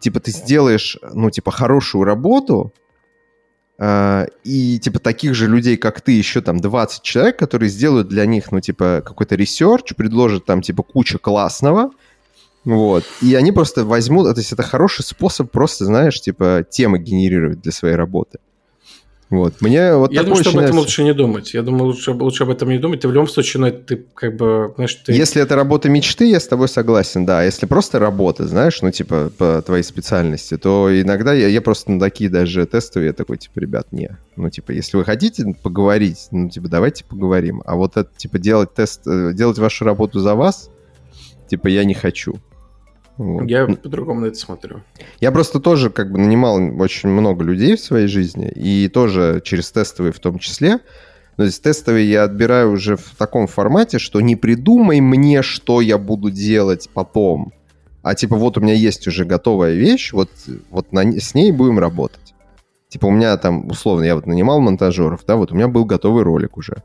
типа, 0.00 0.18
ты 0.20 0.32
сделаешь, 0.32 0.98
ну, 1.14 1.30
типа, 1.30 1.50
хорошую 1.52 2.04
работу, 2.04 2.72
и, 3.80 4.78
типа, 4.80 5.00
таких 5.00 5.34
же 5.34 5.48
людей, 5.48 5.76
как 5.76 6.00
ты, 6.00 6.12
еще 6.12 6.40
там 6.40 6.60
20 6.60 7.02
человек, 7.02 7.38
которые 7.38 7.68
сделают 7.68 8.08
для 8.08 8.24
них, 8.24 8.52
ну, 8.52 8.60
типа, 8.60 9.02
какой-то 9.04 9.34
research, 9.34 9.94
предложат 9.96 10.44
там, 10.44 10.62
типа, 10.62 10.84
куча 10.84 11.18
классного, 11.18 11.90
вот, 12.64 13.04
и 13.20 13.34
они 13.34 13.50
просто 13.52 13.84
возьмут, 13.84 14.32
то 14.32 14.40
есть 14.40 14.52
это 14.52 14.62
хороший 14.62 15.02
способ 15.02 15.50
просто, 15.50 15.86
знаешь, 15.86 16.20
типа, 16.20 16.64
темы 16.70 16.98
генерировать 16.98 17.60
для 17.60 17.72
своей 17.72 17.96
работы. 17.96 18.38
Вот. 19.34 19.60
Мне 19.60 19.94
вот 19.96 20.12
Я 20.12 20.22
думаю, 20.22 20.44
что 20.44 20.50
об 20.50 20.64
этом 20.64 20.78
лучше 20.78 21.02
не 21.02 21.12
думать. 21.12 21.54
Я 21.54 21.62
думаю, 21.62 21.86
лучше, 21.86 22.12
лучше 22.12 22.44
об 22.44 22.50
этом 22.50 22.68
не 22.68 22.78
думать. 22.78 23.04
И 23.04 23.06
в 23.06 23.12
любом 23.12 23.28
случае, 23.28 23.60
ну, 23.60 23.72
ты 23.72 24.04
как 24.14 24.36
бы, 24.36 24.72
знаешь, 24.76 24.94
ты... 24.94 25.12
Если 25.12 25.42
это 25.42 25.56
работа 25.56 25.88
мечты, 25.88 26.30
я 26.30 26.38
с 26.38 26.46
тобой 26.46 26.68
согласен, 26.68 27.26
да. 27.26 27.42
Если 27.42 27.66
просто 27.66 27.98
работа, 27.98 28.46
знаешь, 28.46 28.80
ну, 28.82 28.90
типа, 28.90 29.32
по 29.36 29.62
твоей 29.62 29.82
специальности, 29.82 30.56
то 30.56 30.88
иногда 30.90 31.32
я, 31.32 31.48
я 31.48 31.60
просто 31.60 31.90
на 31.90 32.00
такие 32.00 32.30
даже 32.30 32.64
тестовые, 32.66 33.08
я 33.08 33.12
такой, 33.12 33.38
типа, 33.38 33.58
ребят, 33.58 33.88
не. 33.90 34.16
Ну, 34.36 34.50
типа, 34.50 34.70
если 34.70 34.96
вы 34.96 35.04
хотите 35.04 35.44
поговорить, 35.62 36.28
ну, 36.30 36.48
типа, 36.48 36.68
давайте 36.68 37.04
поговорим. 37.04 37.62
А 37.66 37.74
вот 37.74 37.96
это, 37.96 38.10
типа, 38.16 38.38
делать 38.38 38.72
тест, 38.74 39.06
э, 39.06 39.32
делать 39.34 39.58
вашу 39.58 39.84
работу 39.84 40.20
за 40.20 40.34
вас, 40.34 40.70
типа, 41.48 41.68
я 41.68 41.84
не 41.84 41.94
хочу. 41.94 42.36
Вот. 43.16 43.48
Я 43.48 43.66
по-другому 43.66 44.20
на 44.20 44.26
это 44.26 44.36
смотрю. 44.36 44.82
Я 45.20 45.30
просто 45.30 45.60
тоже 45.60 45.90
как 45.90 46.10
бы 46.10 46.18
нанимал 46.18 46.56
очень 46.80 47.08
много 47.08 47.44
людей 47.44 47.76
в 47.76 47.80
своей 47.80 48.08
жизни, 48.08 48.48
и 48.48 48.88
тоже 48.88 49.40
через 49.44 49.70
тестовые 49.70 50.12
в 50.12 50.18
том 50.18 50.38
числе. 50.38 50.80
То 51.36 51.44
есть 51.44 51.62
тестовые 51.62 52.08
я 52.08 52.24
отбираю 52.24 52.72
уже 52.72 52.96
в 52.96 53.14
таком 53.16 53.46
формате, 53.46 53.98
что 53.98 54.20
не 54.20 54.36
придумай 54.36 55.00
мне, 55.00 55.42
что 55.42 55.80
я 55.80 55.98
буду 55.98 56.30
делать 56.30 56.88
потом, 56.92 57.52
а 58.04 58.14
типа 58.14 58.36
вот 58.36 58.58
у 58.58 58.60
меня 58.60 58.74
есть 58.74 59.06
уже 59.08 59.24
готовая 59.24 59.74
вещь, 59.74 60.12
вот, 60.12 60.30
вот 60.70 60.92
на, 60.92 61.02
с 61.18 61.34
ней 61.34 61.50
будем 61.50 61.78
работать. 61.78 62.34
Типа 62.88 63.06
у 63.06 63.10
меня 63.10 63.36
там, 63.38 63.66
условно, 63.68 64.04
я 64.04 64.14
вот 64.14 64.26
нанимал 64.26 64.60
монтажеров, 64.60 65.24
да, 65.26 65.36
вот 65.36 65.50
у 65.50 65.54
меня 65.54 65.68
был 65.68 65.84
готовый 65.84 66.22
ролик 66.22 66.56
уже. 66.56 66.82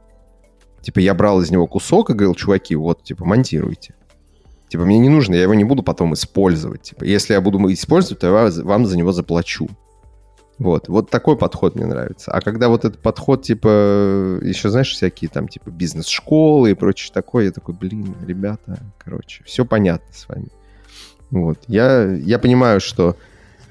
Типа 0.82 1.00
я 1.00 1.14
брал 1.14 1.42
из 1.42 1.52
него 1.52 1.68
кусок 1.68 2.10
и 2.10 2.14
говорил, 2.14 2.36
чуваки, 2.36 2.76
вот, 2.76 3.04
типа, 3.04 3.26
монтируйте. 3.26 3.96
Типа 4.70 4.86
мне 4.86 5.00
не 5.00 5.10
нужно, 5.10 5.36
я 5.36 5.44
его 5.44 5.56
не 5.56 5.64
буду 5.64 5.84
потом 5.84 6.14
использовать. 6.14 6.84
Типа 6.84 7.04
если 7.04 7.34
я 7.34 7.42
буду 7.42 7.60
использовать, 7.74 8.20
то 8.20 8.28
я 8.28 8.64
вам 8.64 8.86
за 8.86 8.98
него 8.98 9.12
заплачу. 9.12 9.68
Вот, 10.60 10.90
вот 10.90 11.10
такой 11.10 11.38
подход 11.38 11.76
мне 11.76 11.86
нравится. 11.86 12.32
А 12.32 12.42
когда 12.42 12.68
вот 12.68 12.84
этот 12.84 13.02
подход, 13.02 13.44
типа, 13.44 14.40
еще, 14.42 14.70
знаешь, 14.70 14.92
всякие 14.92 15.30
там, 15.30 15.48
типа, 15.48 15.70
бизнес-школы 15.70 16.72
и 16.72 16.74
прочее 16.74 17.12
такое, 17.14 17.46
я 17.46 17.52
такой, 17.52 17.76
блин, 17.76 18.14
ребята, 18.28 18.78
короче, 18.98 19.42
все 19.46 19.64
понятно 19.64 20.14
с 20.14 20.28
вами. 20.28 20.50
Вот, 21.32 21.60
я, 21.68 22.04
я 22.12 22.40
понимаю, 22.40 22.82
что 22.82 23.16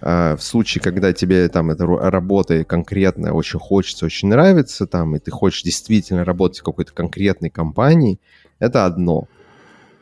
э, 0.00 0.36
в 0.36 0.42
случае, 0.42 0.80
когда 0.80 1.12
тебе 1.12 1.46
там 1.50 1.70
эта 1.70 1.84
работа 1.84 2.64
конкретная 2.64 3.32
очень 3.32 3.58
хочется, 3.58 4.06
очень 4.06 4.28
нравится, 4.28 4.86
там, 4.86 5.14
и 5.14 5.18
ты 5.18 5.30
хочешь 5.30 5.64
действительно 5.64 6.24
работать 6.24 6.60
в 6.60 6.64
какой-то 6.64 6.94
конкретной 6.94 7.50
компании, 7.50 8.18
это 8.60 8.86
одно. 8.86 9.28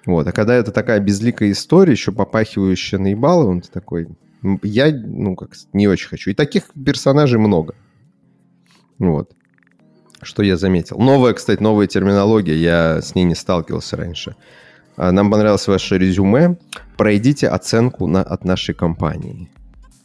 Вот, 0.07 0.27
а 0.29 0.33
когда 0.33 0.55
это 0.55 0.71
такая 0.71 1.01
безликая 1.01 1.51
история, 1.51 1.93
еще 1.93 2.13
попахивающая 2.13 2.99
наебаловым, 2.99 3.61
ты 3.61 3.71
такой, 3.71 4.09
я, 4.63 4.93
ну, 4.93 5.35
как 5.35 5.51
не 5.73 5.89
очень 5.89 6.09
хочу. 6.09 6.31
И 6.31 6.35
таких 6.35 6.71
персонажей 6.73 7.41
много. 7.41 7.75
Вот. 8.99 9.33
Что 10.23 10.45
я 10.45 10.57
заметил. 10.57 10.99
Новая, 10.99 11.35
кстати, 11.35 11.61
новая 11.61 11.89
терминология. 11.89 12.55
Я 12.55 13.03
с 13.03 13.17
ней 13.17 13.25
не 13.25 13.35
сталкивался 13.35 13.97
раньше. 13.97 14.37
А, 14.97 15.11
нам 15.11 15.31
понравилось 15.31 15.67
ваше 15.67 15.99
резюме. 15.99 16.57
Пройдите 16.97 17.49
оценку 17.49 18.07
на, 18.07 18.23
от 18.23 18.45
нашей 18.45 18.75
компании. 18.75 19.51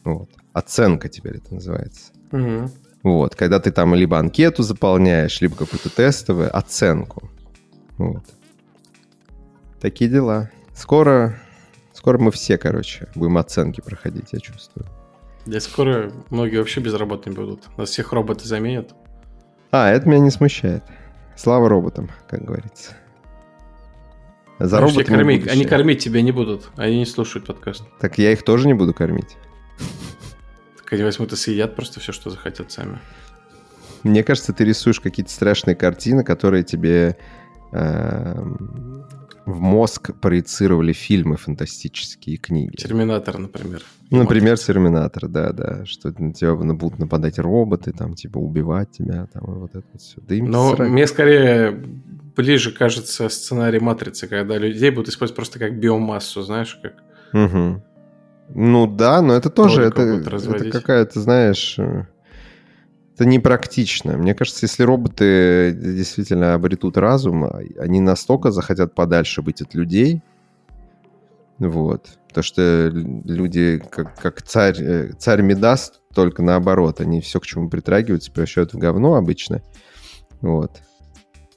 Вот. 0.04 0.28
Оценка 0.52 1.08
теперь 1.08 1.36
это 1.36 1.54
называется. 1.54 2.12
Угу. 2.32 2.70
Вот. 3.04 3.36
Когда 3.36 3.60
ты 3.60 3.70
там 3.70 3.94
либо 3.94 4.18
анкету 4.18 4.64
заполняешь, 4.64 5.40
либо 5.40 5.54
какую-то 5.54 5.90
тестовую 5.90 6.54
оценку. 6.54 7.30
Вот. 7.98 8.24
Такие 9.82 10.08
дела. 10.08 10.50
Скоро 10.74 11.36
Скоро 11.92 12.18
мы 12.18 12.30
все, 12.30 12.58
короче, 12.58 13.08
будем 13.14 13.38
оценки 13.38 13.80
проходить, 13.80 14.32
я 14.32 14.40
чувствую. 14.40 14.86
Да 15.46 15.60
скоро 15.60 16.10
многие 16.30 16.56
вообще 16.56 16.80
безработными 16.80 17.36
будут. 17.36 17.76
Нас 17.76 17.90
всех 17.90 18.12
роботы 18.12 18.46
заменят. 18.46 18.94
А, 19.70 19.90
это 19.90 20.08
меня 20.08 20.20
не 20.20 20.30
смущает. 20.30 20.82
Слава 21.36 21.68
роботам, 21.68 22.10
как 22.28 22.44
говорится. 22.44 22.96
За 24.58 24.80
ну, 24.80 24.86
роботами 24.86 25.16
кормить, 25.16 25.48
Они 25.48 25.64
кормить 25.64 26.02
тебя 26.02 26.22
не 26.22 26.32
будут, 26.32 26.70
они 26.76 26.98
не 26.98 27.06
слушают 27.06 27.46
подкаст. 27.46 27.84
Так 28.00 28.18
я 28.18 28.32
их 28.32 28.42
тоже 28.42 28.66
не 28.66 28.74
буду 28.74 28.94
кормить. 28.94 29.36
Так 30.76 30.92
они 30.92 31.02
возьмут 31.02 31.32
и 31.32 31.36
съедят 31.36 31.74
просто 31.74 32.00
все, 32.00 32.12
что 32.12 32.30
захотят 32.30 32.70
сами. 32.70 32.98
Мне 34.02 34.22
кажется, 34.22 34.52
ты 34.52 34.64
рисуешь 34.64 35.00
какие-то 35.00 35.32
страшные 35.32 35.74
картины, 35.74 36.24
которые 36.24 36.64
тебе 36.64 37.16
эм, 37.72 39.06
в 39.46 39.60
мозг 39.60 40.10
проецировали 40.20 40.92
фильмы 40.92 41.36
фантастические, 41.36 42.36
книги. 42.36 42.76
Терминатор, 42.76 43.38
например. 43.38 43.82
Например, 44.10 44.58
Терминатор, 44.58 45.28
да, 45.28 45.52
да. 45.52 45.84
Что 45.86 46.12
на 46.18 46.32
тебя 46.32 46.54
будут 46.54 46.98
нападать 46.98 47.38
роботы, 47.38 47.92
там, 47.92 48.14
типа, 48.14 48.38
убивать 48.38 48.90
тебя, 48.90 49.26
там, 49.32 49.44
и 49.44 49.58
вот 49.58 49.70
это 49.70 49.84
вот 49.92 50.02
все. 50.02 50.20
Да 50.20 50.34
Но 50.36 50.76
срать. 50.76 50.90
мне 50.90 51.06
скорее 51.06 51.82
ближе 52.36 52.72
кажется 52.72 53.28
сценарий 53.28 53.80
Матрицы, 53.80 54.26
когда 54.26 54.58
людей 54.58 54.90
будут 54.90 55.08
использовать 55.08 55.36
просто 55.36 55.58
как 55.58 55.78
биомассу, 55.78 56.42
знаешь, 56.42 56.78
как... 56.82 56.94
Угу. 57.32 57.82
Ну 58.54 58.86
да, 58.86 59.22
но 59.22 59.34
это 59.34 59.48
тоже, 59.48 59.82
это, 59.82 60.02
это 60.02 60.70
какая-то, 60.70 61.20
знаешь, 61.20 61.78
э, 61.78 62.06
это 63.14 63.26
непрактично. 63.26 64.16
Мне 64.16 64.34
кажется, 64.34 64.66
если 64.66 64.82
роботы 64.82 65.76
действительно 65.78 66.54
обретут 66.54 66.96
разум, 66.96 67.48
они 67.78 68.00
настолько 68.00 68.50
захотят 68.50 68.94
подальше 68.94 69.42
быть 69.42 69.60
от 69.60 69.74
людей, 69.74 70.22
вот. 71.58 72.18
То, 72.32 72.42
что 72.42 72.88
люди, 72.92 73.80
как, 73.90 74.16
как 74.16 74.42
царь, 74.42 74.76
э, 74.80 75.12
царь 75.18 75.42
Медас, 75.42 76.00
только 76.14 76.42
наоборот, 76.42 77.00
они 77.00 77.20
все, 77.20 77.38
к 77.40 77.46
чему 77.46 77.68
притрагиваются, 77.68 78.32
превращают 78.32 78.72
в 78.72 78.78
говно 78.78 79.14
обычно. 79.14 79.62
Вот. 80.40 80.80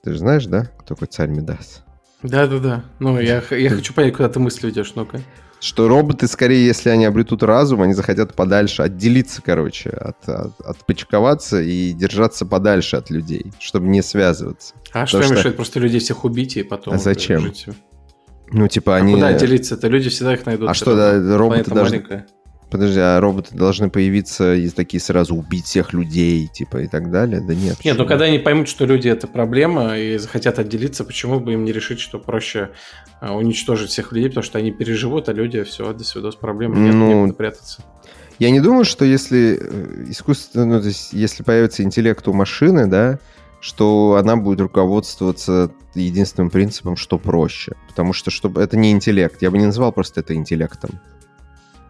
Ты 0.03 0.13
же 0.13 0.19
знаешь, 0.19 0.45
да, 0.45 0.65
кто 0.77 0.93
такой 0.93 1.07
царь 1.07 1.29
Медас? 1.29 1.83
Да-да-да. 2.21 2.83
Ну, 2.99 3.19
я, 3.19 3.41
я 3.51 3.69
хочу 3.69 3.93
понять, 3.93 4.15
куда 4.15 4.29
ты 4.29 4.39
мысли 4.39 4.67
ведешь, 4.67 4.93
ну-ка. 4.95 5.21
Что 5.59 5.87
роботы, 5.87 6.27
скорее, 6.27 6.65
если 6.65 6.89
они 6.89 7.05
обретут 7.05 7.41
разум, 7.43 7.81
они 7.81 7.93
захотят 7.93 8.35
подальше 8.35 8.83
отделиться, 8.83 9.41
короче, 9.41 9.89
от, 9.89 10.27
от, 10.27 10.61
отпочковаться 10.61 11.61
и 11.61 11.93
держаться 11.93 12.45
подальше 12.45 12.97
от 12.97 13.09
людей, 13.09 13.51
чтобы 13.59 13.87
не 13.87 14.01
связываться. 14.01 14.75
А 14.91 15.05
что, 15.05 15.23
что 15.23 15.33
мешает 15.33 15.55
просто 15.55 15.79
людей 15.79 15.99
всех 15.99 16.23
убить 16.23 16.57
и 16.57 16.63
потом 16.63 16.95
а 16.95 16.97
зачем? 16.97 17.41
жить? 17.41 17.67
Ну, 18.51 18.67
типа, 18.67 18.95
а 18.95 18.97
они... 18.99 19.13
куда 19.13 19.27
отделиться-то? 19.27 19.87
Люди 19.87 20.09
всегда 20.09 20.33
их 20.33 20.45
найдут. 20.45 20.69
А 20.69 20.73
что, 20.73 20.95
да, 20.95 21.37
роботы 21.37 21.71
должны... 21.71 21.97
Маленькая. 21.97 22.27
Подожди, 22.75 22.99
а 22.99 23.21
роботы 23.21 23.55
должны 23.55 23.89
появиться 23.89 24.53
и 24.53 24.67
такие 24.67 24.99
сразу 24.99 25.33
убить 25.33 25.63
всех 25.63 25.93
людей, 25.93 26.45
типа, 26.47 26.81
и 26.81 26.87
так 26.87 27.09
далее? 27.09 27.39
Да 27.39 27.55
нет. 27.55 27.77
Нет, 27.85 27.97
ну 27.97 28.05
когда 28.05 28.25
они 28.25 28.37
поймут, 28.37 28.67
что 28.67 28.85
люди 28.85 29.07
это 29.07 29.27
проблема 29.27 29.97
и 29.97 30.17
захотят 30.17 30.59
отделиться, 30.59 31.05
почему 31.05 31.39
бы 31.39 31.53
им 31.53 31.63
не 31.63 31.71
решить, 31.71 32.01
что 32.01 32.19
проще 32.19 32.71
а, 33.21 33.33
уничтожить 33.33 33.91
всех 33.91 34.11
людей, 34.11 34.27
потому 34.27 34.43
что 34.43 34.57
они 34.57 34.71
переживут, 34.71 35.29
а 35.29 35.31
люди 35.31 35.63
все, 35.63 35.93
до 35.93 36.03
свидос, 36.03 36.35
проблемы 36.35 36.75
нет, 36.75 36.95
ну, 36.95 37.07
некуда 37.07 37.33
прятаться. 37.33 37.81
Я 38.39 38.49
не 38.49 38.59
думаю, 38.59 38.83
что 38.83 39.05
если 39.05 39.57
э, 39.57 40.05
искусство, 40.09 40.65
ну, 40.65 40.81
то 40.81 40.87
есть, 40.87 41.13
если 41.13 41.43
появится 41.43 41.81
интеллект 41.81 42.27
у 42.27 42.33
машины, 42.33 42.87
да, 42.87 43.19
что 43.61 44.17
она 44.19 44.35
будет 44.35 44.59
руководствоваться 44.59 45.71
единственным 45.93 46.49
принципом, 46.49 46.97
что 46.97 47.17
проще. 47.17 47.71
Потому 47.87 48.11
что 48.11 48.31
чтобы 48.31 48.61
это 48.61 48.75
не 48.75 48.91
интеллект. 48.91 49.41
Я 49.41 49.49
бы 49.49 49.57
не 49.57 49.65
назвал 49.65 49.93
просто 49.93 50.19
это 50.19 50.35
интеллектом. 50.35 50.99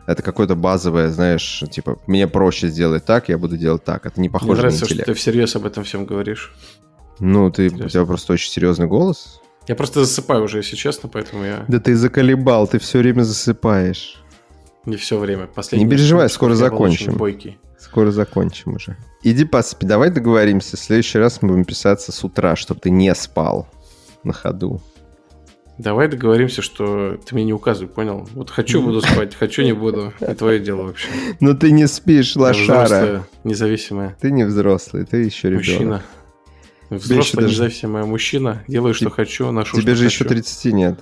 Это 0.05 0.21
какое-то 0.21 0.55
базовое, 0.55 1.09
знаешь, 1.09 1.63
типа, 1.71 1.97
мне 2.05 2.27
проще 2.27 2.67
сделать 2.67 3.05
так, 3.05 3.29
я 3.29 3.37
буду 3.37 3.57
делать 3.57 3.83
так. 3.83 4.05
Это 4.05 4.21
не 4.21 4.29
похоже 4.29 4.51
Мне 4.51 4.61
нравится, 4.61 4.81
на 4.81 4.85
интеллект. 4.85 5.05
что 5.05 5.13
ты 5.13 5.17
всерьез 5.19 5.55
об 5.55 5.65
этом 5.65 5.83
всем 5.83 6.05
говоришь. 6.05 6.53
Ну, 7.19 7.49
ты, 7.49 7.67
у 7.67 7.89
тебя 7.89 8.05
просто 8.05 8.33
очень 8.33 8.51
серьезный 8.51 8.87
голос. 8.87 9.41
Я 9.67 9.75
просто 9.75 10.05
засыпаю 10.05 10.43
уже, 10.43 10.57
если 10.57 10.75
честно, 10.75 11.09
поэтому 11.09 11.43
я... 11.43 11.65
Да 11.67 11.79
ты 11.79 11.95
заколебал, 11.95 12.67
ты 12.67 12.77
все 12.77 12.99
время 12.99 13.23
засыпаешь. 13.23 14.21
Не 14.85 14.97
все 14.97 15.17
время. 15.17 15.47
Последний 15.47 15.85
не 15.85 15.91
переживай, 15.91 16.29
скоро 16.29 16.53
закончим. 16.53 17.19
Скоро 17.79 18.11
закончим 18.11 18.75
уже. 18.75 18.97
Иди 19.23 19.45
поспи. 19.45 19.85
Давай 19.85 20.11
договоримся. 20.11 20.77
В 20.77 20.79
следующий 20.79 21.17
раз 21.17 21.41
мы 21.41 21.49
будем 21.49 21.65
писаться 21.65 22.11
с 22.11 22.23
утра, 22.23 22.55
чтобы 22.55 22.79
ты 22.79 22.89
не 22.91 23.13
спал 23.15 23.67
на 24.23 24.33
ходу. 24.33 24.81
Давай 25.77 26.07
договоримся, 26.07 26.61
что 26.61 27.17
ты 27.17 27.35
мне 27.35 27.43
не 27.43 27.53
указывай, 27.53 27.89
понял? 27.89 28.27
Вот 28.33 28.49
хочу 28.49 28.81
буду 28.81 29.01
спать, 29.01 29.35
хочу 29.35 29.61
не 29.61 29.73
буду. 29.73 30.13
И 30.21 30.33
твое 30.33 30.59
дело 30.59 30.83
вообще. 30.83 31.09
Но 31.41 31.53
ты 31.53 31.71
не 31.71 31.85
спишь, 31.87 32.35
лошара. 32.35 32.85
Взрослая, 32.85 33.27
независимая. 33.43 34.17
Ты 34.21 34.31
не 34.31 34.45
взрослый, 34.45 35.05
ты 35.05 35.17
еще 35.17 35.49
ребенок. 35.49 35.67
Мужчина. 35.67 36.03
Взрослый, 36.89 37.45
независимая 37.47 38.05
мужчина. 38.05 38.63
Делаю, 38.67 38.93
что 38.93 39.09
хочу, 39.09 39.51
ношу, 39.51 39.79
Тебе 39.81 39.95
же 39.95 40.05
еще 40.05 40.23
30 40.23 40.73
нет. 40.73 40.99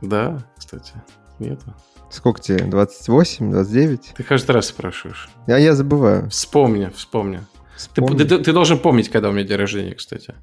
Да, 0.00 0.44
кстати, 0.58 0.94
нету. 1.38 1.74
Сколько 2.10 2.40
тебе? 2.42 2.64
28, 2.64 3.52
29? 3.52 4.14
Ты 4.16 4.22
каждый 4.24 4.50
раз 4.50 4.66
спрашиваешь. 4.66 5.30
А 5.46 5.58
я 5.58 5.74
забываю. 5.74 6.28
Вспомни, 6.28 6.90
вспомни. 6.94 7.40
вспомни. 7.76 8.18
Ты, 8.18 8.24
ты, 8.24 8.38
ты 8.38 8.52
должен 8.52 8.78
помнить, 8.78 9.08
когда 9.08 9.28
у 9.28 9.32
меня 9.32 9.44
день 9.44 9.56
рождения, 9.56 9.94
кстати. 9.94 10.34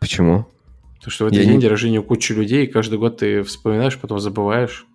Почему? 0.00 0.46
Потому 1.00 1.12
что 1.12 1.24
в 1.24 1.28
этот 1.28 1.38
я 1.38 1.44
день 1.44 1.54
не... 1.54 1.60
день 1.62 1.70
рождения 1.70 1.98
у 1.98 2.02
кучи 2.02 2.32
людей, 2.32 2.64
и 2.64 2.66
каждый 2.66 2.98
год 2.98 3.16
ты 3.16 3.42
вспоминаешь, 3.42 3.98
потом 3.98 4.20
забываешь. 4.20 4.86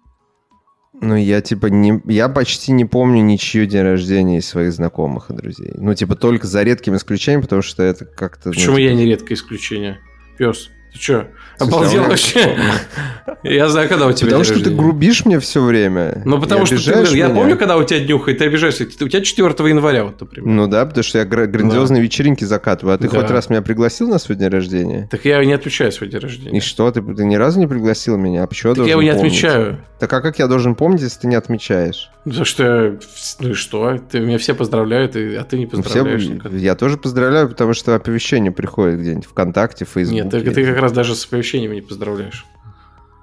Ну, 1.02 1.16
я 1.16 1.42
типа 1.42 1.66
не... 1.66 2.00
Я 2.06 2.30
почти 2.30 2.72
не 2.72 2.86
помню 2.86 3.24
ничью 3.24 3.66
день 3.66 3.82
рождения 3.82 4.38
из 4.38 4.48
своих 4.48 4.72
знакомых 4.72 5.32
и 5.32 5.34
друзей. 5.34 5.72
Ну, 5.76 5.96
типа, 5.96 6.16
только 6.16 6.46
за 6.46 6.62
редким 6.62 6.96
исключением, 6.96 7.42
потому 7.42 7.64
что 7.64 7.82
это 7.82 8.06
как-то... 8.06 8.52
Почему 8.52 8.74
ну, 8.74 8.78
типа... 8.78 8.90
я 8.90 8.94
не 8.94 9.06
редкое 9.06 9.34
исключение? 9.34 10.00
Пес. 10.38 10.70
Ты 10.96 11.02
что, 11.02 11.28
обалдел 11.60 12.04
вообще? 12.04 12.58
Я 13.44 13.68
знаю, 13.68 13.90
когда 13.90 14.08
у 14.08 14.14
тебя 14.14 14.28
Потому 14.28 14.44
что 14.46 14.64
ты 14.64 14.70
грубишь 14.70 15.26
мне 15.26 15.40
все 15.40 15.62
время. 15.62 16.22
Ну, 16.24 16.40
потому 16.40 16.66
что 16.66 16.78
ты, 16.78 17.16
я 17.18 17.30
помню, 17.30 17.58
когда 17.58 17.76
у 17.76 17.84
тебя 17.84 18.00
днюхает, 18.00 18.38
ты 18.38 18.46
обижаешься. 18.46 18.86
У 18.86 19.08
тебя 19.08 19.22
4 19.22 19.50
января, 19.70 20.06
вот, 20.06 20.20
например. 20.22 20.50
Ну 20.50 20.68
да, 20.68 20.86
потому 20.86 21.04
что 21.04 21.20
я 21.20 21.26
грандиозные 21.26 22.02
вечеринки 22.02 22.46
закатываю. 22.46 22.96
А 22.96 22.98
ты 22.98 23.10
хоть 23.10 23.30
раз 23.30 23.50
меня 23.50 23.62
пригласил 23.62 24.08
на 24.08 24.20
свой 24.20 24.38
день 24.38 24.48
рождения? 24.48 25.10
Так 25.12 25.26
я 25.26 25.44
не 25.44 25.54
отмечаю 25.54 25.92
свой 25.92 26.10
день 26.10 26.22
рождения. 26.22 26.58
И 26.58 26.62
что, 26.62 26.90
ты, 26.92 27.02
ни 27.02 27.36
разу 27.36 27.60
не 27.60 27.68
пригласил 27.68 28.18
меня? 28.18 28.44
А 28.44 28.48
почему 28.48 28.74
я 28.76 28.84
я 28.84 28.92
его 28.92 29.02
не 29.02 29.10
отмечаю. 29.10 29.80
Так 30.00 30.12
а 30.14 30.22
как 30.22 30.40
я 30.40 30.48
должен 30.48 30.76
помнить, 30.76 31.02
если 31.02 31.22
ты 31.22 31.28
не 31.28 31.36
отмечаешь? 31.36 32.10
За 32.26 32.44
что, 32.44 32.98
ну 33.40 33.50
и 33.52 33.54
что? 33.54 33.98
Ты, 33.98 34.20
меня 34.20 34.38
все 34.38 34.54
поздравляют, 34.56 35.16
а 35.16 35.44
ты 35.44 35.58
не 35.58 35.68
поздравляешь. 35.68 36.28
Я 36.52 36.76
тоже 36.76 36.98
поздравляю, 36.98 37.50
потому 37.50 37.74
что 37.74 37.96
оповещение 37.96 38.52
приходит 38.52 39.00
где-нибудь 39.00 39.26
ВКонтакте, 39.26 39.86
Фейсбуке. 39.86 40.24
Нет, 40.24 40.32
ты 40.32 40.66
как 40.66 40.80
раз 40.86 40.94
даже 40.94 41.16
с 41.16 41.26
оповещениями 41.26 41.76
не 41.76 41.82
поздравляешь. 41.82 42.46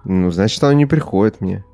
Ну, 0.05 0.31
значит, 0.31 0.63
оно 0.63 0.73
не 0.73 0.87
приходит 0.87 1.41
мне. 1.41 1.65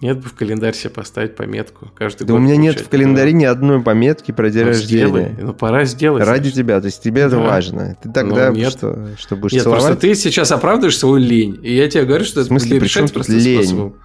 Нет 0.00 0.18
бы 0.18 0.28
в 0.28 0.34
календарь 0.34 0.74
себе 0.74 0.90
поставить 0.90 1.34
пометку. 1.34 1.90
Каждый 1.96 2.24
да 2.24 2.34
у 2.34 2.38
меня 2.38 2.56
нет 2.56 2.78
в 2.78 2.88
календаре 2.88 3.32
ни 3.32 3.44
одной 3.44 3.82
пометки 3.82 4.30
про 4.30 4.48
день 4.48 4.62
ну, 4.62 4.68
рождения. 4.68 5.06
Сделай. 5.06 5.34
Ну, 5.40 5.54
пора 5.54 5.84
сделать. 5.86 6.24
Ради 6.24 6.42
значит. 6.42 6.56
тебя. 6.56 6.80
То 6.80 6.86
есть 6.86 7.02
тебе 7.02 7.22
да. 7.22 7.26
это 7.26 7.38
важно. 7.38 7.96
Ты 8.00 8.12
тогда 8.12 8.50
ну, 8.50 8.56
нет. 8.56 8.72
что, 8.72 9.08
что 9.18 9.34
будешь 9.34 9.54
нет, 9.54 9.64
целовать? 9.64 9.84
просто 9.84 10.00
ты 10.00 10.14
сейчас 10.14 10.52
оправдываешь 10.52 10.96
свою 10.96 11.16
лень. 11.16 11.58
И 11.64 11.74
я 11.74 11.88
тебе 11.90 12.04
говорю, 12.04 12.24
что 12.24 12.42
в 12.42 12.44
смысле, 12.44 12.76
это 12.76 12.84
решать 12.84 13.12
просто 13.12 13.32
лень? 13.32 13.64
способом. 13.64 13.96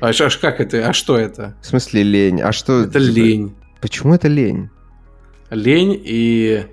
А, 0.00 0.08
а 0.08 0.28
как 0.40 0.60
это? 0.60 0.88
А 0.88 0.92
что 0.94 1.18
это? 1.18 1.54
В 1.60 1.66
смысле 1.66 2.02
лень? 2.02 2.40
А 2.40 2.52
что? 2.52 2.84
Это 2.84 2.98
лень. 2.98 3.54
Почему 3.82 4.14
это 4.14 4.28
лень? 4.28 4.70
Лень 5.50 6.00
и... 6.02 6.64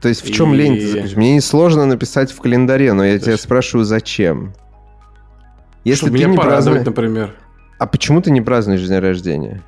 То 0.00 0.08
есть 0.08 0.24
в 0.24 0.32
чем 0.32 0.54
и... 0.54 0.56
лень? 0.56 1.14
Мне 1.16 1.34
не 1.34 1.40
сложно 1.40 1.86
написать 1.86 2.32
в 2.32 2.40
календаре, 2.40 2.92
но 2.92 3.04
я 3.04 3.18
тебя 3.18 3.36
спрашиваю, 3.36 3.84
зачем? 3.84 4.54
Если 5.84 6.06
Чтобы 6.06 6.18
ты 6.18 6.24
меня 6.24 6.32
не 6.32 6.38
празднуешь... 6.38 6.86
например. 6.86 7.34
А 7.78 7.86
почему 7.86 8.22
ты 8.22 8.30
не 8.30 8.40
празднуешь 8.40 8.80
день 8.80 8.98
рождения? 8.98 9.62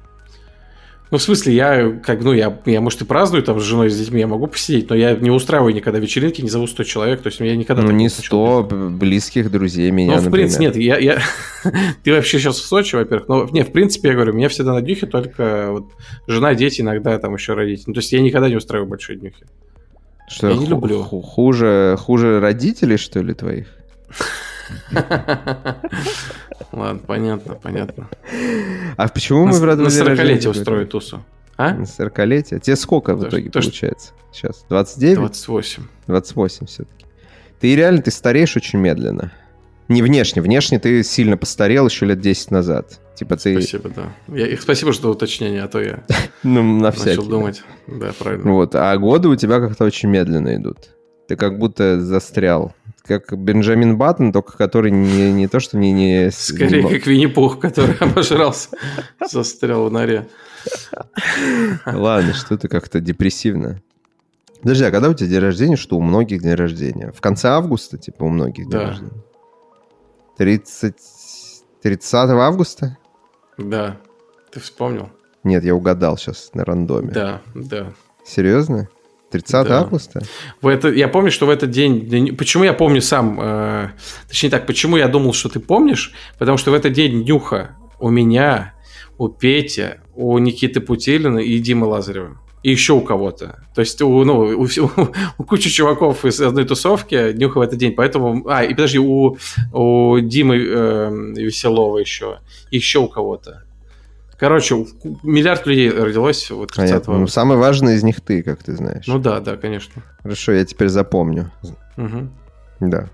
Ну, 1.10 1.18
в 1.18 1.22
смысле, 1.22 1.54
я, 1.54 1.90
как, 2.04 2.22
ну, 2.24 2.32
я, 2.32 2.58
я, 2.66 2.80
может, 2.80 3.00
и 3.02 3.04
праздную 3.04 3.44
там 3.44 3.60
с 3.60 3.62
женой, 3.62 3.90
с 3.90 3.96
детьми, 3.96 4.18
я 4.18 4.26
могу 4.26 4.48
посидеть, 4.48 4.90
но 4.90 4.96
я 4.96 5.14
не 5.14 5.30
устраиваю 5.30 5.72
никогда 5.72 6.00
вечеринки, 6.00 6.42
не 6.42 6.48
зову 6.48 6.66
100 6.66 6.82
человек, 6.82 7.22
то 7.22 7.28
есть 7.28 7.38
я 7.38 7.54
никогда... 7.54 7.82
Ну, 7.82 7.92
не 7.92 8.08
100 8.08 8.64
близких 8.98 9.52
друзей 9.52 9.92
меня, 9.92 10.16
Ну, 10.16 10.20
в 10.20 10.24
например. 10.24 10.48
принципе, 10.48 10.64
нет, 10.64 10.76
я, 10.76 10.98
я... 10.98 11.22
ты 12.02 12.12
вообще 12.12 12.40
сейчас 12.40 12.58
в 12.58 12.66
Сочи, 12.66 12.96
во-первых, 12.96 13.28
но, 13.28 13.48
не, 13.52 13.62
в 13.62 13.70
принципе, 13.70 14.08
я 14.08 14.14
говорю, 14.14 14.32
меня 14.32 14.48
всегда 14.48 14.74
на 14.74 14.82
днюхе 14.82 15.06
только 15.06 15.68
вот 15.70 15.92
жена, 16.26 16.56
дети, 16.56 16.80
иногда 16.80 17.16
там 17.18 17.34
еще 17.34 17.54
родители. 17.54 17.84
Ну, 17.86 17.94
то 17.94 18.00
есть 18.00 18.12
я 18.12 18.20
никогда 18.20 18.48
не 18.48 18.56
устраиваю 18.56 18.88
большие 18.88 19.16
днюхи. 19.16 19.46
Что, 20.28 20.48
я 20.48 20.56
не 20.56 20.66
люблю. 20.66 21.02
Хуже, 21.02 21.96
хуже 21.98 22.40
родителей, 22.40 22.96
что 22.96 23.20
ли, 23.20 23.32
твоих? 23.34 23.68
Ладно, 26.72 27.00
понятно, 27.06 27.54
понятно. 27.54 28.08
А 28.96 29.08
почему 29.08 29.46
мы 29.46 29.58
в 29.58 29.64
На 29.64 29.86
40-летие 29.86 30.50
устроить 30.50 30.90
тусу. 30.90 31.22
А? 31.56 31.74
На 31.74 31.82
40-летие? 31.82 32.60
Тебе 32.60 32.76
сколько 32.76 33.14
в 33.14 33.26
итоге 33.26 33.50
получается? 33.50 34.12
Сейчас, 34.32 34.64
29? 34.68 35.16
28. 35.18 35.82
28 36.06 36.66
все-таки. 36.66 37.06
Ты 37.60 37.74
реально, 37.74 38.02
ты 38.02 38.10
стареешь 38.10 38.56
очень 38.56 38.78
медленно. 38.78 39.32
Не 39.88 40.02
внешне. 40.02 40.42
Внешне 40.42 40.78
ты 40.78 41.02
сильно 41.02 41.36
постарел 41.36 41.86
еще 41.86 42.06
лет 42.06 42.20
10 42.20 42.50
назад. 42.50 43.00
Типа 43.16 43.36
ты... 43.36 43.60
Спасибо, 43.60 43.88
да. 43.88 44.14
Я, 44.28 44.56
спасибо, 44.58 44.92
что 44.92 45.10
уточнение, 45.10 45.62
а 45.62 45.68
то 45.68 45.80
я 45.80 46.04
ну, 46.42 46.62
на 46.62 46.92
всякий, 46.92 47.10
начал 47.10 47.26
думать. 47.26 47.62
Да, 47.86 48.12
правильно. 48.18 48.52
Вот, 48.52 48.74
а 48.74 48.96
годы 48.98 49.28
у 49.28 49.36
тебя 49.36 49.58
как-то 49.58 49.84
очень 49.84 50.10
медленно 50.10 50.54
идут. 50.54 50.90
Ты 51.28 51.36
как 51.36 51.58
будто 51.58 52.00
застрял 52.00 52.74
как 53.06 53.38
Бенджамин 53.38 53.96
Баттон, 53.96 54.32
только 54.32 54.56
который 54.56 54.90
не, 54.90 55.32
не 55.32 55.48
то, 55.48 55.60
что 55.60 55.78
не... 55.78 55.92
не... 55.92 56.30
Скорее, 56.30 56.82
как 56.82 57.06
Винни-Пух, 57.06 57.58
который 57.58 57.94
обожрался, 58.00 58.70
застрял 59.30 59.88
в 59.88 59.92
норе. 59.92 60.28
Ладно, 61.86 62.34
что-то 62.34 62.68
как-то 62.68 63.00
депрессивно. 63.00 63.80
Подожди, 64.62 64.84
а 64.84 64.90
когда 64.90 65.08
у 65.08 65.14
тебя 65.14 65.28
день 65.28 65.38
рождения, 65.38 65.76
что 65.76 65.96
у 65.96 66.02
многих 66.02 66.42
день 66.42 66.54
рождения? 66.54 67.12
В 67.12 67.20
конце 67.20 67.48
августа, 67.48 67.98
типа, 67.98 68.24
у 68.24 68.28
многих 68.28 68.64
день 68.64 68.80
да. 68.80 68.86
рождения? 68.88 69.22
30... 70.38 70.94
30 71.82 72.14
августа? 72.14 72.98
Да. 73.58 73.98
Ты 74.52 74.60
вспомнил? 74.60 75.10
Нет, 75.44 75.64
я 75.64 75.74
угадал 75.74 76.18
сейчас 76.18 76.50
на 76.54 76.64
рандоме. 76.64 77.12
Да, 77.12 77.42
да. 77.54 77.92
Серьезно? 78.24 78.88
30 79.30 79.68
да. 79.68 79.80
августа? 79.80 80.22
В 80.60 80.68
это, 80.68 80.88
я 80.88 81.08
помню, 81.08 81.30
что 81.30 81.46
в 81.46 81.50
этот 81.50 81.70
день... 81.70 82.34
Почему 82.36 82.64
я 82.64 82.72
помню 82.72 83.00
сам... 83.00 83.38
Э, 83.40 83.90
точнее 84.28 84.50
так, 84.50 84.66
почему 84.66 84.96
я 84.96 85.08
думал, 85.08 85.32
что 85.32 85.48
ты 85.48 85.60
помнишь? 85.60 86.12
Потому 86.38 86.58
что 86.58 86.70
в 86.70 86.74
этот 86.74 86.92
день 86.92 87.24
Нюха 87.24 87.76
у 87.98 88.10
меня, 88.10 88.74
у 89.18 89.28
Пети, 89.28 89.94
у 90.14 90.38
Никиты 90.38 90.80
Путилина 90.80 91.38
и 91.38 91.58
Димы 91.58 91.86
Лазарева. 91.86 92.38
И 92.62 92.70
еще 92.70 92.94
у 92.94 93.00
кого-то. 93.00 93.62
То 93.74 93.80
есть 93.80 94.00
у, 94.02 94.24
ну, 94.24 94.38
у, 94.38 94.64
у, 94.64 94.66
у 95.38 95.44
кучи 95.44 95.70
чуваков 95.70 96.24
из 96.24 96.40
одной 96.40 96.64
тусовки 96.64 97.32
Нюха 97.32 97.58
в 97.58 97.62
этот 97.62 97.78
день. 97.78 97.92
Поэтому... 97.92 98.48
А, 98.48 98.64
и 98.64 98.70
подожди, 98.70 98.98
у, 98.98 99.36
у 99.72 100.18
Димы 100.20 100.56
э, 100.56 101.10
Веселова 101.36 101.98
еще. 101.98 102.38
Еще 102.70 102.98
у 102.98 103.08
кого-то. 103.08 103.62
Короче, 104.38 104.86
миллиард 105.22 105.66
людей 105.66 105.90
родилось 105.90 106.50
вот 106.50 106.72
30 106.72 107.06
Ну, 107.06 107.26
самый 107.26 107.56
важный 107.56 107.94
из 107.94 108.02
них 108.02 108.20
ты, 108.20 108.42
как 108.42 108.62
ты 108.62 108.76
знаешь. 108.76 109.06
Ну 109.06 109.18
да, 109.18 109.40
да, 109.40 109.56
конечно. 109.56 110.02
Хорошо, 110.22 110.52
я 110.52 110.64
теперь 110.64 110.88
запомню. 110.88 111.50
Угу. 111.96 112.28
Да. 112.80 113.08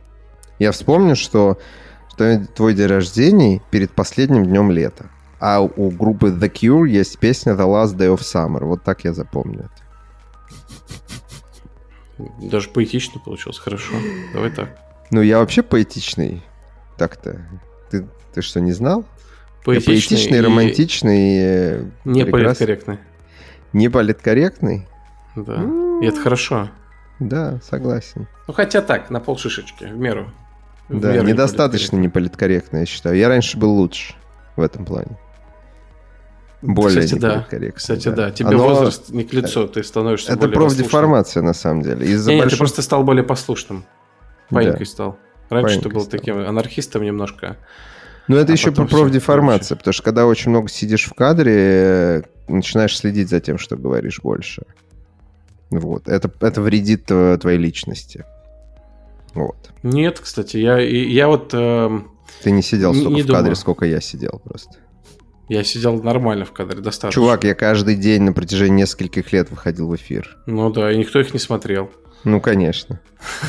Я 0.58 0.72
вспомню, 0.72 1.14
что, 1.14 1.58
что 2.10 2.44
твой 2.56 2.74
день 2.74 2.86
рождения 2.86 3.60
перед 3.70 3.92
последним 3.92 4.44
днем 4.46 4.72
лета. 4.72 5.10
А 5.44 5.60
у 5.60 5.90
группы 5.90 6.28
The 6.28 6.48
Cure 6.48 6.88
есть 6.88 7.18
песня 7.18 7.54
The 7.54 7.66
Last 7.66 7.96
Day 7.96 8.14
of 8.14 8.20
Summer. 8.20 8.64
Вот 8.64 8.84
так 8.84 9.02
я 9.02 9.12
запомню 9.12 9.68
это. 12.18 12.28
Даже 12.40 12.68
поэтично 12.68 13.20
получилось. 13.20 13.58
Хорошо. 13.58 13.92
Давай 14.32 14.52
так. 14.52 14.78
Ну, 15.10 15.20
я 15.20 15.40
вообще 15.40 15.64
поэтичный. 15.64 16.44
Так-то. 16.96 17.44
Ты, 17.90 18.06
ты 18.32 18.40
что, 18.40 18.60
не 18.60 18.70
знал? 18.70 19.04
Поэтичный, 19.64 19.94
поэтичный 19.94 20.38
и... 20.38 20.40
романтичный. 20.42 21.38
Э, 21.40 21.84
не 22.04 22.24
политкорректный. 22.24 22.98
Не 23.72 23.88
политкорректный? 23.88 24.86
Да. 25.34 25.60
И 26.00 26.06
это 26.06 26.20
хорошо. 26.20 26.70
Да, 27.18 27.58
согласен. 27.68 28.28
Ну, 28.46 28.54
хотя 28.54 28.80
так, 28.80 29.10
на 29.10 29.18
полшишечки, 29.18 29.86
в 29.86 29.96
меру. 29.96 30.30
В 30.88 31.00
да, 31.00 31.14
меру 31.14 31.26
недостаточно 31.26 31.96
неполиткорректно, 31.96 32.76
я 32.76 32.86
считаю. 32.86 33.16
Я 33.16 33.26
раньше 33.26 33.58
был 33.58 33.72
лучше 33.72 34.14
в 34.54 34.60
этом 34.60 34.84
плане. 34.84 35.18
Более 36.62 37.02
Кстати, 37.02 37.20
да. 37.20 37.46
Кстати, 37.74 38.08
да. 38.08 38.14
да. 38.14 38.30
Тебе 38.30 38.50
Оно... 38.50 38.68
возраст 38.68 39.10
не 39.10 39.24
к 39.24 39.32
лицу, 39.32 39.66
ты 39.66 39.82
становишься 39.82 40.32
Это 40.32 40.48
профдеформация, 40.48 41.42
на 41.42 41.54
самом 41.54 41.82
деле. 41.82 42.06
Из-за 42.06 42.30
не, 42.30 42.38
большого... 42.38 42.50
ты 42.50 42.58
просто 42.58 42.82
стал 42.82 43.02
более 43.02 43.24
послушным. 43.24 43.84
Паникой 44.48 44.78
да. 44.80 44.84
стал. 44.84 45.18
Раньше 45.50 45.68
Паникой 45.68 45.90
ты 45.90 45.94
был 45.94 46.02
стал. 46.02 46.18
таким 46.18 46.38
анархистом 46.38 47.02
немножко. 47.02 47.56
Ну, 48.28 48.36
это 48.36 48.52
а 48.52 48.54
еще 48.54 48.70
про 48.70 48.84
профдеформация, 48.84 49.76
потому 49.76 49.92
что 49.92 50.04
когда 50.04 50.26
очень 50.26 50.50
много 50.50 50.68
сидишь 50.68 51.06
в 51.06 51.14
кадре, 51.14 52.24
начинаешь 52.46 52.96
следить 52.96 53.28
за 53.28 53.40
тем, 53.40 53.58
что 53.58 53.76
говоришь 53.76 54.20
больше. 54.22 54.62
Вот. 55.70 56.06
Это, 56.08 56.30
это 56.40 56.60
вредит 56.60 57.06
твоей 57.06 57.58
личности. 57.58 58.24
Вот. 59.34 59.70
Нет, 59.82 60.20
кстати, 60.20 60.58
я, 60.58 60.78
я 60.78 61.26
вот... 61.26 61.50
Э, 61.54 62.00
Ты 62.42 62.50
не 62.50 62.62
сидел 62.62 62.94
столько 62.94 63.14
не 63.14 63.22
в 63.22 63.26
кадре, 63.26 63.38
думаю. 63.38 63.56
сколько 63.56 63.86
я 63.86 64.00
сидел 64.00 64.40
просто. 64.44 64.76
Я 65.52 65.64
сидел 65.64 66.02
нормально 66.02 66.46
в 66.46 66.52
кадре, 66.52 66.80
достаточно. 66.80 67.20
Чувак, 67.20 67.44
я 67.44 67.54
каждый 67.54 67.94
день 67.94 68.22
на 68.22 68.32
протяжении 68.32 68.80
нескольких 68.80 69.34
лет 69.34 69.50
выходил 69.50 69.86
в 69.86 69.94
эфир. 69.94 70.38
Ну 70.46 70.70
да, 70.70 70.90
и 70.90 70.96
никто 70.96 71.20
их 71.20 71.34
не 71.34 71.38
смотрел. 71.38 71.90
Ну, 72.24 72.40
конечно. 72.40 73.00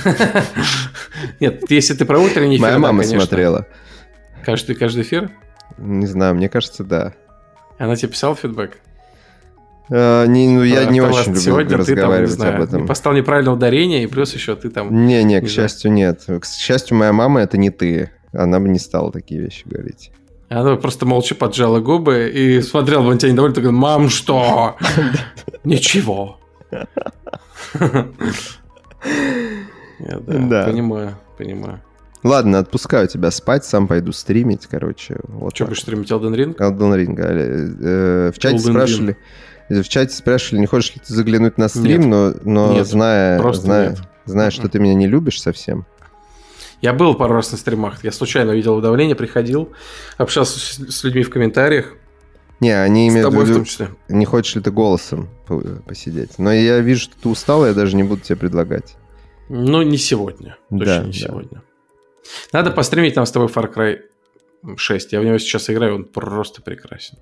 Нет, 1.39 1.64
если 1.72 1.93
ты 1.93 2.04
про 2.04 2.20
утренний 2.20 2.58
эфир, 2.58 2.66
Моя 2.68 2.78
мама 2.78 3.04
смотрела. 3.04 3.68
Каждый, 4.43 4.76
каждый 4.76 5.04
эфир? 5.04 5.32
Не 5.78 6.06
знаю, 6.06 6.36
мне 6.36 6.49
кажется, 6.49 6.84
да. 6.84 7.14
Она 7.78 7.95
тебе 7.95 8.10
писала 8.10 8.36
фидбэк? 8.36 8.80
Uh, 9.89 10.28
не, 10.28 10.49
ну, 10.49 10.64
я 10.64 10.82
а, 10.82 10.86
не 10.86 10.99
очень 10.99 11.28
люблю 11.28 11.39
сегодня 11.39 11.78
разговаривать 11.78 12.32
ты 12.32 12.38
там, 12.38 12.49
не 12.49 12.54
знаю, 12.54 12.56
об 12.56 12.62
этом. 12.64 12.86
Поставил 12.86 13.18
неправильное 13.18 13.54
ударение, 13.54 14.04
и 14.04 14.08
плюс 14.08 14.34
еще 14.34 14.58
ты 14.58 14.70
там... 14.70 15.06
Не-не, 15.06 15.39
к 15.39 15.47
счастью, 15.47 15.93
нет. 15.93 16.26
К 16.28 16.45
счастью, 16.45 16.97
моя 16.97 17.14
мама 17.14 17.39
это 17.39 17.58
не 17.58 17.70
ты. 17.70 18.12
Она 18.34 18.60
бы 18.60 18.68
не 18.68 18.80
стала 18.80 19.10
такие 19.10 19.39
вещи 19.39 19.66
говорить. 19.66 20.12
Она 20.54 20.76
просто 20.76 21.06
молча 21.06 21.34
поджала 21.34 21.80
губы 21.80 22.32
и 22.34 22.62
смотрел 22.62 23.04
на 23.04 23.18
тебя 23.18 23.32
недовольно, 23.32 23.56
такой, 23.56 23.72
мам, 23.72 24.10
что? 24.10 24.78
Ничего. 25.64 26.39
Да, 29.99 30.66
понимаю, 30.66 31.18
понимаю. 31.38 31.82
Ладно, 32.24 32.60
отпускаю 32.60 33.08
тебя 33.08 33.32
спать, 33.32 33.64
сам 33.64 33.88
пойду 33.88 34.12
стримить, 34.12 34.68
короче. 34.68 35.18
Вот 35.24 35.56
Что, 35.56 35.66
будешь 35.66 35.82
стримить 35.82 36.12
Elden 36.12 36.36
Ring? 36.36 36.58
Elden 36.58 36.97
Ring. 36.97 37.16
Э, 37.18 38.32
в 38.32 38.39
чате 38.39 38.58
Elden 38.58 38.72
спрашивали... 38.72 39.18
Ring. 39.70 39.82
В 39.82 39.88
чате 39.88 40.14
спрашивали, 40.14 40.62
не 40.62 40.68
хочешь 40.68 40.93
ли 40.95 41.01
ты 41.06 41.14
заглянуть 41.14 41.58
на 41.58 41.70
стрим, 41.70 42.01
нет. 42.01 42.10
но, 42.10 42.34
но 42.43 42.74
нет, 42.74 42.88
зная, 42.88 43.54
зная, 43.54 43.89
нет. 43.91 43.99
зная, 44.26 44.51
что 44.51 44.68
ты 44.68 44.80
меня 44.80 44.93
не 44.93 45.08
любишь 45.08 45.41
совсем. 45.41 45.86
Я 46.84 46.91
был 46.91 47.15
пару 47.15 47.36
раз 47.36 47.49
на 47.53 47.57
стримах. 47.57 48.03
Я 48.03 48.11
случайно 48.11 48.51
увидел 48.51 48.75
уведомление, 48.75 49.15
приходил, 49.15 49.71
общался 50.17 50.59
с, 50.59 50.77
с 50.93 51.03
людьми 51.05 51.23
в 51.23 51.29
комментариях. 51.29 51.93
Не, 52.59 52.71
они 52.71 53.07
имеют 53.07 53.34
в 53.34 53.41
виду, 53.41 53.65
не 54.09 54.25
хочешь 54.25 54.55
ли 54.55 54.61
ты 54.61 54.69
голосом 54.69 55.29
посидеть. 55.86 56.38
Но 56.39 56.51
я 56.51 56.79
вижу, 56.79 57.03
что 57.03 57.15
ты 57.17 57.29
устал, 57.29 57.65
я 57.65 57.73
даже 57.73 57.95
не 57.95 58.03
буду 58.03 58.19
тебе 58.21 58.36
предлагать. 58.36 58.97
Ну, 59.47 59.81
не 59.81 59.97
сегодня. 59.97 60.57
Точно 60.69 60.86
да, 60.86 61.03
не 61.03 61.13
да. 61.13 61.17
сегодня. 61.17 61.63
Надо 62.51 62.69
постримить 62.71 63.15
нам 63.15 63.25
с 63.25 63.31
тобой 63.31 63.47
Far 63.47 63.73
Cry 63.73 64.01
6. 64.75 65.13
Я 65.13 65.21
в 65.21 65.23
него 65.23 65.38
сейчас 65.38 65.69
играю, 65.69 65.95
он 65.95 66.03
просто 66.03 66.61
прекрасен. 66.61 67.17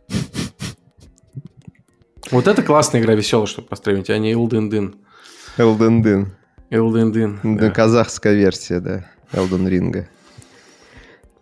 Вот 2.31 2.47
это 2.47 2.63
классная 2.63 2.99
игра, 2.99 3.13
веселая, 3.13 3.45
чтобы 3.45 3.67
постримить, 3.67 4.09
а 4.09 4.17
не 4.17 4.33
Elden 4.33 4.71
Din. 4.71 4.95
Elden 5.59 6.01
Din. 6.01 6.25
Elden 6.71 7.11
Din. 7.11 7.39
Да, 7.43 7.67
да. 7.67 7.69
казахская 7.69 8.33
версия, 8.33 8.79
да, 8.79 9.05
Elden 9.33 9.67
Ring. 9.67 10.05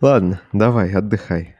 Ладно, 0.00 0.40
давай, 0.52 0.94
отдыхай. 0.94 1.56